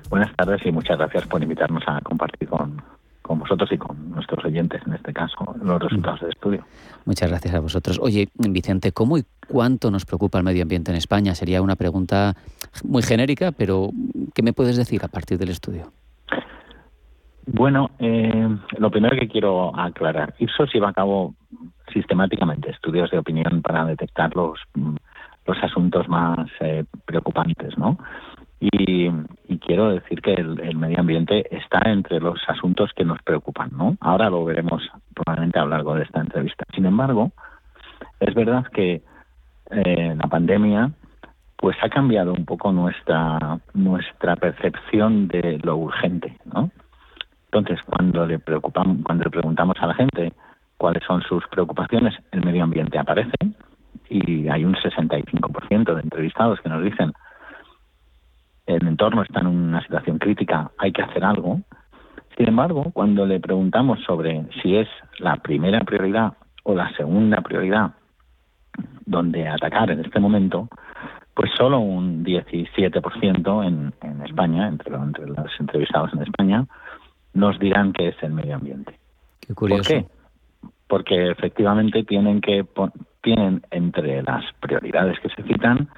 Buenas 0.09 0.35
tardes 0.35 0.59
y 0.65 0.71
muchas 0.71 0.97
gracias 0.97 1.27
por 1.27 1.43
invitarnos 1.43 1.83
a 1.85 2.01
compartir 2.01 2.49
con, 2.49 2.81
con 3.21 3.37
vosotros 3.37 3.71
y 3.71 3.77
con 3.77 4.09
nuestros 4.09 4.43
oyentes, 4.43 4.81
en 4.87 4.93
este 4.93 5.13
caso, 5.13 5.35
los 5.61 5.79
resultados 5.79 6.21
del 6.21 6.31
estudio. 6.31 6.65
Muchas 7.05 7.29
gracias 7.29 7.53
a 7.53 7.59
vosotros. 7.59 7.99
Oye, 8.01 8.29
Vicente, 8.33 8.91
¿cómo 8.91 9.19
y 9.19 9.25
cuánto 9.47 9.91
nos 9.91 10.05
preocupa 10.05 10.39
el 10.39 10.45
medio 10.45 10.63
ambiente 10.63 10.89
en 10.89 10.97
España? 10.97 11.35
Sería 11.35 11.61
una 11.61 11.75
pregunta 11.75 12.35
muy 12.83 13.03
genérica, 13.03 13.51
pero 13.51 13.91
¿qué 14.33 14.41
me 14.41 14.53
puedes 14.53 14.77
decir 14.77 15.05
a 15.05 15.09
partir 15.09 15.37
del 15.37 15.49
estudio? 15.49 15.91
Bueno, 17.51 17.89
eh, 17.97 18.47
lo 18.77 18.91
primero 18.91 19.17
que 19.17 19.27
quiero 19.27 19.75
aclarar, 19.75 20.35
Ipsos 20.37 20.71
lleva 20.71 20.89
a 20.89 20.93
cabo 20.93 21.33
sistemáticamente 21.91 22.69
estudios 22.69 23.09
de 23.09 23.17
opinión 23.17 23.63
para 23.63 23.85
detectar 23.85 24.35
los, 24.35 24.59
los 25.47 25.63
asuntos 25.63 26.07
más 26.07 26.47
eh, 26.59 26.85
preocupantes, 27.05 27.75
¿no? 27.77 27.97
Y, 28.61 29.09
quiero 29.65 29.89
decir 29.89 30.21
que 30.21 30.33
el, 30.33 30.75
medio 30.75 30.99
ambiente 30.99 31.55
está 31.55 31.89
entre 31.89 32.19
los 32.19 32.39
asuntos 32.47 32.91
que 32.95 33.03
nos 33.03 33.21
preocupan, 33.23 33.71
¿no? 33.75 33.97
Ahora 33.99 34.29
lo 34.29 34.45
veremos 34.45 34.83
probablemente 35.13 35.59
a 35.59 35.63
lo 35.63 35.69
largo 35.69 35.95
de 35.95 36.03
esta 36.03 36.21
entrevista. 36.21 36.65
Sin 36.73 36.85
embargo, 36.85 37.31
es 38.19 38.33
verdad 38.35 38.65
que 38.67 39.01
eh, 39.71 40.15
la 40.15 40.27
pandemia 40.27 40.91
pues 41.55 41.77
ha 41.81 41.89
cambiado 41.89 42.33
un 42.33 42.45
poco 42.45 42.71
nuestra 42.71 43.59
nuestra 43.73 44.35
percepción 44.35 45.27
de 45.27 45.59
lo 45.63 45.77
urgente, 45.77 46.37
¿no? 46.45 46.71
Entonces, 47.51 47.79
cuando 47.85 48.25
le 48.27 48.39
preocupamos, 48.39 48.97
cuando 49.03 49.23
le 49.23 49.31
preguntamos 49.31 49.75
a 49.79 49.87
la 49.87 49.95
gente 49.95 50.33
cuáles 50.77 51.03
son 51.03 51.21
sus 51.23 51.45
preocupaciones, 51.47 52.13
el 52.31 52.45
medio 52.45 52.63
ambiente 52.63 52.99
aparece 52.99 53.35
y 54.09 54.47
hay 54.47 54.65
un 54.65 54.75
65% 54.75 55.95
de 55.95 56.01
entrevistados 56.01 56.59
que 56.61 56.69
nos 56.69 56.83
dicen 56.83 57.11
el 58.67 58.87
entorno 58.87 59.23
está 59.23 59.39
en 59.39 59.47
una 59.47 59.81
situación 59.81 60.19
crítica, 60.19 60.69
hay 60.77 60.91
que 60.91 61.01
hacer 61.01 61.23
algo. 61.23 61.61
Sin 62.37 62.47
embargo, 62.47 62.91
cuando 62.93 63.25
le 63.25 63.39
preguntamos 63.39 63.99
sobre 64.03 64.45
si 64.61 64.75
es 64.75 64.87
la 65.17 65.37
primera 65.37 65.79
prioridad 65.79 66.33
o 66.63 66.75
la 66.75 66.91
segunda 66.95 67.41
prioridad 67.41 67.93
donde 69.07 69.47
atacar 69.47 69.89
en 69.89 70.01
este 70.01 70.19
momento, 70.19 70.69
pues 71.33 71.49
solo 71.57 71.79
un 71.79 72.23
17% 72.23 73.65
en, 73.65 73.93
en 74.01 74.21
España, 74.21 74.67
entre, 74.67 74.95
entre 74.95 75.25
los 75.25 75.59
entrevistados 75.59 76.13
en 76.13 76.21
España, 76.21 76.65
nos 77.33 77.59
dirán 77.59 77.93
que 77.93 78.09
es 78.09 78.15
el 78.21 78.33
medio 78.33 78.55
ambiente. 78.55 78.99
Qué 79.39 79.53
curioso. 79.53 79.83
¿Por 79.83 79.87
qué? 79.87 80.05
Porque 80.87 81.31
efectivamente 81.31 82.03
tienen 82.03 82.41
que 82.41 82.65
tienen 83.21 83.61
entre 83.71 84.23
las 84.23 84.43
prioridades 84.59 85.19
que 85.19 85.29
se 85.29 85.43
citan, 85.43 85.89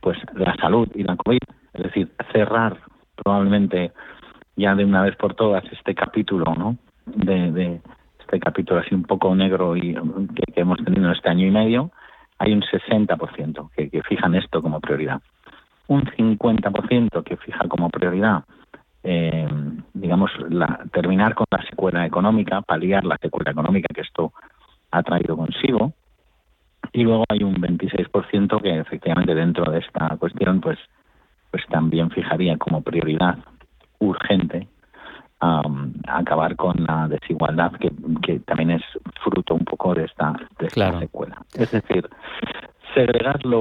pues 0.00 0.18
la 0.34 0.54
salud 0.56 0.88
y 0.94 1.02
la 1.02 1.16
COVID 1.16 1.38
es 1.78 1.82
decir, 1.82 2.12
cerrar 2.32 2.76
probablemente 3.16 3.92
ya 4.56 4.74
de 4.74 4.84
una 4.84 5.02
vez 5.02 5.16
por 5.16 5.34
todas 5.34 5.64
este 5.72 5.94
capítulo, 5.94 6.54
¿no? 6.54 6.76
De, 7.06 7.80
este 8.20 8.40
capítulo 8.40 8.80
así 8.80 8.94
un 8.94 9.04
poco 9.04 9.34
negro 9.34 9.76
y 9.76 9.94
que, 9.94 10.60
hemos 10.60 10.82
tenido 10.84 11.10
este 11.12 11.30
año 11.30 11.46
y 11.46 11.50
medio, 11.50 11.90
hay 12.38 12.52
un 12.52 12.62
60% 12.62 13.70
que, 13.74 13.88
que 13.88 14.02
fijan 14.02 14.34
esto 14.34 14.60
como 14.60 14.80
prioridad. 14.80 15.22
Un 15.86 16.04
50% 16.04 17.22
que 17.24 17.36
fija 17.38 17.66
como 17.68 17.88
prioridad 17.88 18.44
eh, 19.02 19.48
digamos, 19.94 20.30
la, 20.50 20.84
terminar 20.92 21.34
con 21.34 21.46
la 21.50 21.62
secuela 21.62 22.04
económica, 22.06 22.62
paliar 22.62 23.04
la 23.04 23.16
secuela 23.20 23.50
económica 23.50 23.88
que 23.94 24.02
esto 24.02 24.32
ha 24.90 25.02
traído 25.02 25.36
consigo. 25.36 25.92
Y 26.92 27.02
luego 27.02 27.24
hay 27.28 27.42
un 27.42 27.56
26% 27.56 28.62
que 28.62 28.78
efectivamente 28.78 29.34
dentro 29.34 29.70
de 29.70 29.80
esta 29.80 30.16
cuestión 30.16 30.60
pues, 30.60 30.78
pues 31.50 31.64
también 31.68 32.10
fijaría 32.10 32.56
como 32.56 32.82
prioridad 32.82 33.38
urgente 33.98 34.68
acabar 35.40 36.56
con 36.56 36.84
la 36.84 37.06
desigualdad 37.08 37.72
que, 37.78 37.92
que, 38.22 38.40
también 38.40 38.72
es 38.72 38.82
fruto 39.22 39.54
un 39.54 39.64
poco 39.64 39.94
de 39.94 40.04
esta, 40.04 40.34
de 40.58 40.66
esta 40.66 40.98
secuela. 40.98 41.36
Es 41.54 41.70
decir, 41.70 42.08
segregar 42.92 43.44
lo 43.44 43.60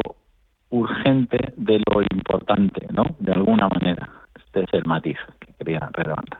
urgente 0.69 1.53
de 1.55 1.81
lo 1.91 2.01
importante, 2.01 2.87
¿no? 2.91 3.03
De 3.19 3.31
alguna 3.31 3.69
manera. 3.69 4.09
Este 4.57 4.77
es 4.77 4.81
el 4.81 4.87
matiz 4.87 5.17
que 5.39 5.53
quería 5.53 5.89
relevantar. 5.93 6.39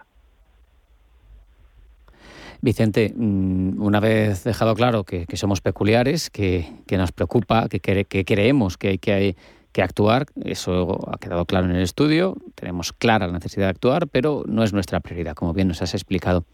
Vicente, 2.61 3.13
mm, 3.15 3.82
una 3.82 3.99
vez 3.99 4.43
dejado 4.43 4.74
claro 4.74 5.03
que, 5.03 5.26
somos 5.36 5.61
peculiares, 5.61 6.32
que, 6.32 6.68
nos 6.89 7.11
preocupa, 7.11 7.68
que, 7.70 7.80
creemos 7.80 8.78
que 8.78 8.88
hay 8.88 8.97
que, 8.97 9.36
que 9.72 9.82
actuar, 9.84 10.26
eso 10.43 11.07
ha 11.13 11.20
quedado 11.20 11.45
claro 11.45 11.68
en 11.68 11.76
el 11.76 11.84
estudio, 11.84 12.36
tenemos 12.55 12.93
clara 12.93 13.28
la 13.28 13.34
necesidad 13.34 13.68
de 13.68 13.72
actuar, 13.72 14.07
pero 14.07 14.43
no 14.47 14.63
es 14.63 14.74
nuestra 14.74 14.99
prioridad, 15.01 15.36
como 15.36 15.53
bien 15.53 15.68
nos 15.68 15.84
has 15.84 15.93
explicado. 15.93 16.45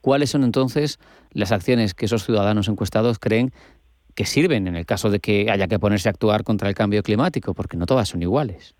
¿Cuáles 0.00 0.30
son 0.30 0.44
entonces 0.44 1.00
las 1.32 1.50
acciones 1.50 1.94
que 1.94 2.06
esos 2.06 2.24
ciudadanos 2.24 2.68
encuestados 2.68 3.18
creen 3.18 3.52
que 4.14 4.24
sirven 4.24 4.68
en 4.68 4.76
el 4.76 4.86
caso 4.86 5.10
de 5.10 5.18
que 5.18 5.50
haya 5.50 5.66
que 5.66 5.80
ponerse 5.80 6.08
a 6.08 6.12
actuar 6.12 6.44
contra 6.44 6.68
el 6.68 6.76
cambio 6.76 7.02
climático? 7.02 7.54
Porque 7.54 7.76
no 7.76 7.86
todas 7.86 8.08
son 8.08 8.22
iguales. 8.22 8.76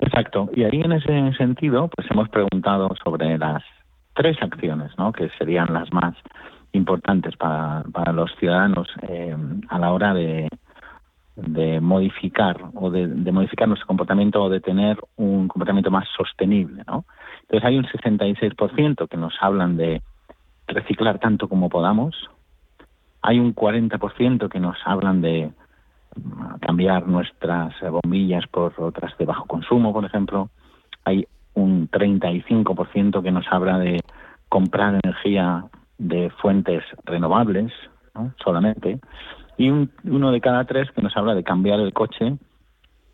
Exacto. 0.00 0.50
Y 0.54 0.64
ahí 0.64 0.80
en 0.80 0.92
ese 0.92 1.32
sentido, 1.34 1.88
pues 1.88 2.10
hemos 2.10 2.28
preguntado 2.28 2.94
sobre 3.02 3.38
las 3.38 3.62
tres 4.14 4.36
acciones, 4.42 4.92
¿no? 4.98 5.12
Que 5.12 5.30
serían 5.38 5.72
las 5.72 5.92
más 5.92 6.14
importantes 6.72 7.36
para, 7.36 7.84
para 7.92 8.12
los 8.12 8.34
ciudadanos 8.36 8.88
eh, 9.02 9.36
a 9.68 9.78
la 9.78 9.92
hora 9.92 10.12
de, 10.12 10.48
de 11.36 11.80
modificar 11.80 12.56
o 12.74 12.90
de, 12.90 13.06
modificar 13.32 13.66
nuestro 13.66 13.86
comportamiento 13.86 14.42
o 14.42 14.48
de 14.48 14.60
tener 14.60 14.98
un 15.16 15.48
comportamiento 15.48 15.90
más 15.90 16.06
sostenible, 16.16 16.82
¿no? 16.86 17.04
Entonces 17.42 17.64
hay 17.64 17.78
un 17.78 17.86
66% 17.86 19.08
que 19.08 19.16
nos 19.16 19.34
hablan 19.40 19.76
de 19.76 20.02
reciclar 20.66 21.18
tanto 21.18 21.48
como 21.48 21.68
podamos, 21.68 22.30
hay 23.20 23.38
un 23.38 23.54
40% 23.54 24.48
que 24.48 24.60
nos 24.60 24.76
hablan 24.84 25.20
de 25.20 25.50
cambiar 26.60 27.06
nuestras 27.06 27.74
bombillas 27.80 28.46
por 28.48 28.72
otras 28.78 29.16
de 29.18 29.24
bajo 29.24 29.46
consumo, 29.46 29.92
por 29.92 30.04
ejemplo. 30.04 30.50
Hay 31.04 31.26
un 31.54 31.88
35% 31.90 33.22
que 33.22 33.30
nos 33.30 33.46
habla 33.50 33.78
de 33.78 34.00
comprar 34.48 35.00
energía 35.02 35.64
de 35.98 36.30
fuentes 36.40 36.82
renovables 37.04 37.72
solamente. 38.42 39.00
Y 39.56 39.70
uno 39.70 40.32
de 40.32 40.40
cada 40.40 40.64
tres 40.64 40.90
que 40.90 41.02
nos 41.02 41.16
habla 41.16 41.34
de 41.34 41.44
cambiar 41.44 41.80
el 41.80 41.92
coche 41.92 42.36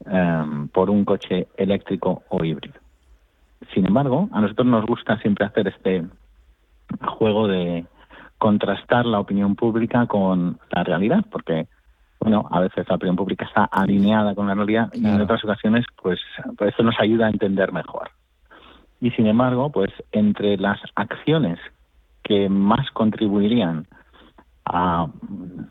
em, 0.06 0.68
por 0.68 0.88
un 0.90 1.04
coche 1.04 1.48
eléctrico 1.56 2.22
o 2.28 2.44
híbrido. 2.44 2.80
Sin 3.74 3.86
embargo, 3.86 4.28
a 4.32 4.40
nosotros 4.40 4.66
nos 4.66 4.86
gusta 4.86 5.18
siempre 5.18 5.44
hacer 5.44 5.68
este 5.68 6.06
juego 7.18 7.46
de 7.46 7.84
contrastar 8.38 9.04
la 9.04 9.20
opinión 9.20 9.54
pública 9.54 10.06
con 10.06 10.58
la 10.70 10.82
realidad, 10.82 11.24
porque 11.30 11.66
bueno, 12.20 12.46
a 12.50 12.60
veces 12.60 12.86
la 12.86 12.96
opinión 12.96 13.16
pública 13.16 13.46
está 13.46 13.64
alineada 13.64 14.34
con 14.34 14.46
la 14.46 14.54
realidad 14.54 14.90
y 14.92 15.06
en 15.06 15.20
otras 15.22 15.42
ocasiones, 15.42 15.86
pues, 16.02 16.20
pues, 16.58 16.74
eso 16.74 16.82
nos 16.82 17.00
ayuda 17.00 17.26
a 17.26 17.30
entender 17.30 17.72
mejor. 17.72 18.10
Y 19.00 19.10
sin 19.12 19.26
embargo, 19.26 19.70
pues 19.70 19.90
entre 20.12 20.58
las 20.58 20.78
acciones 20.94 21.58
que 22.22 22.50
más 22.50 22.90
contribuirían 22.90 23.86
a, 24.66 25.06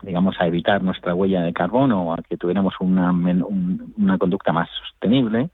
digamos, 0.02 0.34
a 0.40 0.46
evitar 0.48 0.82
nuestra 0.82 1.14
huella 1.14 1.42
de 1.42 1.52
carbono 1.52 2.02
o 2.02 2.12
a 2.14 2.22
que 2.28 2.36
tuviéramos 2.36 2.74
una, 2.80 3.12
una 3.12 4.18
conducta 4.18 4.52
más 4.52 4.68
sostenible, 4.80 5.50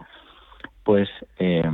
pues 0.82 1.10
eh, 1.38 1.70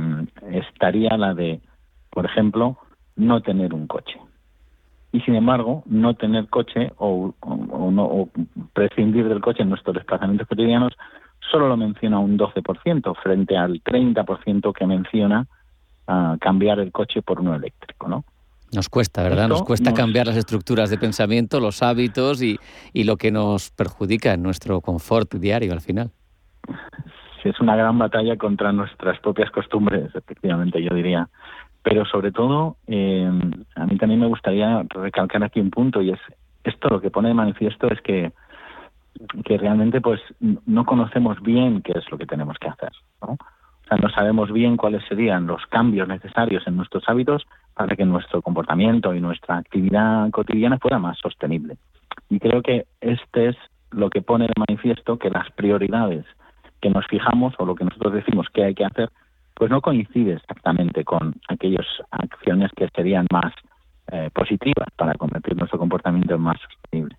estaría 0.51 1.15
la 1.17 1.33
de, 1.33 1.61
por 2.09 2.25
ejemplo, 2.25 2.77
no 3.15 3.41
tener 3.41 3.73
un 3.73 3.87
coche 3.87 4.19
y 5.13 5.21
sin 5.21 5.35
embargo 5.35 5.83
no 5.85 6.15
tener 6.15 6.47
coche 6.49 6.91
o, 6.97 7.33
no, 7.45 8.29
prescindir 8.73 9.29
del 9.29 9.39
coche 9.39 9.61
en 9.61 9.69
nuestros 9.69 9.95
desplazamientos 9.95 10.47
cotidianos 10.47 10.91
solo 11.51 11.69
lo 11.69 11.77
menciona 11.77 12.19
un 12.19 12.37
12% 12.37 13.15
frente 13.21 13.55
al 13.55 13.81
30% 13.83 14.73
que 14.73 14.87
menciona 14.87 15.45
ah, 16.07 16.35
cambiar 16.41 16.79
el 16.79 16.91
coche 16.91 17.21
por 17.21 17.39
uno 17.39 17.55
eléctrico, 17.55 18.07
¿no? 18.07 18.25
Nos 18.73 18.89
cuesta, 18.89 19.21
¿verdad? 19.21 19.47
nos 19.47 19.61
cuesta 19.61 19.93
cambiar 19.93 20.25
las 20.25 20.35
estructuras 20.35 20.89
de 20.89 20.97
pensamiento, 20.97 21.59
los 21.59 21.83
hábitos 21.83 22.41
y, 22.41 22.57
y 22.91 23.03
lo 23.03 23.17
que 23.17 23.31
nos 23.31 23.69
perjudica 23.69 24.33
en 24.33 24.41
nuestro 24.41 24.81
confort 24.81 25.35
diario 25.35 25.73
al 25.73 25.81
final. 25.81 26.09
Sí, 27.43 27.49
es 27.49 27.59
una 27.59 27.75
gran 27.75 27.99
batalla 27.99 28.35
contra 28.35 28.71
nuestras 28.71 29.19
propias 29.19 29.51
costumbres, 29.51 30.09
efectivamente, 30.15 30.81
yo 30.81 30.95
diría. 30.95 31.29
Pero 31.83 32.05
sobre 32.05 32.31
todo, 32.31 32.77
eh, 32.87 33.29
a 33.75 33.85
mí 33.85 33.97
también 33.97 34.21
me 34.21 34.27
gustaría 34.27 34.83
recalcar 34.89 35.43
aquí 35.43 35.59
un 35.59 35.69
punto 35.69 36.01
y 36.01 36.11
es 36.11 36.19
esto 36.63 36.87
lo 36.87 37.01
que 37.01 37.11
pone 37.11 37.27
de 37.27 37.33
manifiesto 37.33 37.87
es 37.87 38.01
que 38.01 38.31
que 39.45 39.57
realmente 39.57 40.01
pues 40.01 40.19
no 40.39 40.85
conocemos 40.85 41.41
bien 41.41 41.81
qué 41.81 41.93
es 41.95 42.09
lo 42.11 42.17
que 42.17 42.25
tenemos 42.25 42.57
que 42.57 42.67
hacer, 42.67 42.91
¿no? 43.21 43.33
O 43.33 43.87
sea, 43.87 43.97
no 43.97 44.09
sabemos 44.09 44.51
bien 44.51 44.77
cuáles 44.77 45.03
serían 45.07 45.45
los 45.45 45.65
cambios 45.67 46.07
necesarios 46.07 46.65
en 46.67 46.77
nuestros 46.77 47.03
hábitos 47.07 47.45
para 47.73 47.95
que 47.95 48.05
nuestro 48.05 48.41
comportamiento 48.41 49.13
y 49.13 49.19
nuestra 49.19 49.57
actividad 49.57 50.29
cotidiana 50.31 50.79
fuera 50.79 50.99
más 50.99 51.17
sostenible. 51.19 51.77
Y 52.29 52.39
creo 52.39 52.61
que 52.61 52.85
este 53.01 53.49
es 53.49 53.57
lo 53.91 54.09
que 54.09 54.21
pone 54.21 54.45
de 54.45 54.53
manifiesto 54.57 55.19
que 55.19 55.29
las 55.29 55.51
prioridades 55.51 56.25
que 56.81 56.89
nos 56.89 57.05
fijamos 57.07 57.53
o 57.57 57.65
lo 57.65 57.75
que 57.75 57.83
nosotros 57.83 58.13
decimos 58.13 58.47
que 58.53 58.63
hay 58.63 58.73
que 58.73 58.85
hacer 58.85 59.09
pues 59.53 59.69
no 59.69 59.81
coincide 59.81 60.33
exactamente 60.33 61.03
con 61.03 61.35
aquellas 61.47 61.85
acciones 62.11 62.71
que 62.75 62.87
serían 62.95 63.27
más 63.31 63.53
eh, 64.11 64.29
positivas 64.33 64.87
para 64.95 65.13
convertir 65.15 65.55
nuestro 65.55 65.79
comportamiento 65.79 66.35
en 66.35 66.41
más 66.41 66.57
sostenible. 66.61 67.17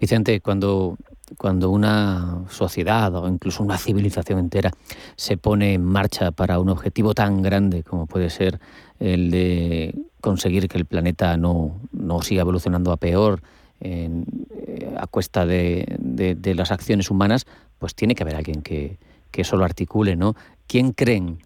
Vicente, 0.00 0.40
cuando, 0.40 0.96
cuando 1.36 1.70
una 1.70 2.44
sociedad 2.48 3.14
o 3.16 3.28
incluso 3.28 3.62
una 3.62 3.76
civilización 3.76 4.38
entera 4.38 4.70
se 5.16 5.36
pone 5.36 5.74
en 5.74 5.84
marcha 5.84 6.30
para 6.30 6.60
un 6.60 6.68
objetivo 6.68 7.14
tan 7.14 7.42
grande 7.42 7.82
como 7.82 8.06
puede 8.06 8.30
ser 8.30 8.60
el 9.00 9.30
de 9.30 9.94
conseguir 10.20 10.68
que 10.68 10.78
el 10.78 10.86
planeta 10.86 11.36
no, 11.36 11.80
no 11.92 12.22
siga 12.22 12.42
evolucionando 12.42 12.92
a 12.92 12.96
peor 12.96 13.40
en, 13.80 14.24
eh, 14.50 14.94
a 14.98 15.06
cuesta 15.06 15.46
de, 15.46 15.96
de, 15.98 16.54
las 16.54 16.72
acciones 16.72 17.10
humanas, 17.10 17.46
pues 17.78 17.94
tiene 17.94 18.14
que 18.14 18.24
haber 18.24 18.36
alguien 18.36 18.62
que, 18.62 18.98
que 19.30 19.42
eso 19.42 19.56
lo 19.56 19.64
articule, 19.64 20.16
¿no? 20.16 20.34
¿Quién 20.66 20.92
creen 20.92 21.38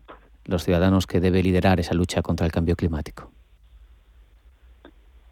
los 0.45 0.65
ciudadanos 0.65 1.07
que 1.07 1.21
debe 1.21 1.43
liderar 1.43 1.81
esa 1.81 1.95
lucha 1.95 2.23
contra 2.23 2.47
el 2.47 2.53
cambio 2.53 2.77
climático? 2.77 3.31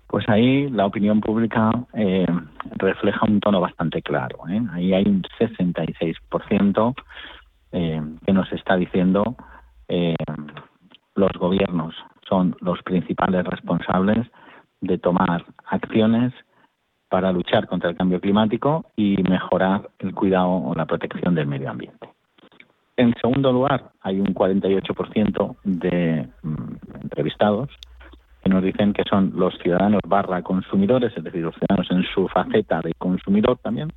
Pues 0.06 0.28
ahí 0.28 0.68
la 0.70 0.86
opinión 0.86 1.20
pública 1.20 1.70
eh, 1.94 2.26
refleja 2.76 3.26
un 3.26 3.38
tono 3.38 3.60
bastante 3.60 4.02
claro. 4.02 4.40
¿eh? 4.48 4.60
Ahí 4.72 4.92
hay 4.92 5.04
un 5.04 5.22
66% 5.38 6.94
eh, 7.72 8.02
que 8.26 8.32
nos 8.32 8.52
está 8.52 8.76
diciendo 8.76 9.36
eh, 9.86 10.16
los 11.14 11.32
gobiernos 11.32 11.94
son 12.28 12.56
los 12.60 12.82
principales 12.82 13.44
responsables 13.44 14.26
de 14.80 14.98
tomar 14.98 15.44
acciones 15.66 16.32
para 17.08 17.32
luchar 17.32 17.66
contra 17.66 17.90
el 17.90 17.96
cambio 17.96 18.20
climático 18.20 18.86
y 18.96 19.16
mejorar 19.22 19.90
el 19.98 20.14
cuidado 20.14 20.50
o 20.50 20.74
la 20.74 20.86
protección 20.86 21.34
del 21.34 21.48
medio 21.48 21.70
ambiente. 21.70 22.08
En 23.00 23.14
segundo 23.18 23.50
lugar, 23.50 23.92
hay 24.02 24.20
un 24.20 24.34
48% 24.34 25.56
de 25.64 26.28
mm, 26.42 27.00
entrevistados 27.02 27.70
que 28.44 28.50
nos 28.50 28.62
dicen 28.62 28.92
que 28.92 29.04
son 29.08 29.32
los 29.36 29.56
ciudadanos 29.62 30.02
barra 30.06 30.42
consumidores, 30.42 31.10
es 31.16 31.24
decir, 31.24 31.40
los 31.40 31.54
ciudadanos 31.54 31.90
en 31.90 32.02
su 32.14 32.28
faceta 32.28 32.82
de 32.82 32.92
consumidor 32.92 33.56
también, 33.62 33.90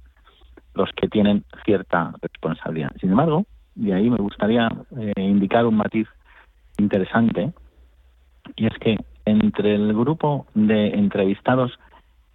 los 0.73 0.89
que 0.93 1.09
tienen 1.09 1.43
cierta 1.65 2.13
responsabilidad. 2.21 2.91
Sin 3.01 3.09
embargo, 3.09 3.45
y 3.75 3.91
ahí 3.91 4.09
me 4.09 4.19
gustaría 4.19 4.69
eh, 4.97 5.21
indicar 5.21 5.65
un 5.65 5.75
matiz 5.75 6.07
interesante, 6.77 7.51
y 8.55 8.67
es 8.67 8.73
que 8.79 8.95
entre 9.25 9.75
el 9.75 9.93
grupo 9.93 10.45
de 10.53 10.91
entrevistados 10.91 11.77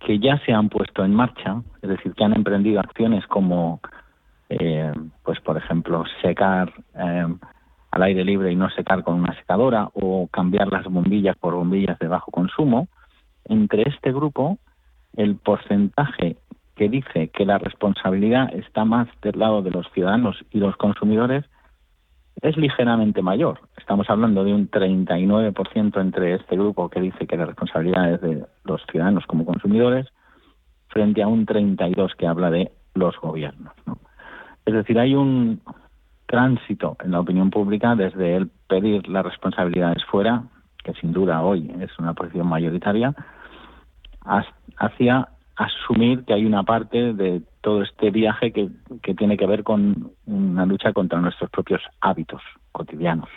que 0.01 0.19
ya 0.19 0.39
se 0.45 0.53
han 0.53 0.69
puesto 0.69 1.03
en 1.03 1.14
marcha, 1.14 1.62
es 1.81 1.89
decir, 1.89 2.12
que 2.12 2.25
han 2.25 2.37
emprendido 2.37 2.79
acciones 2.79 3.27
como 3.27 3.81
eh, 4.49 4.92
pues 5.22 5.40
por 5.40 5.57
ejemplo, 5.57 6.05
secar 6.22 6.72
eh, 6.94 7.26
al 7.90 8.03
aire 8.03 8.24
libre 8.24 8.53
y 8.53 8.57
no 8.57 8.70
secar 8.70 9.03
con 9.03 9.14
una 9.14 9.34
secadora 9.36 9.90
o 9.94 10.28
cambiar 10.28 10.68
las 10.68 10.84
bombillas 10.84 11.36
por 11.36 11.55
bombillas 11.55 11.99
de 11.99 12.09
bajo 12.09 12.30
consumo, 12.30 12.88
entre 13.44 13.82
este 13.82 14.12
grupo 14.12 14.59
el 15.16 15.36
porcentaje 15.36 16.36
que 16.76 16.88
dice 16.88 17.28
que 17.28 17.44
la 17.44 17.59
responsabilidad 17.59 18.55
está 18.55 18.84
más 18.84 19.09
del 19.20 19.38
lado 19.38 19.62
de 19.62 19.70
los 19.70 19.90
ciudadanos 19.92 20.36
y 20.51 20.59
los 20.59 20.76
consumidores 20.76 21.44
es 22.40 22.57
ligeramente 22.57 23.20
mayor. 23.20 23.61
estamos 23.76 24.09
hablando 24.09 24.44
de 24.44 24.55
un 24.55 24.70
39% 24.70 26.01
entre 26.01 26.34
este 26.34 26.57
grupo 26.57 26.88
que 26.88 27.01
dice 27.01 27.26
que 27.26 27.36
la 27.36 27.46
responsabilidad 27.46 28.12
es 28.12 28.20
de 28.20 28.46
los 28.64 28.80
ciudadanos 28.90 29.26
como 29.26 29.44
consumidores, 29.44 30.07
frente 30.88 31.22
a 31.22 31.26
un 31.26 31.46
32% 31.46 32.14
que 32.16 32.26
habla 32.26 32.51
de 32.51 32.70
los 32.94 33.18
gobiernos. 33.20 33.72
Es 34.69 34.75
decir, 34.75 34.99
hay 34.99 35.14
un 35.14 35.62
tránsito 36.27 36.99
en 37.03 37.12
la 37.12 37.21
opinión 37.21 37.49
pública 37.49 37.95
desde 37.95 38.37
el 38.37 38.51
pedir 38.69 39.09
las 39.09 39.25
responsabilidades 39.25 40.05
fuera, 40.05 40.43
que 40.85 40.93
sin 41.01 41.14
duda 41.14 41.41
hoy 41.41 41.73
es 41.81 41.91
una 41.99 42.12
posición 42.12 42.47
mayoritaria, 42.49 43.14
hacia 44.77 45.29
asumir 45.57 46.23
que 46.27 46.35
hay 46.35 46.45
una 46.45 46.64
parte 46.64 47.14
de 47.14 47.41
todo 47.62 47.83
este 47.83 48.11
viaje 48.11 48.53
que, 48.53 48.69
tiene 49.14 49.39
que 49.39 49.47
ver 49.47 49.64
con 49.64 50.12
una 50.27 50.66
lucha 50.66 50.93
contra 50.93 51.19
nuestros 51.19 51.49
propios 51.49 51.81
hábitos 52.03 52.43
cotidianos. 52.71 53.31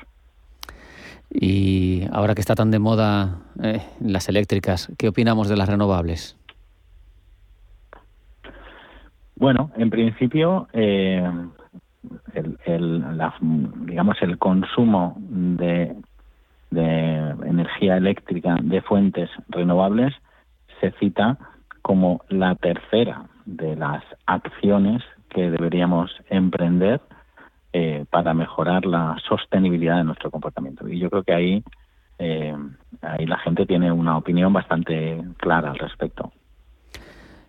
Y 1.30 2.02
ahora 2.12 2.36
que 2.36 2.42
está 2.42 2.56
tan 2.56 2.72
de 2.72 2.80
moda 2.80 3.40
eh, 3.64 3.80
las 4.02 4.28
eléctricas, 4.28 4.92
¿qué 4.98 5.08
opinamos 5.08 5.48
de 5.48 5.56
las 5.56 5.70
renovables? 5.70 6.38
Bueno, 9.36 9.72
en 9.76 9.90
principio, 9.90 10.68
eh, 10.74 11.30
el, 12.34 12.58
digamos 13.86 14.18
el 14.22 14.38
consumo 14.38 15.16
de, 15.18 15.96
energía 16.72 17.98
eléctrica 17.98 18.56
de 18.62 18.82
fuentes 18.82 19.30
renovables 19.50 20.14
se 20.80 20.92
cita 20.92 21.38
como 21.82 22.22
la 22.30 22.56
tercera 22.56 23.26
de 23.46 23.76
las 23.76 24.04
acciones 24.26 25.04
que 25.30 25.52
deberíamos 25.52 26.12
emprender 26.30 27.02
eh, 27.74 28.06
para 28.10 28.34
mejorar 28.34 28.86
la 28.86 29.18
sostenibilidad 29.28 29.98
de 29.98 30.06
nuestro 30.06 30.32
comportamiento. 30.32 30.88
Y 30.88 31.00
yo 31.00 31.10
creo 31.10 31.24
que 31.24 31.34
ahí, 31.34 31.64
eh, 32.20 32.56
ahí 33.02 33.26
la 33.26 33.38
gente 33.40 33.66
tiene 33.66 33.92
una 33.92 34.18
opinión 34.18 34.54
bastante 34.54 35.22
clara 35.38 35.72
al 35.72 35.78
respecto. 35.78 36.32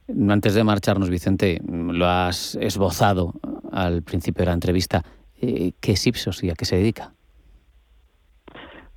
Antes 0.09 0.55
de 0.55 0.65
marcharnos, 0.65 1.11
Vicente, 1.11 1.61
lo 1.67 2.07
has 2.07 2.57
esbozado 2.57 3.33
al 3.71 4.03
principio 4.03 4.43
de 4.43 4.47
la 4.47 4.55
entrevista. 4.55 5.03
Eh, 5.41 5.73
¿Qué 5.81 5.93
es 5.93 6.07
Ipsos 6.07 6.43
y 6.45 6.51
a 6.51 6.55
qué 6.55 6.65
se 6.65 6.77
dedica? 6.77 7.13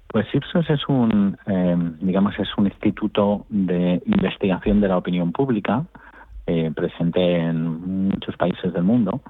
Pues 0.08 0.28
Ipsos 0.34 0.70
es 0.70 0.88
un, 0.88 1.38
em, 1.46 1.98
digamos, 2.00 2.34
es 2.40 2.48
un 2.58 2.66
instituto 2.66 3.46
de 3.50 4.02
investigación 4.06 4.82
de 4.82 4.88
la 4.88 4.98
opinión 4.98 5.32
pública 5.32 5.86
eh, 6.48 6.72
presente 6.76 7.38
en 7.38 8.10
muchos 8.10 8.38
países 8.38 8.72
del 8.72 8.84
mundo, 8.84 9.22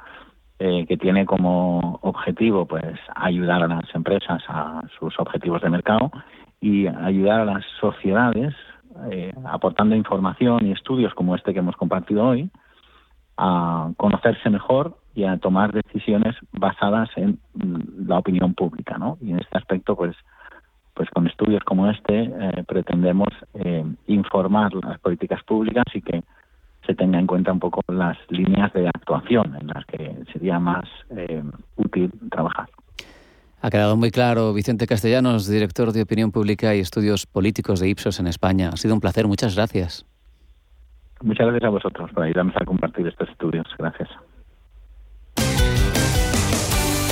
eh, 0.60 0.86
que 0.86 0.98
tiene 0.98 1.26
como 1.26 2.00
objetivo, 2.02 2.66
pues, 2.66 3.00
ayudar 3.16 3.64
a 3.64 3.68
las 3.68 3.96
empresas 3.96 4.44
a 4.48 4.82
sus 5.00 5.18
objetivos 5.20 5.62
de 5.62 5.70
mercado 5.70 6.12
y 6.60 6.88
ayudar 6.88 7.42
a 7.42 7.46
las 7.46 7.66
sociedades 7.80 8.54
eh, 9.12 9.34
aportando 9.46 9.96
información 9.96 10.66
y 10.66 10.72
estudios 10.72 11.14
como 11.14 11.36
este 11.36 11.54
que 11.54 11.60
hemos 11.60 11.76
compartido 11.76 12.26
hoy 12.26 12.50
a 13.38 13.92
conocerse 13.98 14.50
mejor 14.50 14.98
y 15.14 15.24
a 15.24 15.38
tomar 15.38 15.72
decisiones 15.74 16.36
basadas 16.52 17.10
en 17.16 17.40
mm, 17.54 18.08
la 18.08 18.20
opinión 18.20 18.54
pública, 18.54 18.98
¿no? 18.98 19.18
Y 19.22 19.32
en 19.32 19.40
este 19.40 19.58
aspecto, 19.58 19.96
pues, 19.96 20.16
pues 20.94 21.10
con 21.10 21.28
estudios 21.28 21.64
como 21.64 21.90
este 21.90 22.24
eh, 22.24 22.64
pretendemos 22.68 23.30
eh, 23.54 23.86
informar 24.08 24.74
las 24.74 25.00
políticas 25.00 25.44
públicas 25.44 25.86
y 25.94 26.02
que 26.02 26.24
se 26.86 26.96
tenga 26.96 27.20
en 27.20 27.28
cuenta 27.28 27.52
un 27.52 27.60
poco 27.60 27.82
las 27.88 28.18
líneas 28.30 28.72
de 28.74 28.88
actuación 28.88 29.56
en 29.60 29.68
las 29.68 29.86
que 29.86 30.24
sería 30.32 30.60
más 30.60 30.86
eh, 31.10 31.44
útil 31.76 32.12
trabajar. 32.30 32.70
Ha 33.62 33.70
quedado 33.70 33.96
muy 33.96 34.12
claro, 34.12 34.54
Vicente 34.54 34.86
Castellanos, 34.86 35.48
director 35.48 35.92
de 35.92 36.04
Opinión 36.04 36.32
Pública 36.32 36.76
y 36.76 36.80
Estudios 36.80 37.26
Políticos 37.26 37.80
de 37.80 37.90
Ipsos 37.90 38.20
en 38.20 38.28
España. 38.28 38.70
Ha 38.74 38.78
sido 38.78 38.94
un 38.94 39.00
placer, 39.00 39.28
muchas 39.28 39.56
gracias. 39.56 40.06
Muchas 41.22 41.48
gracias 41.48 41.64
a 41.64 41.70
vosotros 41.70 42.12
por 42.14 42.24
ayudarnos 42.24 42.56
a 42.58 42.66
compartir 42.66 43.08
estos 43.08 43.30
estudios. 43.30 43.66
Gracias. 43.78 44.10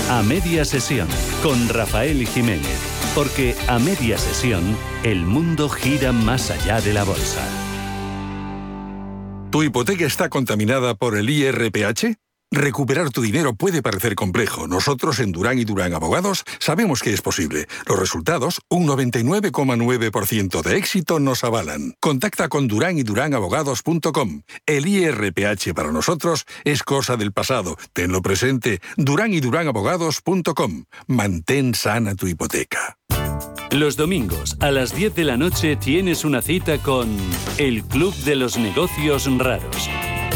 A 0.09 0.21
media 0.21 0.65
sesión 0.65 1.07
con 1.41 1.69
Rafael 1.69 2.27
Jiménez. 2.27 2.91
Porque 3.15 3.55
a 3.67 3.79
media 3.79 4.17
sesión, 4.17 4.75
el 5.03 5.21
mundo 5.21 5.69
gira 5.69 6.11
más 6.11 6.51
allá 6.51 6.81
de 6.81 6.93
la 6.93 7.03
bolsa. 7.03 7.41
¿Tu 9.51 9.63
hipoteca 9.63 10.05
está 10.05 10.29
contaminada 10.29 10.95
por 10.95 11.15
el 11.15 11.29
IRPH? 11.29 12.22
Recuperar 12.55 13.09
tu 13.09 13.23
dinero 13.23 13.55
puede 13.55 13.81
parecer 13.81 14.13
complejo. 14.13 14.67
Nosotros 14.67 15.17
en 15.17 15.31
Durán 15.31 15.57
y 15.57 15.65
Durán 15.65 15.95
Abogados 15.95 16.43
sabemos 16.59 17.01
que 17.01 17.11
es 17.11 17.19
posible. 17.19 17.67
Los 17.87 17.97
resultados, 17.97 18.61
un 18.69 18.85
99,9% 18.85 20.61
de 20.61 20.77
éxito 20.77 21.19
nos 21.19 21.43
avalan. 21.43 21.95
Contacta 21.99 22.49
con 22.49 22.67
Durán 22.67 22.99
y 22.99 23.01
Durán 23.01 23.33
Abogados.com. 23.33 24.43
El 24.67 24.85
IRPH 24.85 25.73
para 25.73 25.91
nosotros 25.91 26.45
es 26.63 26.83
cosa 26.83 27.17
del 27.17 27.31
pasado. 27.31 27.75
Tenlo 27.91 28.21
presente. 28.21 28.81
Durán 28.97 29.33
y 29.33 29.39
Durán 29.39 29.67
Abogados.com. 29.67 30.85
Mantén 31.07 31.73
sana 31.73 32.13
tu 32.13 32.27
hipoteca. 32.27 32.99
Los 33.71 33.95
domingos 33.97 34.57
a 34.59 34.69
las 34.69 34.95
10 34.95 35.15
de 35.15 35.23
la 35.23 35.37
noche 35.37 35.75
tienes 35.75 36.23
una 36.23 36.43
cita 36.43 36.77
con 36.77 37.17
El 37.57 37.83
Club 37.83 38.13
de 38.17 38.35
los 38.35 38.59
Negocios 38.59 39.27
Raros 39.39 39.89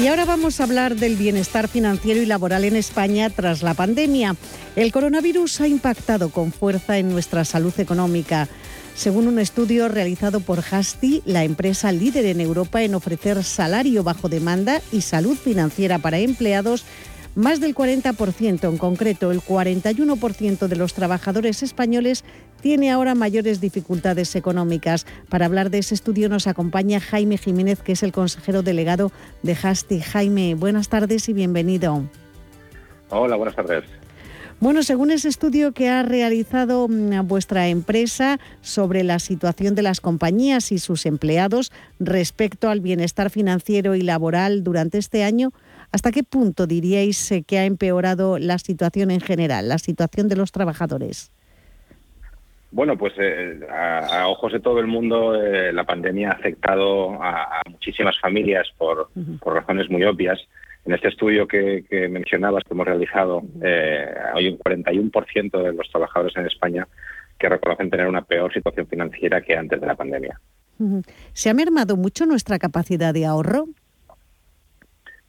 Y 0.00 0.06
ahora 0.06 0.24
vamos 0.24 0.60
a 0.60 0.62
hablar 0.62 0.94
del 0.94 1.16
bienestar 1.16 1.66
financiero 1.66 2.22
y 2.22 2.26
laboral 2.26 2.62
en 2.62 2.76
España 2.76 3.30
tras 3.30 3.62
la 3.62 3.74
pandemia. 3.74 4.36
El 4.76 4.92
coronavirus 4.92 5.60
ha 5.60 5.66
impactado 5.66 6.30
con 6.30 6.52
fuerza 6.52 6.98
en 6.98 7.08
nuestra 7.08 7.44
salud 7.44 7.72
económica. 7.80 8.46
Según 8.94 9.26
un 9.26 9.40
estudio 9.40 9.88
realizado 9.88 10.38
por 10.38 10.62
Hasti, 10.70 11.20
la 11.24 11.42
empresa 11.42 11.90
líder 11.90 12.26
en 12.26 12.40
Europa 12.40 12.84
en 12.84 12.94
ofrecer 12.94 13.42
salario 13.42 14.04
bajo 14.04 14.28
demanda 14.28 14.80
y 14.92 15.00
salud 15.00 15.36
financiera 15.36 15.98
para 15.98 16.18
empleados, 16.18 16.84
más 17.38 17.60
del 17.60 17.72
40%, 17.72 18.68
en 18.68 18.78
concreto 18.78 19.30
el 19.30 19.40
41% 19.40 20.66
de 20.66 20.74
los 20.74 20.92
trabajadores 20.92 21.62
españoles 21.62 22.24
tiene 22.60 22.90
ahora 22.90 23.14
mayores 23.14 23.60
dificultades 23.60 24.34
económicas. 24.34 25.06
Para 25.28 25.46
hablar 25.46 25.70
de 25.70 25.78
ese 25.78 25.94
estudio 25.94 26.28
nos 26.28 26.48
acompaña 26.48 26.98
Jaime 26.98 27.38
Jiménez, 27.38 27.80
que 27.80 27.92
es 27.92 28.02
el 28.02 28.10
consejero 28.10 28.64
delegado 28.64 29.12
de 29.44 29.56
Hasti. 29.62 30.00
Jaime, 30.00 30.56
buenas 30.56 30.88
tardes 30.88 31.28
y 31.28 31.32
bienvenido. 31.32 32.02
Hola, 33.10 33.36
buenas 33.36 33.54
tardes. 33.54 33.84
Bueno, 34.58 34.82
según 34.82 35.12
ese 35.12 35.28
estudio 35.28 35.70
que 35.70 35.88
ha 35.88 36.02
realizado 36.02 36.88
mm, 36.88 37.24
vuestra 37.28 37.68
empresa 37.68 38.40
sobre 38.62 39.04
la 39.04 39.20
situación 39.20 39.76
de 39.76 39.82
las 39.82 40.00
compañías 40.00 40.72
y 40.72 40.80
sus 40.80 41.06
empleados 41.06 41.70
respecto 42.00 42.68
al 42.68 42.80
bienestar 42.80 43.30
financiero 43.30 43.94
y 43.94 44.02
laboral 44.02 44.64
durante 44.64 44.98
este 44.98 45.22
año, 45.22 45.52
¿hasta 45.92 46.10
qué 46.10 46.22
punto 46.22 46.66
diríais 46.66 47.30
eh, 47.32 47.42
que 47.42 47.58
ha 47.58 47.64
empeorado 47.64 48.38
la 48.38 48.58
situación 48.58 49.10
en 49.10 49.20
general, 49.20 49.68
la 49.68 49.78
situación 49.78 50.28
de 50.28 50.36
los 50.36 50.52
trabajadores? 50.52 51.32
Bueno, 52.70 52.98
pues 52.98 53.14
eh, 53.18 53.60
a, 53.70 54.28
ojos 54.28 54.52
de 54.52 54.60
todo 54.60 54.80
el 54.80 54.86
mundo 54.86 55.34
eh, 55.34 55.72
la 55.72 55.84
pandemia 55.84 56.30
ha 56.30 56.34
afectado 56.34 57.14
a, 57.22 57.62
muchísimas 57.70 58.18
familias 58.20 58.68
por, 58.76 59.08
razones 59.44 59.88
muy 59.90 60.04
obvias. 60.04 60.38
En 60.84 60.94
este 60.94 61.08
estudio 61.08 61.46
que, 61.46 61.84
mencionabas 62.10 62.64
que 62.64 62.74
hemos 62.74 62.86
realizado, 62.86 63.42
eh, 63.62 64.06
hay 64.34 64.48
un 64.48 64.58
41% 64.58 65.62
de 65.62 65.72
los 65.72 65.90
trabajadores 65.90 66.36
en 66.36 66.46
España 66.46 66.86
que 67.38 67.48
reconocen 67.48 67.90
tener 67.90 68.06
una 68.06 68.22
peor 68.22 68.52
situación 68.52 68.86
financiera 68.86 69.40
que 69.40 69.56
antes 69.56 69.80
de 69.80 69.86
la 69.86 69.94
pandemia. 69.94 70.40
¿Se 71.32 71.50
ha 71.50 71.54
mermado 71.54 71.96
mucho 71.96 72.26
nuestra 72.26 72.58
capacidad 72.58 73.12
de 73.12 73.26
ahorro? 73.26 73.66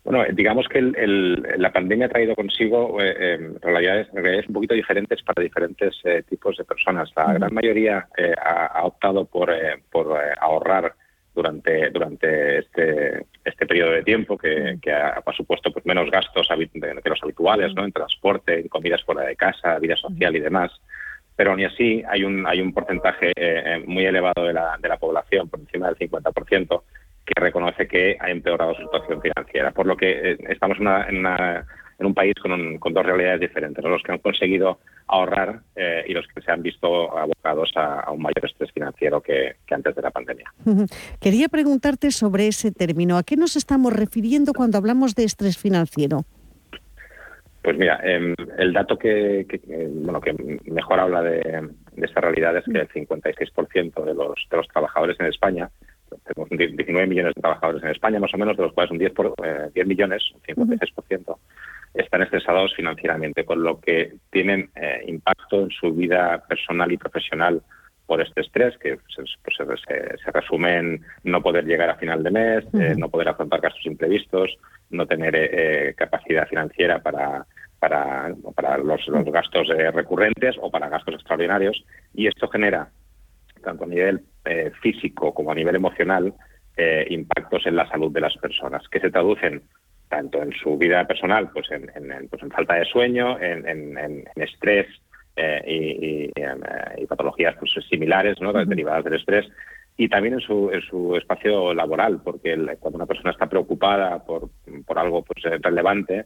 Bueno, 0.03 0.23
digamos 0.33 0.67
que 0.67 0.81
la 0.81 1.71
pandemia 1.71 2.07
ha 2.07 2.09
traído 2.09 2.35
consigo 2.35 3.01
eh, 3.01 3.35
em, 3.35 3.55
realidades, 3.61 4.07
un 4.47 4.53
poquito 4.53 4.73
diferentes 4.73 5.21
para 5.23 5.43
diferentes 5.43 5.95
eh, 6.03 6.23
tipos 6.27 6.57
de 6.57 6.63
personas. 6.63 7.11
La 7.15 7.33
gran 7.33 7.53
mayoría 7.53 8.07
eh, 8.17 8.33
ha, 8.41 8.83
optado 8.85 9.25
por, 9.25 9.53
por 9.91 10.17
ahorrar 10.39 10.95
durante, 11.35 11.89
durante 11.89 12.59
este, 12.59 13.25
este 13.45 13.65
periodo 13.65 13.91
de 13.91 14.03
tiempo 14.03 14.37
que, 14.37 14.77
que 14.81 14.91
ha, 14.91 15.21
supuesto 15.35 15.71
pues, 15.71 15.85
menos 15.85 16.09
gastos 16.11 16.49
que 16.49 17.09
los 17.09 17.23
habituales, 17.23 17.73
¿no? 17.75 17.85
en 17.85 17.91
transporte, 17.91 18.59
en 18.59 18.67
comidas 18.67 19.03
fuera 19.03 19.23
de 19.23 19.35
casa, 19.35 19.79
vida 19.79 19.95
social 19.95 20.35
y 20.35 20.39
demás. 20.39 20.71
Pero 21.35 21.55
ni 21.55 21.63
así 21.63 22.03
hay 22.09 22.23
un, 22.23 22.45
hay 22.45 22.59
un 22.59 22.73
porcentaje 22.73 23.31
eh, 23.35 23.81
muy 23.85 24.05
elevado 24.05 24.45
de 24.45 24.53
la, 24.53 24.77
de 24.81 24.89
la 24.89 24.97
población, 24.97 25.47
por 25.47 25.61
encima 25.61 25.87
del 25.87 26.09
50%, 26.09 26.81
que 27.25 27.39
reconoce 27.39 27.87
que 27.87 28.17
ha 28.19 28.29
empeorado 28.29 28.73
su 28.75 28.81
situación 28.83 29.21
financiera. 29.21 29.71
Por 29.71 29.85
lo 29.85 29.95
que 29.95 30.31
eh, 30.31 30.37
estamos 30.49 30.77
en, 30.77 30.87
una, 30.87 31.65
en, 31.99 32.05
un 32.05 32.13
país 32.13 32.33
con, 32.41 32.77
con, 32.79 32.93
dos 32.93 33.05
realidades 33.05 33.41
diferentes, 33.41 33.83
los 33.83 34.01
que 34.03 34.11
han 34.11 34.19
conseguido 34.19 34.79
ahorrar 35.09 35.61
eh, 35.75 36.05
y 36.07 36.13
los 36.13 36.25
que 36.27 36.41
se 36.41 36.51
han 36.51 36.61
visto 36.61 37.17
abocados 37.17 37.71
a, 37.75 38.11
un 38.11 38.21
mayor 38.21 38.45
estrés 38.45 38.71
financiero 38.71 39.21
que, 39.21 39.55
antes 39.71 39.95
de 39.95 40.01
la 40.01 40.11
pandemia. 40.11 40.51
Quería 41.19 41.49
preguntarte 41.49 42.11
sobre 42.11 42.47
ese 42.47 42.71
término. 42.71 43.17
¿A 43.17 43.23
qué 43.23 43.35
nos 43.35 43.55
estamos 43.55 43.91
refiriendo 43.91 44.53
cuando 44.53 44.77
hablamos 44.77 45.15
de 45.15 45.23
estrés 45.23 45.57
financiero? 45.57 46.21
Pues 47.61 47.77
mira, 47.77 47.99
em, 48.03 48.35
el 48.57 48.71
dato 48.71 48.97
que, 48.97 49.45
bueno 49.91 50.21
que 50.21 50.33
mejor 50.65 50.99
habla 50.99 51.21
de, 51.21 51.69
esta 51.97 52.21
realidad 52.21 52.55
es 52.55 52.65
que 52.65 52.79
el 52.79 52.87
56% 52.87 54.05
de 54.05 54.13
los, 54.13 54.47
de 54.49 54.57
los 54.57 54.67
trabajadores 54.69 55.19
en 55.19 55.25
España 55.25 55.69
tenemos 56.25 56.49
19 56.49 57.07
millones 57.07 57.33
de 57.35 57.41
trabajadores 57.41 57.83
en 57.83 57.89
España, 57.89 58.19
más 58.19 58.33
o 58.33 58.37
menos, 58.37 58.57
de 58.57 58.63
los 58.63 58.73
cuales 58.73 58.91
un 58.91 58.97
10, 58.97 59.13
por, 59.13 59.33
10 59.37 59.71
eh, 59.75 59.85
millones, 59.85 60.23
un 60.33 60.41
56%, 60.41 61.37
están 61.93 62.21
estresados 62.21 62.73
financieramente, 62.75 63.45
con 63.45 63.63
lo 63.63 63.79
que 63.79 64.13
tienen 64.31 64.69
eh, 64.75 65.03
impacto 65.07 65.61
en 65.61 65.69
su 65.71 65.93
vida 65.93 66.43
personal 66.47 66.91
y 66.91 66.97
profesional 66.97 67.61
por 68.05 68.21
este 68.21 68.41
estrés, 68.41 68.77
que 68.77 68.97
pues, 68.97 69.57
se, 69.87 70.31
resume 70.31 70.77
en 70.77 71.05
no 71.23 71.41
poder 71.41 71.65
llegar 71.65 71.89
a 71.89 71.95
final 71.95 72.23
de 72.23 72.31
mes, 72.31 72.65
eh, 72.73 72.95
no 72.97 73.09
poder 73.09 73.29
afrontar 73.29 73.61
gastos 73.61 73.85
imprevistos, 73.85 74.57
no 74.89 75.05
tener 75.05 75.93
capacidad 75.95 76.47
financiera 76.47 76.99
para, 76.99 77.45
para, 77.79 78.33
para 78.55 78.77
los, 78.79 79.07
los 79.07 79.25
gastos 79.25 79.67
recurrentes 79.93 80.55
o 80.59 80.71
para 80.71 80.89
gastos 80.89 81.15
extraordinarios. 81.15 81.83
Y 82.15 82.25
esto 82.25 82.47
genera, 82.47 82.89
tanto 83.61 83.83
a 83.83 83.87
nivel 83.87 84.21
eh, 84.45 84.71
físico 84.81 85.33
como 85.33 85.51
a 85.51 85.55
nivel 85.55 85.75
emocional 85.75 86.33
eh, 86.75 87.05
impactos 87.09 87.65
en 87.65 87.75
la 87.75 87.87
salud 87.89 88.11
de 88.11 88.21
las 88.21 88.35
personas, 88.37 88.87
que 88.89 88.99
se 88.99 89.11
traducen 89.11 89.61
tanto 90.07 90.41
en 90.41 90.51
su 90.53 90.77
vida 90.77 91.05
personal, 91.05 91.51
pues 91.51 91.67
en, 91.71 91.91
pues 92.29 92.41
en 92.41 92.49
falta 92.49 92.75
de 92.75 92.85
sueño, 92.85 93.37
en, 93.39 94.25
estrés 94.35 94.87
eh, 95.35 96.31
y, 96.97 97.05
patologías 97.05 97.55
pues, 97.59 97.73
similares, 97.89 98.39
¿no? 98.41 98.53
derivadas 98.53 99.03
del 99.03 99.15
estrés, 99.15 99.45
y 99.97 100.07
también 100.07 100.35
en 100.35 100.39
su, 100.39 100.71
en 100.71 100.81
su 100.81 101.15
espacio 101.15 101.73
laboral, 101.73 102.21
porque 102.23 102.55
cuando 102.79 102.97
una 102.97 103.05
persona 103.05 103.31
está 103.31 103.47
preocupada 103.47 104.25
por, 104.25 104.49
por 104.85 104.97
algo 104.97 105.23
pues, 105.23 105.43
relevante, 105.61 106.25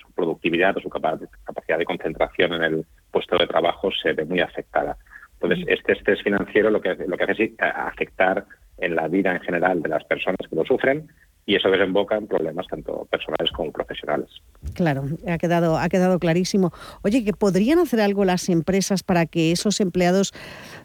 su 0.00 0.12
productividad 0.12 0.76
o 0.76 0.80
su 0.80 0.88
capacidad 0.88 1.78
de 1.78 1.84
concentración 1.84 2.54
en 2.54 2.62
el 2.62 2.86
puesto 3.10 3.36
de 3.36 3.46
trabajo 3.46 3.90
se 3.92 4.12
ve 4.12 4.24
muy 4.24 4.40
afectada. 4.40 4.96
Entonces, 5.42 5.66
este 5.68 5.92
estrés 5.92 6.22
financiero 6.22 6.70
lo 6.70 6.80
que, 6.80 6.94
lo 7.06 7.16
que 7.16 7.24
hace 7.24 7.44
es 7.44 7.52
afectar 7.58 8.44
en 8.78 8.94
la 8.94 9.08
vida 9.08 9.32
en 9.32 9.40
general 9.40 9.82
de 9.82 9.88
las 9.88 10.04
personas 10.04 10.38
que 10.48 10.56
lo 10.56 10.64
sufren 10.64 11.08
y 11.44 11.56
eso 11.56 11.68
desemboca 11.70 12.16
en 12.16 12.28
problemas 12.28 12.66
tanto 12.68 13.06
personales 13.10 13.50
como 13.52 13.72
profesionales. 13.72 14.28
Claro, 14.74 15.04
ha 15.26 15.38
quedado, 15.38 15.76
ha 15.76 15.88
quedado 15.88 16.18
clarísimo. 16.20 16.72
Oye, 17.02 17.24
¿que 17.24 17.32
podrían 17.32 17.80
hacer 17.80 18.00
algo 18.00 18.24
las 18.24 18.48
empresas 18.48 19.02
para 19.02 19.26
que 19.26 19.50
esos 19.50 19.80
empleados 19.80 20.32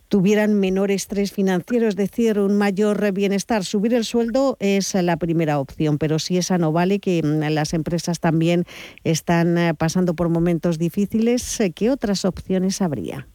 tuvieran 0.07 0.59
menor 0.59 0.89
estrés 0.89 1.31
financiero, 1.31 1.87
es 1.87 1.95
decir, 1.95 2.39
un 2.39 2.57
mayor 2.57 3.11
bienestar? 3.11 3.63
Subir 3.65 3.93
el 3.93 4.03
sueldo 4.03 4.57
es 4.59 4.95
la 4.95 5.17
primera 5.17 5.59
opción, 5.59 5.99
pero 5.99 6.17
si 6.17 6.37
esa 6.37 6.57
no 6.57 6.71
vale, 6.71 6.99
que 6.99 7.21
mm, 7.23 7.53
las 7.53 7.73
empresas 7.73 8.19
también 8.19 8.63
están 9.03 9.57
eh, 9.59 9.73
pasando 9.75 10.15
por 10.15 10.29
momentos 10.29 10.79
difíciles, 10.79 11.59
eh, 11.59 11.71
¿qué 11.71 11.91
otras 11.91 12.25
opciones 12.25 12.81
habría? 12.81 13.27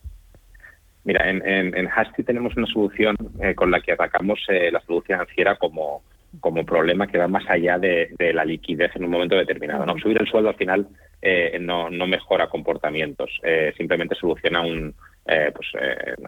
Mira, 1.05 1.28
en, 1.28 1.42
en, 1.44 1.88
Hasty 1.88 2.22
tenemos 2.22 2.57
una 2.57 2.66
solución 2.66 3.16
eh, 3.40 3.55
con 3.55 3.70
la 3.70 3.80
que 3.80 3.92
atacamos 3.92 4.38
eh, 4.48 4.70
la 4.70 4.80
salud 4.82 5.03
financiera 5.03 5.57
como, 5.57 6.03
como 6.38 6.64
problema 6.64 7.09
que 7.09 7.18
va 7.18 7.26
más 7.26 7.44
allá 7.48 7.76
de, 7.76 8.14
la 8.32 8.44
liquidez 8.44 8.94
en 8.94 9.05
un 9.05 9.11
momento 9.11 9.34
determinado. 9.34 9.84
¿no? 9.84 9.98
Subir 9.98 10.20
el 10.20 10.28
sueldo 10.28 10.50
al 10.50 10.55
final 10.55 10.86
eh, 11.20 11.59
no, 11.61 11.90
no, 11.90 12.07
mejora 12.07 12.48
comportamientos, 12.48 13.30
simplemente 13.76 14.14
soluciona 14.14 14.61
un, 14.61 14.94
pues, 15.24 15.68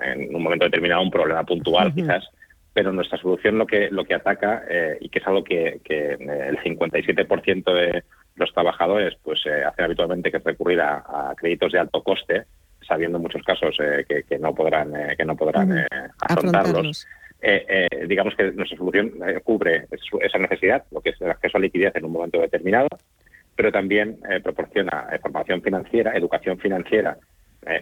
en 0.02 0.34
un 0.34 0.42
momento 0.42 0.64
determinado 0.64 1.02
un 1.02 1.10
problema 1.10 1.44
puntual 1.44 1.92
quizás, 1.94 2.28
pero 2.72 2.92
nuestra 2.92 3.18
solución 3.18 3.58
lo 3.58 3.66
que, 3.66 3.90
lo 3.90 4.04
que 4.04 4.14
ataca, 4.14 4.64
y 5.00 5.08
que 5.08 5.18
es 5.18 5.26
algo 5.26 5.42
que, 5.42 5.80
que 5.84 6.12
el 6.12 6.58
57% 6.58 7.74
de 7.74 8.04
los 8.36 8.52
trabajadores 8.52 9.16
pues 9.22 9.40
hacen 9.46 9.84
habitualmente, 9.84 10.30
que 10.30 10.36
es 10.36 10.44
recurrir 10.44 10.80
a 10.80 11.32
créditos 11.36 11.72
de 11.72 11.78
alto 11.80 12.02
coste, 12.02 12.44
sabiendo 12.86 13.18
en 13.18 13.22
muchos 13.22 13.42
casos 13.42 13.76
eh, 13.80 14.04
que, 14.28 14.38
no 14.38 14.54
podrán, 14.54 14.94
eh, 14.94 15.14
que 15.16 15.24
no 15.24 15.36
podrán 15.36 15.78
eh, 15.78 15.86
afrontarlos. 16.20 17.06
digamos 18.08 18.34
que 18.36 18.52
nuestra 18.52 18.78
solución 18.78 19.12
cubre 19.42 19.86
esa 20.20 20.38
necesidad, 20.38 20.84
lo 20.90 21.00
que 21.00 21.10
es 21.10 21.20
el 21.20 21.30
acceso 21.30 21.58
a 21.58 21.60
liquidez 21.60 21.94
en 21.96 22.04
un 22.06 22.12
momento 22.12 22.40
determinado, 22.40 22.88
pero 23.54 23.70
también 23.70 24.18
proporciona 24.42 25.06
formación 25.20 25.60
financiera, 25.60 26.16
educación 26.16 26.58
financiera 26.58 27.18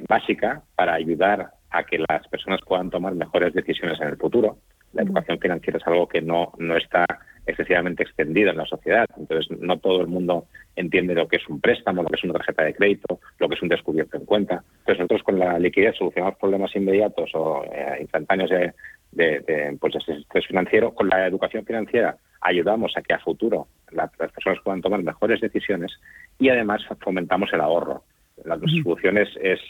básica 0.09 0.63
para 0.75 0.95
ayudar 0.95 1.53
a 1.71 1.85
que 1.85 1.99
las 1.99 2.27
personas 2.29 2.61
puedan 2.67 2.91
tomar 2.91 3.15
mejores 3.15 3.55
decisiones 3.55 4.01
en 4.01 4.09
el 4.09 4.17
futuro. 4.17 4.59
La 4.93 5.03
educación 5.03 5.39
financiera 5.39 5.79
es 5.79 5.87
algo 5.87 6.09
que 6.09 6.21
no, 6.21 6.53
no 6.59 6.77
está 6.77 7.07
excesivamente 7.47 8.03
extendido 8.03 8.51
en 8.51 8.57
la 8.57 8.67
sociedad. 8.67 9.07
Entonces, 9.17 9.51
no 9.59 9.79
todo 9.79 10.01
el 10.01 10.07
mundo 10.07 10.47
entiende 10.77 11.15
lo 11.15 11.29
que 11.29 11.37
es 11.37 11.49
un 11.49 11.61
préstamo, 11.61 12.03
lo 12.03 12.09
que 12.09 12.17
es 12.17 12.25
una 12.25 12.35
tarjeta 12.35 12.65
de 12.65 12.75
crédito, 12.75 13.21
lo 13.39 13.49
que 13.49 13.55
es 13.55 13.63
un 13.63 13.69
descubierto 13.69 14.17
en 14.17 14.25
cuenta. 14.25 14.63
Entonces, 14.81 14.99
nosotros 14.99 15.23
con 15.23 15.39
la 15.39 15.59
liquidez 15.59 15.97
solucionamos 15.97 16.39
problemas 16.39 16.75
inmediatos 16.77 17.31
o 17.35 17.65
eh, 17.65 17.99
instantáneos 18.01 18.51
de, 18.51 18.73
de, 19.13 19.77
pues, 19.81 19.95
estrés 19.97 20.47
financiero. 20.47 20.95
Con 20.95 21.09
la 21.09 21.27
educación 21.27 21.65
financiera 21.65 22.17
ayudamos 22.41 22.93
a 22.97 23.03
que 23.03 23.15
a 23.15 23.19
futuro 23.19 23.69
las 23.91 24.11
personas 24.11 24.59
puedan 24.65 24.81
tomar 24.81 25.03
mejores 25.03 25.41
decisiones 25.41 25.93
y 26.39 26.49
además 26.49 26.83
fomentamos 27.01 27.53
el 27.53 27.61
ahorro. 27.61 28.05
La 28.45 28.59
solución 28.59 29.19
es, 29.19 29.29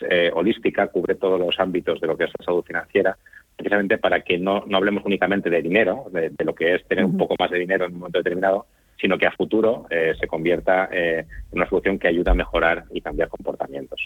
eh, 0.08 0.30
holística, 0.32 0.86
cubre 0.86 1.16
todos 1.16 1.38
los 1.38 1.58
ámbitos 1.58 2.00
de 2.00 2.06
lo 2.06 2.16
que 2.16 2.24
es 2.24 2.30
la 2.38 2.44
salud 2.44 2.64
financiera 2.64 3.16
precisamente 3.56 3.98
para 3.98 4.22
que 4.22 4.38
no, 4.38 4.64
no 4.66 4.76
hablemos 4.76 5.04
únicamente 5.04 5.50
de 5.50 5.62
dinero, 5.62 6.06
de, 6.12 6.32
lo 6.44 6.54
que 6.54 6.74
es 6.74 6.86
tener 6.86 7.04
un 7.04 7.16
poco 7.16 7.34
más 7.38 7.50
de 7.50 7.58
dinero 7.58 7.84
en 7.84 7.92
un 7.92 7.98
momento 8.00 8.18
determinado, 8.18 8.66
sino 9.00 9.18
que 9.18 9.26
a 9.26 9.32
futuro 9.32 9.86
eh, 9.90 10.14
se 10.18 10.26
convierta 10.26 10.88
eh, 10.92 11.26
en 11.50 11.58
una 11.58 11.68
solución 11.68 11.98
que 11.98 12.08
ayuda 12.08 12.32
a 12.32 12.34
mejorar 12.34 12.84
y 12.92 13.00
cambiar 13.00 13.28
comportamientos. 13.28 14.00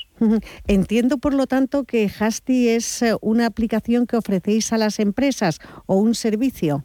Entiendo, 0.66 1.18
por 1.18 1.34
lo 1.34 1.46
tanto, 1.46 1.84
que 1.84 2.08
Hasty 2.18 2.70
es 2.70 3.02
eh, 3.02 3.14
una 3.20 3.46
aplicación 3.46 4.06
que 4.06 4.16
ofrecéis 4.16 4.72
a 4.72 4.78
las 4.78 4.98
empresas 4.98 5.60
o 5.86 5.96
un 5.96 6.14
servicio. 6.14 6.84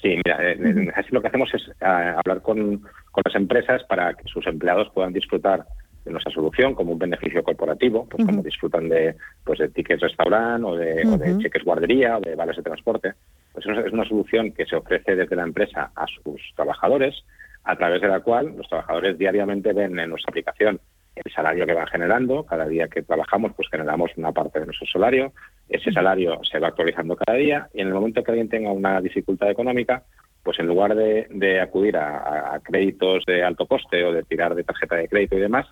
Sí, 0.00 0.16
mira, 0.24 0.52
en 0.52 0.90
Hasty 0.94 1.12
lo 1.12 1.20
que 1.20 1.28
hacemos 1.28 1.52
es 1.52 1.62
hablar 1.80 2.40
con, 2.40 2.78
con 3.10 3.22
las 3.24 3.34
empresas 3.34 3.82
para 3.84 4.14
que 4.14 4.28
sus 4.28 4.46
empleados 4.46 4.88
puedan 4.94 5.12
disfrutar 5.12 5.66
de 6.08 6.12
nuestra 6.12 6.32
solución 6.32 6.74
como 6.74 6.92
un 6.92 6.98
beneficio 6.98 7.42
corporativo, 7.44 8.06
pues 8.08 8.24
como 8.24 8.42
disfrutan 8.42 8.88
de, 8.88 9.14
pues 9.44 9.58
de 9.58 9.68
tickets 9.68 10.00
restaurante 10.00 10.66
o 10.66 10.74
de, 10.74 11.38
cheques 11.38 11.62
guardería 11.62 12.16
o 12.16 12.20
de 12.20 12.34
vales 12.34 12.56
de 12.56 12.62
transporte. 12.62 13.12
Pues 13.52 13.66
es 13.66 13.92
una 13.92 14.08
solución 14.08 14.52
que 14.52 14.66
se 14.66 14.76
ofrece 14.76 15.14
desde 15.14 15.36
la 15.36 15.42
empresa 15.42 15.92
a 15.94 16.06
sus 16.06 16.40
trabajadores, 16.56 17.14
a 17.64 17.76
través 17.76 18.00
de 18.00 18.08
la 18.08 18.20
cual 18.20 18.56
los 18.56 18.68
trabajadores 18.68 19.18
diariamente 19.18 19.72
ven 19.72 19.98
en 19.98 20.10
nuestra 20.10 20.30
aplicación 20.30 20.80
el 21.14 21.32
salario 21.32 21.66
que 21.66 21.74
van 21.74 21.86
generando. 21.88 22.44
Cada 22.44 22.66
día 22.66 22.88
que 22.88 23.02
trabajamos, 23.02 23.52
pues 23.54 23.68
generamos 23.68 24.10
una 24.16 24.32
parte 24.32 24.60
de 24.60 24.66
nuestro 24.66 24.86
salario. 24.86 25.32
Ese 25.68 25.92
salario 25.92 26.40
se 26.50 26.58
va 26.58 26.68
actualizando 26.68 27.16
cada 27.16 27.36
día 27.36 27.68
y 27.74 27.82
en 27.82 27.88
el 27.88 27.94
momento 27.94 28.22
que 28.22 28.30
alguien 28.30 28.48
tenga 28.48 28.72
una 28.72 29.00
dificultad 29.00 29.50
económica, 29.50 30.04
pues 30.42 30.58
en 30.60 30.66
lugar 30.66 30.94
de, 30.94 31.60
acudir 31.60 31.96
a, 31.96 32.58
créditos 32.62 33.24
de 33.26 33.42
alto 33.42 33.66
coste 33.66 34.04
o 34.04 34.12
de 34.12 34.22
tirar 34.22 34.54
de 34.54 34.64
tarjeta 34.64 34.96
de 34.96 35.08
crédito 35.08 35.36
y 35.36 35.40
demás, 35.40 35.66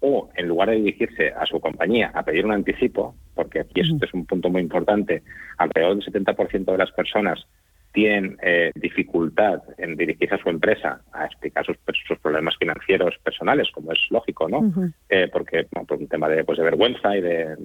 o 0.00 0.30
en 0.34 0.48
lugar 0.48 0.70
de 0.70 0.76
dirigirse 0.76 1.30
a 1.30 1.44
su 1.46 1.60
compañía 1.60 2.10
a 2.14 2.22
pedir 2.22 2.44
un 2.44 2.52
anticipo, 2.52 3.14
porque 3.34 3.60
aquí 3.60 3.80
esto 3.80 4.04
es 4.04 4.14
un 4.14 4.26
punto 4.26 4.48
muy 4.48 4.62
importante, 4.62 5.22
alrededor 5.56 5.98
del 5.98 6.24
70% 6.24 6.64
de 6.64 6.78
las 6.78 6.92
personas 6.92 7.46
tienen 7.92 8.36
eh, 8.42 8.70
dificultad 8.74 9.62
en 9.78 9.96
dirigirse 9.96 10.34
a 10.34 10.38
su 10.38 10.48
empresa 10.48 11.00
a 11.12 11.24
explicar 11.24 11.64
sus, 11.64 11.76
problemas 12.22 12.56
financieros 12.56 13.16
personales, 13.24 13.70
como 13.72 13.92
es 13.92 13.98
lógico, 14.10 14.48
¿no? 14.48 14.72
Eh, 15.08 15.28
porque 15.32 15.64
por 15.64 15.98
un 15.98 16.08
tema 16.08 16.28
de, 16.28 16.44
pues, 16.44 16.58
de 16.58 16.64
vergüenza 16.64 17.16
y 17.16 17.20
de, 17.20 17.56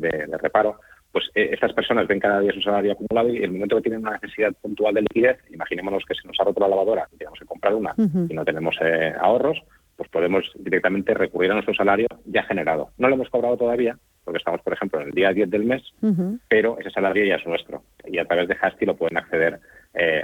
reparo, 0.41 0.79
pues 1.11 1.29
eh, 1.36 1.49
estas 1.51 1.73
personas 1.73 2.07
ven 2.07 2.19
cada 2.19 2.39
día 2.39 2.53
su 2.53 2.61
salario 2.61 2.93
acumulado 2.93 3.29
y 3.29 3.38
en 3.38 3.43
el 3.43 3.51
momento 3.51 3.75
que 3.75 3.84
tienen 3.84 4.01
una 4.01 4.13
necesidad 4.13 4.53
puntual 4.61 4.95
de 4.95 5.01
liquidez, 5.01 5.38
imaginémonos 5.51 6.03
que 6.05 6.15
se 6.15 6.27
nos 6.27 6.39
ha 6.39 6.45
roto 6.45 6.61
la 6.61 6.69
lavadora 6.69 7.07
y 7.11 7.17
tenemos 7.17 7.39
que 7.39 7.45
comprar 7.45 7.75
una 7.75 7.93
y 7.97 8.34
no 8.34 8.45
tenemos 8.45 8.75
ahorros, 9.19 9.61
pues 9.97 10.09
podemos 10.09 10.51
directamente 10.55 11.13
recurrir 11.13 11.51
a 11.51 11.55
nuestro 11.55 11.73
salario 11.73 12.07
ya 12.25 12.43
generado. 12.43 12.89
No 12.97 13.07
lo 13.07 13.15
hemos 13.15 13.29
cobrado 13.29 13.57
todavía, 13.57 13.97
porque 14.23 14.37
estamos, 14.37 14.61
por 14.61 14.73
ejemplo, 14.73 15.01
en 15.01 15.07
el 15.07 15.13
día 15.13 15.33
10 15.33 15.49
del 15.49 15.65
mes, 15.65 15.81
pero 16.47 16.77
ese 16.79 16.89
salario 16.89 17.25
ya 17.25 17.35
es 17.35 17.45
nuestro. 17.45 17.83
Y 18.05 18.17
a 18.17 18.25
través 18.25 18.47
de 18.47 18.57
Hasty 18.59 18.85
lo 18.85 18.95
pueden 18.95 19.17
acceder 19.17 19.59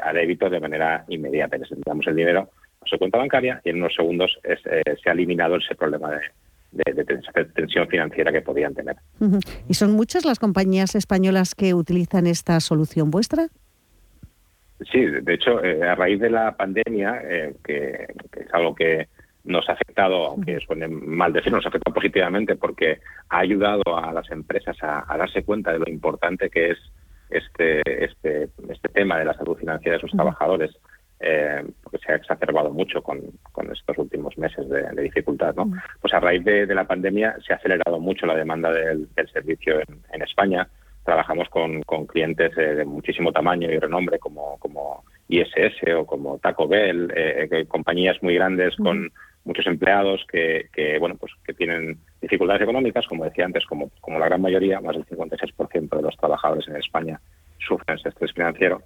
a 0.01 0.13
débito 0.13 0.49
de 0.49 0.59
manera 0.59 1.05
inmediata. 1.09 1.57
Les 1.57 1.71
enviamos 1.71 2.07
el 2.07 2.15
dinero 2.15 2.49
a 2.81 2.85
su 2.87 2.97
cuenta 2.97 3.17
bancaria 3.17 3.61
y 3.63 3.69
en 3.69 3.77
unos 3.77 3.93
segundos 3.93 4.39
se 4.43 5.09
ha 5.09 5.13
eliminado 5.13 5.57
ese 5.57 5.75
problema 5.75 6.11
de, 6.11 6.21
de, 6.71 7.05
tensión 7.55 7.87
financiera 7.87 8.31
que 8.31 8.41
podían 8.41 8.73
tener. 8.73 8.97
¿Y 9.67 9.73
son 9.73 9.91
muchas 9.93 10.25
las 10.25 10.39
compañías 10.39 10.95
españolas 10.95 11.55
que 11.55 11.73
utilizan 11.73 12.27
esta 12.27 12.59
solución 12.59 13.11
vuestra? 13.11 13.47
Sí, 14.91 15.05
de 15.05 15.33
hecho, 15.33 15.63
eh, 15.63 15.83
a 15.83 15.95
raíz 15.95 16.19
de 16.19 16.29
la 16.29 16.55
pandemia, 16.55 17.21
eh, 17.23 17.55
que, 17.63 18.07
es 18.37 18.53
algo 18.53 18.73
que 18.75 19.07
nos 19.49 19.67
ha 19.67 19.73
afectado, 19.73 20.27
aunque 20.27 20.59
suene 20.59 20.87
mal 20.87 21.33
decir, 21.33 21.51
nos 21.51 21.65
ha 21.65 21.69
afectado 21.69 21.93
positivamente 21.93 22.55
porque 22.55 22.99
ha 23.29 23.39
ayudado 23.39 23.97
a 23.97 24.13
las 24.13 24.29
empresas 24.31 24.77
a, 24.81 25.17
darse 25.17 25.43
cuenta 25.43 25.73
de 25.73 25.79
lo 25.79 25.89
importante 25.89 26.49
que 26.49 26.71
es 26.71 26.77
este, 27.29 27.81
este, 28.05 28.49
este 28.69 28.89
tema 28.89 29.19
de 29.19 29.25
la 29.25 29.33
salud 29.33 29.57
financiera 29.57 29.97
de 29.97 30.01
sus 30.01 30.11
trabajadores 30.11 30.71
eh, 31.21 31.65
porque 31.83 31.97
se 31.97 32.13
ha 32.13 32.15
exacerbado 32.15 32.71
mucho 32.71 33.01
con, 33.03 33.19
estos 33.73 33.97
últimos 33.97 34.37
meses 34.37 34.69
de, 34.69 35.01
dificultad. 35.01 35.53
¿no? 35.55 35.71
Pues 35.99 36.13
a 36.13 36.19
raíz 36.19 36.43
de, 36.45 36.65
la 36.67 36.85
pandemia 36.85 37.35
se 37.45 37.53
ha 37.53 37.57
acelerado 37.57 37.99
mucho 37.99 38.25
la 38.25 38.35
demanda 38.35 38.71
del, 38.71 39.07
servicio 39.33 39.79
en, 39.79 40.21
España. 40.21 40.67
Trabajamos 41.03 41.49
con, 41.49 41.81
clientes 42.07 42.55
de 42.55 42.85
muchísimo 42.85 43.31
tamaño 43.31 43.69
y 43.69 43.77
renombre 43.77 44.17
como, 44.19 44.57
como 44.59 45.03
ISS 45.27 45.93
o 45.97 46.05
como 46.05 46.37
Taco 46.39 46.67
Bell, 46.67 47.11
eh, 47.15 47.65
compañías 47.67 48.21
muy 48.21 48.35
grandes 48.35 48.75
con 48.77 49.11
muchos 49.45 49.65
empleados 49.67 50.25
que, 50.31 50.69
bueno 50.99 51.15
pues 51.15 51.33
que 51.43 51.53
tienen 51.53 51.97
dificultades 52.21 52.61
económicas, 52.61 53.07
como 53.07 53.25
decía 53.25 53.45
antes, 53.45 53.65
como, 53.65 53.89
como 54.01 54.19
la 54.19 54.25
gran 54.25 54.41
mayoría, 54.41 54.81
más 54.81 54.95
del 54.95 55.05
56% 55.05 55.95
de 55.95 56.01
los 56.01 56.17
trabajadores 56.17 56.67
en 56.67 56.75
España 56.75 57.19
sufren 57.59 57.97
ese 57.97 58.09
estrés 58.09 58.31
financiero 58.33 58.81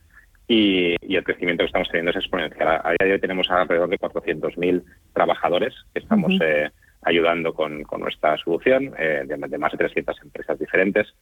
y, 0.48 0.96
el 1.16 1.24
crecimiento 1.24 1.64
que 1.64 1.68
estamos 1.68 1.88
teniendo 1.90 2.12
es 2.12 2.18
exponencial. 2.18 2.82
A 2.84 2.92
día 2.92 3.08
de 3.08 3.14
hoy 3.14 3.20
tenemos 3.20 3.50
alrededor 3.50 3.90
de 3.90 4.00
400.000 4.00 4.84
trabajadores 5.14 5.74
que 5.94 6.00
estamos 6.00 6.34
eh, 6.42 6.70
ayudando 7.04 7.54
con, 7.54 7.84
nuestra 7.98 8.38
solución, 8.38 8.94
eh, 8.98 9.24
de, 9.26 9.58
más 9.58 9.72
de 9.72 9.78
300 9.78 10.22
empresas 10.22 10.60
diferentes, 10.60 11.14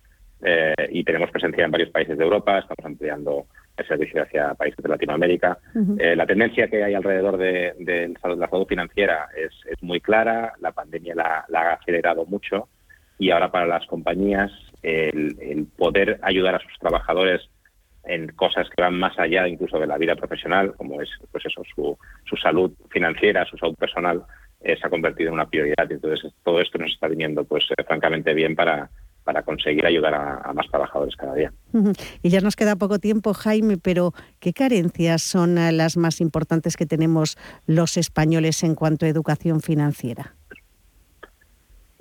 eh, 0.44 0.74
y 0.92 1.04
tenemos 1.04 1.30
presencia 1.30 1.66
en 1.66 1.72
varios 1.72 1.90
países 1.90 2.18
de 2.18 2.24
Europa, 2.24 2.60
estamos 2.60 2.84
ampliando 2.84 3.46
el 3.82 3.88
servicio 3.88 4.24
hacia 4.24 4.54
países 4.54 4.82
de 4.82 4.90
Latinoamérica. 4.90 5.58
la 5.74 6.26
tendencia 6.26 6.68
que 6.68 6.84
hay 6.84 6.94
alrededor 6.94 7.38
de, 7.38 8.14
la 8.24 8.50
salud 8.50 8.66
financiera 8.68 9.28
es, 9.36 9.52
muy 9.82 10.00
clara, 10.00 10.54
la 10.60 10.72
pandemia 10.72 11.16
la, 11.16 11.46
ha 11.52 11.74
acelerado 11.74 12.26
mucho, 12.26 12.70
y 13.20 13.32
ahora 13.32 13.52
para 13.52 13.68
las 13.68 13.86
compañías 13.86 14.52
el 14.82 15.68
poder 15.78 16.20
ayudar 16.24 16.56
a 16.56 16.60
sus 16.60 16.78
trabajadores 16.80 17.42
en 18.04 18.28
cosas 18.30 18.68
que 18.70 18.82
van 18.82 18.98
más 18.98 19.18
allá 19.20 19.48
incluso 19.48 19.80
de 19.80 19.88
la 19.88 19.98
vida 19.98 20.16
profesional, 20.16 20.74
como 20.76 21.02
es 21.02 21.10
pues 21.32 21.46
eso, 21.46 21.62
su, 21.76 21.98
su 22.26 22.36
salud 22.38 22.72
financiera, 22.90 23.46
su 23.46 23.58
salud 23.58 23.76
personal, 23.76 24.24
eh, 24.62 24.76
se 24.80 24.88
ha 24.88 24.90
convertido 24.90 25.30
en 25.30 25.36
una 25.36 25.50
prioridad. 25.50 25.90
Entonces 25.92 26.32
todo 26.44 26.60
esto 26.60 26.78
nos 26.78 26.92
está 26.92 27.08
viniendo 27.08 27.44
pues 27.44 27.66
eh, 27.78 27.84
francamente 27.84 28.34
bien 28.34 28.56
para, 28.56 28.90
para 29.24 29.44
conseguir 29.44 29.86
ayudar 29.86 30.14
a, 30.14 30.54
más 30.54 30.68
trabajadores 30.70 31.16
cada 31.16 31.36
día. 31.36 31.52
Y 32.22 32.30
ya 32.30 32.42
nos 32.42 32.56
queda 32.56 32.76
poco 32.76 33.00
tiempo, 33.00 33.34
Jaime, 33.34 33.78
pero 33.78 34.14
¿qué 34.40 34.54
carencias 34.54 35.22
son 35.22 35.58
eh, 35.58 35.72
las 35.72 35.98
más 35.98 36.22
importantes 36.22 36.78
que 36.78 36.86
tenemos 36.86 37.38
los 37.68 37.98
españoles 37.98 38.64
en 38.64 38.76
cuanto 38.76 39.06
a 39.06 39.10
educación 39.10 39.62
financiera? 39.62 40.36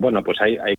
Bueno, 0.01 0.23
pues 0.23 0.41
hay, 0.41 0.57
hay 0.57 0.73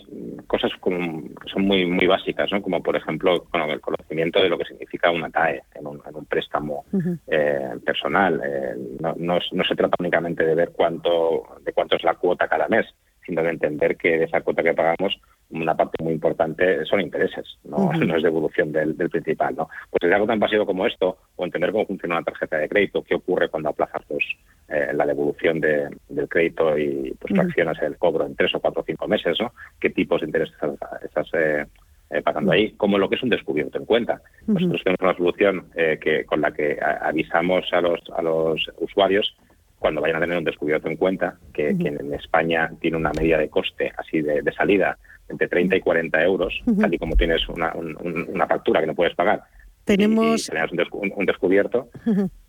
cosas 0.48 0.72
como, 0.80 1.22
que 1.22 1.48
son 1.48 1.62
muy 1.62 1.86
muy 1.86 2.08
básicas, 2.08 2.50
¿no? 2.50 2.60
Como 2.60 2.82
por 2.82 2.96
ejemplo, 2.96 3.46
el 3.52 3.80
conocimiento 3.80 4.42
de 4.42 4.48
lo 4.48 4.58
que 4.58 4.64
significa 4.64 5.12
una 5.12 5.30
TAE 5.30 5.62
en 5.76 5.86
un, 5.86 6.00
préstamo 6.28 6.84
eh, 7.28 7.70
personal. 7.86 8.42
Eh, 8.44 8.74
no, 8.98 9.14
no, 9.16 9.64
se 9.64 9.76
trata 9.76 9.94
únicamente 10.00 10.44
de 10.44 10.56
ver 10.56 10.72
cuánto 10.72 11.44
de 11.64 11.72
cuánto 11.72 11.94
es 11.94 12.02
la 12.02 12.14
cuota 12.14 12.48
cada 12.48 12.66
mes, 12.66 12.84
sino 13.24 13.44
de 13.44 13.50
entender 13.50 13.96
que 13.96 14.18
de 14.18 14.24
esa 14.24 14.40
cuota 14.40 14.64
que 14.64 14.74
pagamos 14.74 15.16
una 15.52 15.76
parte 15.76 16.02
muy 16.02 16.14
importante 16.14 16.84
son 16.84 17.00
intereses, 17.00 17.58
no, 17.64 17.92
no 17.92 18.16
es 18.16 18.22
devolución 18.22 18.72
del, 18.72 18.94
principal. 18.94 19.54
¿no? 19.56 19.68
Pues 19.90 20.02
es 20.02 20.12
algo 20.12 20.26
tan 20.26 20.40
básico 20.40 20.66
como 20.66 20.86
esto, 20.86 21.18
o 21.36 21.44
entender 21.44 21.72
cómo 21.72 21.86
funciona 21.86 22.16
una 22.16 22.24
tarjeta 22.24 22.58
de 22.58 22.68
crédito, 22.68 23.02
qué 23.02 23.14
ocurre 23.14 23.48
cuando 23.48 23.68
aplazas 23.68 24.02
pues, 24.08 24.24
eh, 24.68 24.90
la 24.94 25.06
devolución 25.06 25.60
del 25.60 26.28
crédito 26.28 26.76
y 26.78 27.14
pues 27.20 27.34
fraccionas 27.34 27.80
el 27.82 27.96
cobro 27.98 28.26
en 28.26 28.34
tres 28.34 28.54
o 28.54 28.60
cuatro 28.60 28.82
o 28.82 28.84
cinco 28.84 29.06
meses, 29.08 29.38
¿no? 29.40 29.52
qué 29.80 29.90
tipos 29.90 30.20
de 30.20 30.26
intereses 30.26 30.56
estás, 31.04 31.28
eh, 31.34 31.66
eh, 32.10 32.22
pagando 32.22 32.52
ahí, 32.52 32.72
como 32.72 32.98
lo 32.98 33.08
que 33.08 33.16
es 33.16 33.22
un 33.22 33.30
descubierto 33.30 33.78
en 33.78 33.86
cuenta. 33.86 34.20
Nosotros 34.46 34.82
tenemos 34.84 35.00
una 35.00 35.16
solución 35.16 35.66
que 35.74 36.24
con 36.26 36.42
la 36.42 36.52
que 36.52 36.78
avisamos 36.82 37.64
a 37.72 37.80
los, 37.80 38.00
a 38.14 38.20
los 38.20 38.70
usuarios 38.80 39.34
cuando 39.82 40.00
vayan 40.00 40.16
a 40.16 40.20
tener 40.20 40.38
un 40.38 40.44
descubierto 40.44 40.88
en 40.88 40.96
cuenta, 40.96 41.36
que, 41.52 41.70
en 41.70 42.14
España 42.14 42.70
tiene 42.80 42.96
una 42.96 43.10
medida 43.12 43.36
de 43.36 43.50
coste 43.50 43.92
así 43.98 44.22
de, 44.22 44.40
salida 44.56 44.96
entre 45.28 45.48
30 45.48 45.76
y 45.76 45.80
40 45.80 46.22
euros, 46.22 46.54
tal 46.80 46.94
y 46.94 46.98
como 46.98 47.16
tienes 47.16 47.48
una, 47.48 47.72
una 47.74 48.46
factura 48.46 48.80
que 48.80 48.86
no 48.86 48.94
puedes 48.94 49.14
pagar, 49.14 49.42
tenemos 49.84 50.48
un, 50.92 51.26
descubierto, 51.26 51.88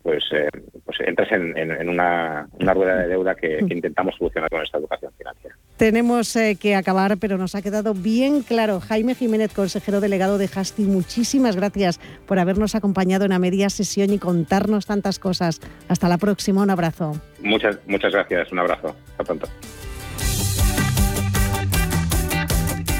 pues, 0.02 0.22
eh, 0.32 0.48
pues 0.84 0.98
entras 1.00 1.32
en, 1.32 1.88
una, 1.88 2.46
rueda 2.60 2.96
de 2.98 3.08
deuda 3.08 3.34
que, 3.34 3.58
intentamos 3.58 4.14
solucionar 4.16 4.48
con 4.50 4.62
esta 4.62 4.78
educación 4.78 5.12
financiera. 5.18 5.56
Tenemos 5.76 6.36
eh, 6.36 6.56
que 6.60 6.76
acabar, 6.76 7.16
pero 7.18 7.36
nos 7.36 7.56
ha 7.56 7.62
quedado 7.62 7.92
bien 7.92 8.42
claro. 8.42 8.78
Jaime 8.78 9.16
Jiménez, 9.16 9.52
consejero 9.52 10.00
delegado 10.00 10.38
de 10.38 10.48
Hasti, 10.54 10.84
muchísimas 10.84 11.56
gracias 11.56 11.98
por 12.26 12.38
habernos 12.38 12.76
acompañado 12.76 13.24
en 13.24 13.30
la 13.30 13.40
media 13.40 13.68
sesión 13.68 14.12
y 14.12 14.18
contarnos 14.18 14.86
tantas 14.86 15.18
cosas. 15.18 15.60
Hasta 15.88 16.08
la 16.08 16.18
próxima, 16.18 16.62
un 16.62 16.70
abrazo. 16.70 17.20
Muchas, 17.42 17.78
muchas 17.88 18.12
gracias, 18.12 18.52
un 18.52 18.60
abrazo. 18.60 18.94
Hasta 19.10 19.24
pronto. 19.24 19.48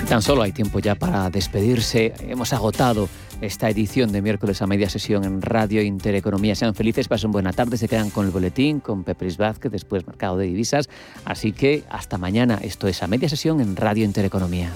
Tan 0.09 0.23
solo 0.23 0.43
hay 0.43 0.53
tiempo 0.53 0.79
ya 0.79 0.95
para 0.95 1.29
despedirse. 1.31 2.15
Hemos 2.21 2.53
agotado 2.53 3.09
esta 3.41 3.69
edición 3.69 4.13
de 4.13 4.23
miércoles 4.23 4.63
a 4.63 4.67
media 4.67 4.89
sesión 4.89 5.25
en 5.25 5.43
Radio 5.43 5.83
Intereconomía. 5.83 6.55
Sean 6.55 6.75
felices, 6.75 7.09
pasen 7.09 7.33
buena 7.33 7.53
tarde, 7.53 7.77
se 7.77 7.89
quedan 7.89 8.11
con 8.11 8.27
el 8.27 8.31
boletín, 8.31 8.81
con 8.81 9.03
Pepris 9.03 9.39
Vázquez, 9.39 9.73
después 9.73 10.07
Mercado 10.07 10.37
de 10.37 10.47
Divisas. 10.47 10.89
Así 11.25 11.53
que 11.53 11.85
hasta 11.89 12.19
mañana. 12.19 12.59
Esto 12.63 12.87
es 12.87 13.03
a 13.03 13.07
media 13.07 13.29
sesión 13.29 13.61
en 13.61 13.77
Radio 13.77 14.05
Intereconomía. 14.05 14.71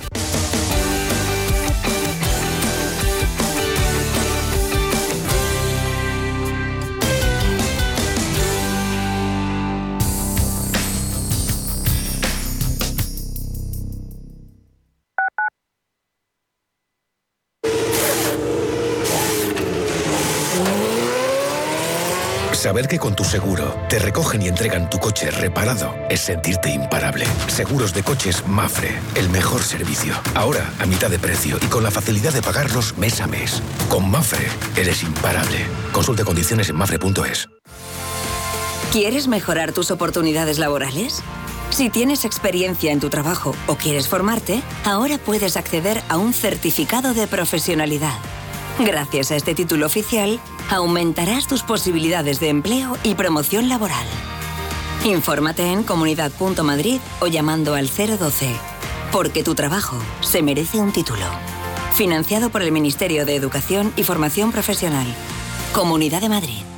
Saber 22.68 22.86
que 22.86 22.98
con 22.98 23.16
tu 23.16 23.24
seguro 23.24 23.74
te 23.88 23.98
recogen 23.98 24.42
y 24.42 24.48
entregan 24.48 24.90
tu 24.90 24.98
coche 24.98 25.30
reparado 25.30 25.94
es 26.10 26.20
sentirte 26.20 26.68
imparable. 26.68 27.24
Seguros 27.46 27.94
de 27.94 28.02
coches 28.02 28.46
Mafre, 28.46 28.94
el 29.14 29.30
mejor 29.30 29.62
servicio. 29.62 30.12
Ahora 30.34 30.70
a 30.78 30.84
mitad 30.84 31.08
de 31.08 31.18
precio 31.18 31.56
y 31.62 31.66
con 31.68 31.82
la 31.82 31.90
facilidad 31.90 32.34
de 32.34 32.42
pagarlos 32.42 32.94
mes 32.98 33.22
a 33.22 33.26
mes. 33.26 33.62
Con 33.88 34.10
Mafre 34.10 34.46
eres 34.76 35.02
imparable. 35.02 35.64
Consulte 35.92 36.24
condiciones 36.24 36.68
en 36.68 36.76
mafre.es. 36.76 37.48
¿Quieres 38.92 39.28
mejorar 39.28 39.72
tus 39.72 39.90
oportunidades 39.90 40.58
laborales? 40.58 41.22
Si 41.70 41.88
tienes 41.88 42.26
experiencia 42.26 42.92
en 42.92 43.00
tu 43.00 43.08
trabajo 43.08 43.54
o 43.66 43.76
quieres 43.76 44.08
formarte, 44.08 44.60
ahora 44.84 45.16
puedes 45.16 45.56
acceder 45.56 46.02
a 46.10 46.18
un 46.18 46.34
certificado 46.34 47.14
de 47.14 47.28
profesionalidad. 47.28 48.18
Gracias 48.80 49.32
a 49.32 49.36
este 49.36 49.56
título 49.56 49.86
oficial, 49.86 50.38
aumentarás 50.70 51.48
tus 51.48 51.64
posibilidades 51.64 52.38
de 52.38 52.48
empleo 52.48 52.96
y 53.02 53.16
promoción 53.16 53.68
laboral. 53.68 54.06
Infórmate 55.04 55.72
en 55.72 55.82
comunidad.madrid 55.82 57.00
o 57.20 57.26
llamando 57.26 57.74
al 57.74 57.88
012, 57.88 58.54
porque 59.10 59.42
tu 59.42 59.56
trabajo 59.56 59.96
se 60.20 60.42
merece 60.42 60.78
un 60.78 60.92
título. 60.92 61.26
Financiado 61.94 62.50
por 62.50 62.62
el 62.62 62.70
Ministerio 62.70 63.26
de 63.26 63.34
Educación 63.34 63.92
y 63.96 64.04
Formación 64.04 64.52
Profesional. 64.52 65.06
Comunidad 65.72 66.20
de 66.20 66.28
Madrid. 66.28 66.77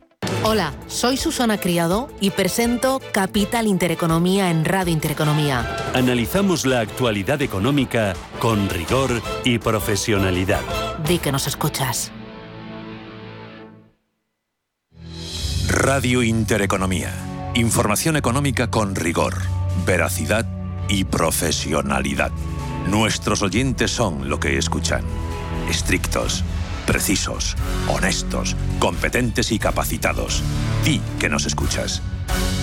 Hola, 0.43 0.73
soy 0.87 1.17
Susana 1.17 1.59
Criado 1.59 2.09
y 2.19 2.31
presento 2.31 2.99
Capital 3.11 3.67
Intereconomía 3.67 4.49
en 4.49 4.65
Radio 4.65 4.91
Intereconomía. 4.91 5.77
Analizamos 5.93 6.65
la 6.65 6.79
actualidad 6.79 7.43
económica 7.43 8.15
con 8.39 8.67
rigor 8.67 9.21
y 9.43 9.59
profesionalidad. 9.59 10.61
Di 11.07 11.19
que 11.19 11.31
nos 11.31 11.45
escuchas. 11.45 12.11
Radio 15.67 16.23
Intereconomía. 16.23 17.13
Información 17.53 18.15
económica 18.15 18.71
con 18.71 18.95
rigor, 18.95 19.35
veracidad 19.85 20.47
y 20.89 21.03
profesionalidad. 21.03 22.31
Nuestros 22.89 23.43
oyentes 23.43 23.91
son 23.91 24.27
lo 24.27 24.39
que 24.39 24.57
escuchan. 24.57 25.03
Estrictos, 25.69 26.43
precisos, 26.81 27.55
honestos, 27.87 28.55
competentes 28.79 29.51
y 29.51 29.59
capacitados. 29.59 30.43
Di 30.83 31.01
que 31.19 31.29
nos 31.29 31.45
escuchas. 31.45 32.01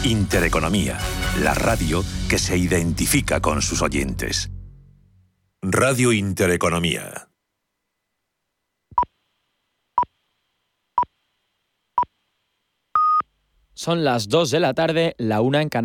Intereconomía, 0.04 0.98
la 1.42 1.54
radio 1.54 2.04
que 2.28 2.38
se 2.38 2.56
identifica 2.56 3.40
con 3.40 3.62
sus 3.62 3.82
oyentes. 3.82 4.50
Radio 5.62 6.12
Intereconomía. 6.12 7.28
Son 13.74 14.02
las 14.02 14.28
2 14.28 14.50
de 14.50 14.58
la 14.58 14.74
tarde, 14.74 15.14
la 15.18 15.40
una 15.40 15.62
en 15.62 15.68
Canadá. 15.68 15.76